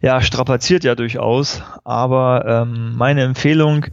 ja, 0.00 0.20
strapaziert 0.20 0.84
ja 0.84 0.94
durchaus. 0.94 1.62
Aber 1.82 2.44
ähm, 2.46 2.94
meine 2.96 3.24
Empfehlung, 3.24 3.86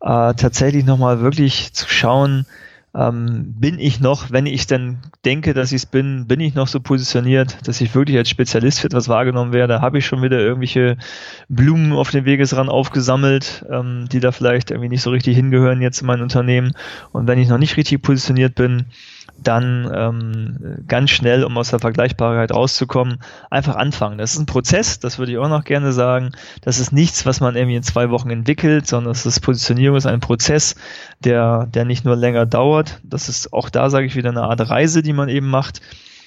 äh, 0.00 0.32
tatsächlich 0.32 0.86
nochmal 0.86 1.20
wirklich 1.20 1.74
zu 1.74 1.86
schauen, 1.86 2.46
ähm, 2.94 3.54
bin 3.58 3.78
ich 3.78 4.00
noch, 4.00 4.30
wenn 4.30 4.46
ich 4.46 4.66
denn 4.66 4.98
denke, 5.24 5.54
dass 5.54 5.70
ich 5.70 5.76
es 5.76 5.86
bin, 5.86 6.26
bin 6.26 6.40
ich 6.40 6.54
noch 6.54 6.66
so 6.66 6.80
positioniert, 6.80 7.58
dass 7.66 7.80
ich 7.80 7.94
wirklich 7.94 8.16
als 8.16 8.28
Spezialist 8.28 8.80
für 8.80 8.86
etwas 8.86 9.08
wahrgenommen 9.08 9.52
werde? 9.52 9.80
Habe 9.80 9.98
ich 9.98 10.06
schon 10.06 10.22
wieder 10.22 10.40
irgendwelche 10.40 10.96
Blumen 11.48 11.92
auf 11.92 12.10
dem 12.10 12.24
Wegesrand 12.24 12.68
aufgesammelt, 12.68 13.64
ähm, 13.70 14.08
die 14.10 14.20
da 14.20 14.32
vielleicht 14.32 14.70
irgendwie 14.70 14.88
nicht 14.88 15.02
so 15.02 15.10
richtig 15.10 15.36
hingehören 15.36 15.82
jetzt 15.82 16.00
in 16.00 16.06
mein 16.08 16.22
Unternehmen? 16.22 16.72
Und 17.12 17.28
wenn 17.28 17.38
ich 17.38 17.48
noch 17.48 17.58
nicht 17.58 17.76
richtig 17.76 18.02
positioniert 18.02 18.56
bin, 18.56 18.86
dann 19.42 19.90
ähm, 19.94 20.84
ganz 20.86 21.10
schnell, 21.10 21.44
um 21.44 21.56
aus 21.56 21.70
der 21.70 21.78
Vergleichbarkeit 21.78 22.52
rauszukommen, 22.52 23.18
einfach 23.50 23.76
anfangen. 23.76 24.18
Das 24.18 24.34
ist 24.34 24.38
ein 24.38 24.46
Prozess, 24.46 24.98
das 24.98 25.18
würde 25.18 25.32
ich 25.32 25.38
auch 25.38 25.48
noch 25.48 25.64
gerne 25.64 25.92
sagen. 25.92 26.32
Das 26.60 26.78
ist 26.78 26.92
nichts, 26.92 27.24
was 27.26 27.40
man 27.40 27.56
irgendwie 27.56 27.76
in 27.76 27.82
zwei 27.82 28.10
Wochen 28.10 28.30
entwickelt, 28.30 28.86
sondern 28.86 29.12
es 29.12 29.26
ist 29.26 29.40
Positionierung 29.40 29.96
ist 29.96 30.06
ein 30.06 30.20
Prozess, 30.20 30.74
der, 31.20 31.66
der 31.66 31.84
nicht 31.84 32.04
nur 32.04 32.16
länger 32.16 32.46
dauert. 32.46 32.79
Das 33.02 33.28
ist 33.28 33.52
auch 33.52 33.70
da, 33.70 33.90
sage 33.90 34.06
ich 34.06 34.16
wieder, 34.16 34.30
eine 34.30 34.42
Art 34.42 34.68
Reise, 34.68 35.02
die 35.02 35.12
man 35.12 35.28
eben 35.28 35.48
macht. 35.48 35.80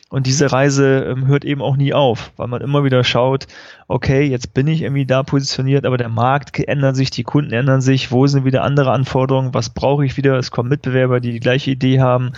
Und 0.10 0.28
diese 0.28 0.52
Reise 0.52 1.06
ähm, 1.10 1.26
hört 1.26 1.44
eben 1.44 1.64
auch 1.64 1.76
nie 1.76 1.92
auf, 1.92 2.34
weil 2.38 2.48
man 2.48 2.62
immer 2.62 2.84
wieder 2.84 3.04
schaut, 3.04 3.48
okay, 3.88 4.22
jetzt 4.22 4.54
bin 4.54 4.68
ich 4.68 4.84
irgendwie 4.84 5.08
da 5.08 5.24
positioniert, 5.24 5.86
aber 5.88 5.98
der 5.98 6.10
Markt 6.10 6.60
ändert 6.60 6.96
sich, 6.96 7.10
die 7.10 7.24
Kunden 7.24 7.52
ändern 7.52 7.82
sich, 7.82 8.12
wo 8.12 8.28
sind 8.28 8.46
wieder 8.46 8.62
andere 8.62 8.92
Anforderungen, 8.92 9.56
was 9.56 9.72
brauche 9.72 10.06
ich 10.06 10.16
wieder, 10.16 10.38
es 10.38 10.52
kommen 10.52 10.70
Mitbewerber, 10.70 11.20
die 11.20 11.32
die 11.32 11.40
gleiche 11.40 11.72
Idee 11.72 12.00
haben. 12.00 12.34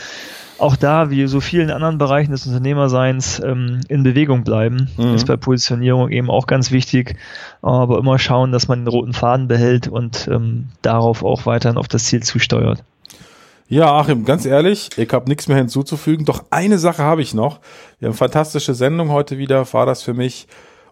Auch 0.57 0.77
da, 0.77 1.09
wie 1.09 1.27
so 1.27 1.41
vielen 1.41 1.69
anderen 1.69 1.97
Bereichen 1.97 2.31
des 2.31 2.47
Unternehmerseins, 2.47 3.41
ähm, 3.43 3.81
in 3.89 4.03
Bewegung 4.03 4.45
bleiben, 4.45 4.87
Mhm. 4.95 5.15
ist 5.15 5.27
bei 5.27 5.35
Positionierung 5.35 6.09
eben 6.11 6.29
auch 6.29 6.47
ganz 6.47 6.71
wichtig, 6.71 7.17
aber 7.61 7.99
immer 7.99 8.17
schauen, 8.19 8.53
dass 8.53 8.69
man 8.69 8.85
den 8.85 8.87
roten 8.87 9.11
Faden 9.11 9.49
behält 9.49 9.89
und 9.89 10.29
ähm, 10.31 10.67
darauf 10.81 11.25
auch 11.25 11.45
weiterhin 11.45 11.77
auf 11.77 11.89
das 11.89 12.05
Ziel 12.05 12.23
zusteuert. 12.23 12.85
Ja, 13.67 13.97
Achim, 13.97 14.25
ganz 14.25 14.45
ehrlich, 14.45 14.91
ich 14.95 15.11
habe 15.11 15.27
nichts 15.27 15.47
mehr 15.47 15.57
hinzuzufügen. 15.57 16.23
Doch 16.23 16.43
eine 16.51 16.77
Sache 16.77 17.01
habe 17.01 17.23
ich 17.23 17.33
noch. 17.33 17.61
Wir 17.97 18.09
haben 18.09 18.15
fantastische 18.15 18.75
Sendung 18.75 19.09
heute 19.09 19.39
wieder, 19.39 19.73
war 19.73 19.87
das 19.87 20.03
für 20.03 20.13
mich. 20.13 20.47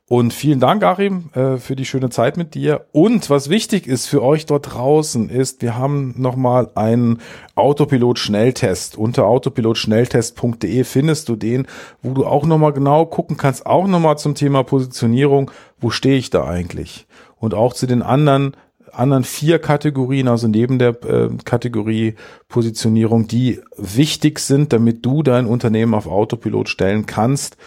Und 0.09 0.33
vielen 0.33 0.59
Dank, 0.59 0.83
Achim, 0.83 1.29
äh, 1.35 1.57
für 1.57 1.75
die 1.75 1.85
schöne 1.85 2.09
Zeit 2.09 2.35
mit 2.35 2.55
dir. 2.55 2.87
Und 2.91 3.29
was 3.29 3.49
wichtig 3.49 3.85
ist 3.85 4.07
für 4.07 4.23
euch 4.23 4.47
dort 4.47 4.73
draußen, 4.73 5.29
ist, 5.29 5.61
wir 5.61 5.77
haben 5.77 6.15
nochmal 6.17 6.71
einen 6.73 7.21
Autopilot-Schnelltest. 7.53 8.97
Unter 8.97 9.27
autopilotschnelltest.de 9.27 10.83
findest 10.83 11.29
du 11.29 11.35
den, 11.35 11.67
wo 12.01 12.13
du 12.15 12.25
auch 12.25 12.45
nochmal 12.45 12.73
genau 12.73 13.05
gucken 13.05 13.37
kannst, 13.37 13.67
auch 13.67 13.87
nochmal 13.87 14.17
zum 14.17 14.33
Thema 14.33 14.63
Positionierung, 14.63 15.51
wo 15.79 15.91
stehe 15.91 16.17
ich 16.17 16.31
da 16.31 16.43
eigentlich? 16.45 17.05
Und 17.37 17.53
auch 17.53 17.73
zu 17.73 17.85
den 17.85 18.01
anderen 18.01 18.57
anderen 18.93 19.23
vier 19.23 19.59
Kategorien, 19.59 20.27
also 20.27 20.47
neben 20.47 20.79
der 20.79 21.03
äh, 21.03 21.29
Kategorie 21.45 22.15
Positionierung, 22.47 23.27
die 23.27 23.61
wichtig 23.77 24.39
sind, 24.39 24.73
damit 24.73 25.05
du 25.05 25.23
dein 25.23 25.45
Unternehmen 25.45 25.93
auf 25.93 26.07
Autopilot 26.07 26.69
stellen 26.69 27.05
kannst. 27.05 27.57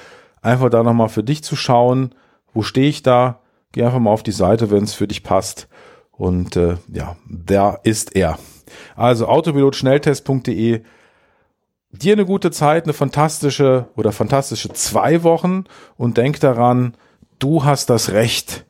Einfach 0.42 0.70
da 0.70 0.82
nochmal 0.82 1.08
für 1.08 1.24
dich 1.24 1.42
zu 1.42 1.56
schauen, 1.56 2.14
wo 2.52 2.62
stehe 2.62 2.88
ich 2.88 3.02
da? 3.02 3.40
Geh 3.72 3.82
einfach 3.82 3.98
mal 3.98 4.10
auf 4.10 4.22
die 4.22 4.32
Seite, 4.32 4.70
wenn 4.70 4.84
es 4.84 4.94
für 4.94 5.08
dich 5.08 5.22
passt. 5.22 5.68
Und 6.12 6.56
äh, 6.56 6.76
ja, 6.92 7.16
da 7.28 7.78
ist 7.82 8.16
er. 8.16 8.38
Also 8.94 9.26
autopilotschnelltest.de. 9.26 10.82
Dir 11.92 12.12
eine 12.12 12.26
gute 12.26 12.50
Zeit, 12.50 12.84
eine 12.84 12.92
fantastische 12.92 13.88
oder 13.96 14.12
fantastische 14.12 14.72
zwei 14.72 15.22
Wochen 15.22 15.64
und 15.96 16.16
denk 16.16 16.40
daran, 16.40 16.94
du 17.38 17.64
hast 17.64 17.90
das 17.90 18.10
Recht, 18.10 18.64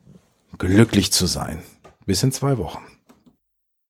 glücklich 0.57 1.11
zu 1.11 1.25
sein. 1.25 1.61
Bis 2.07 2.23
in 2.23 2.31
zwei 2.31 2.57
Wochen. 2.57 2.96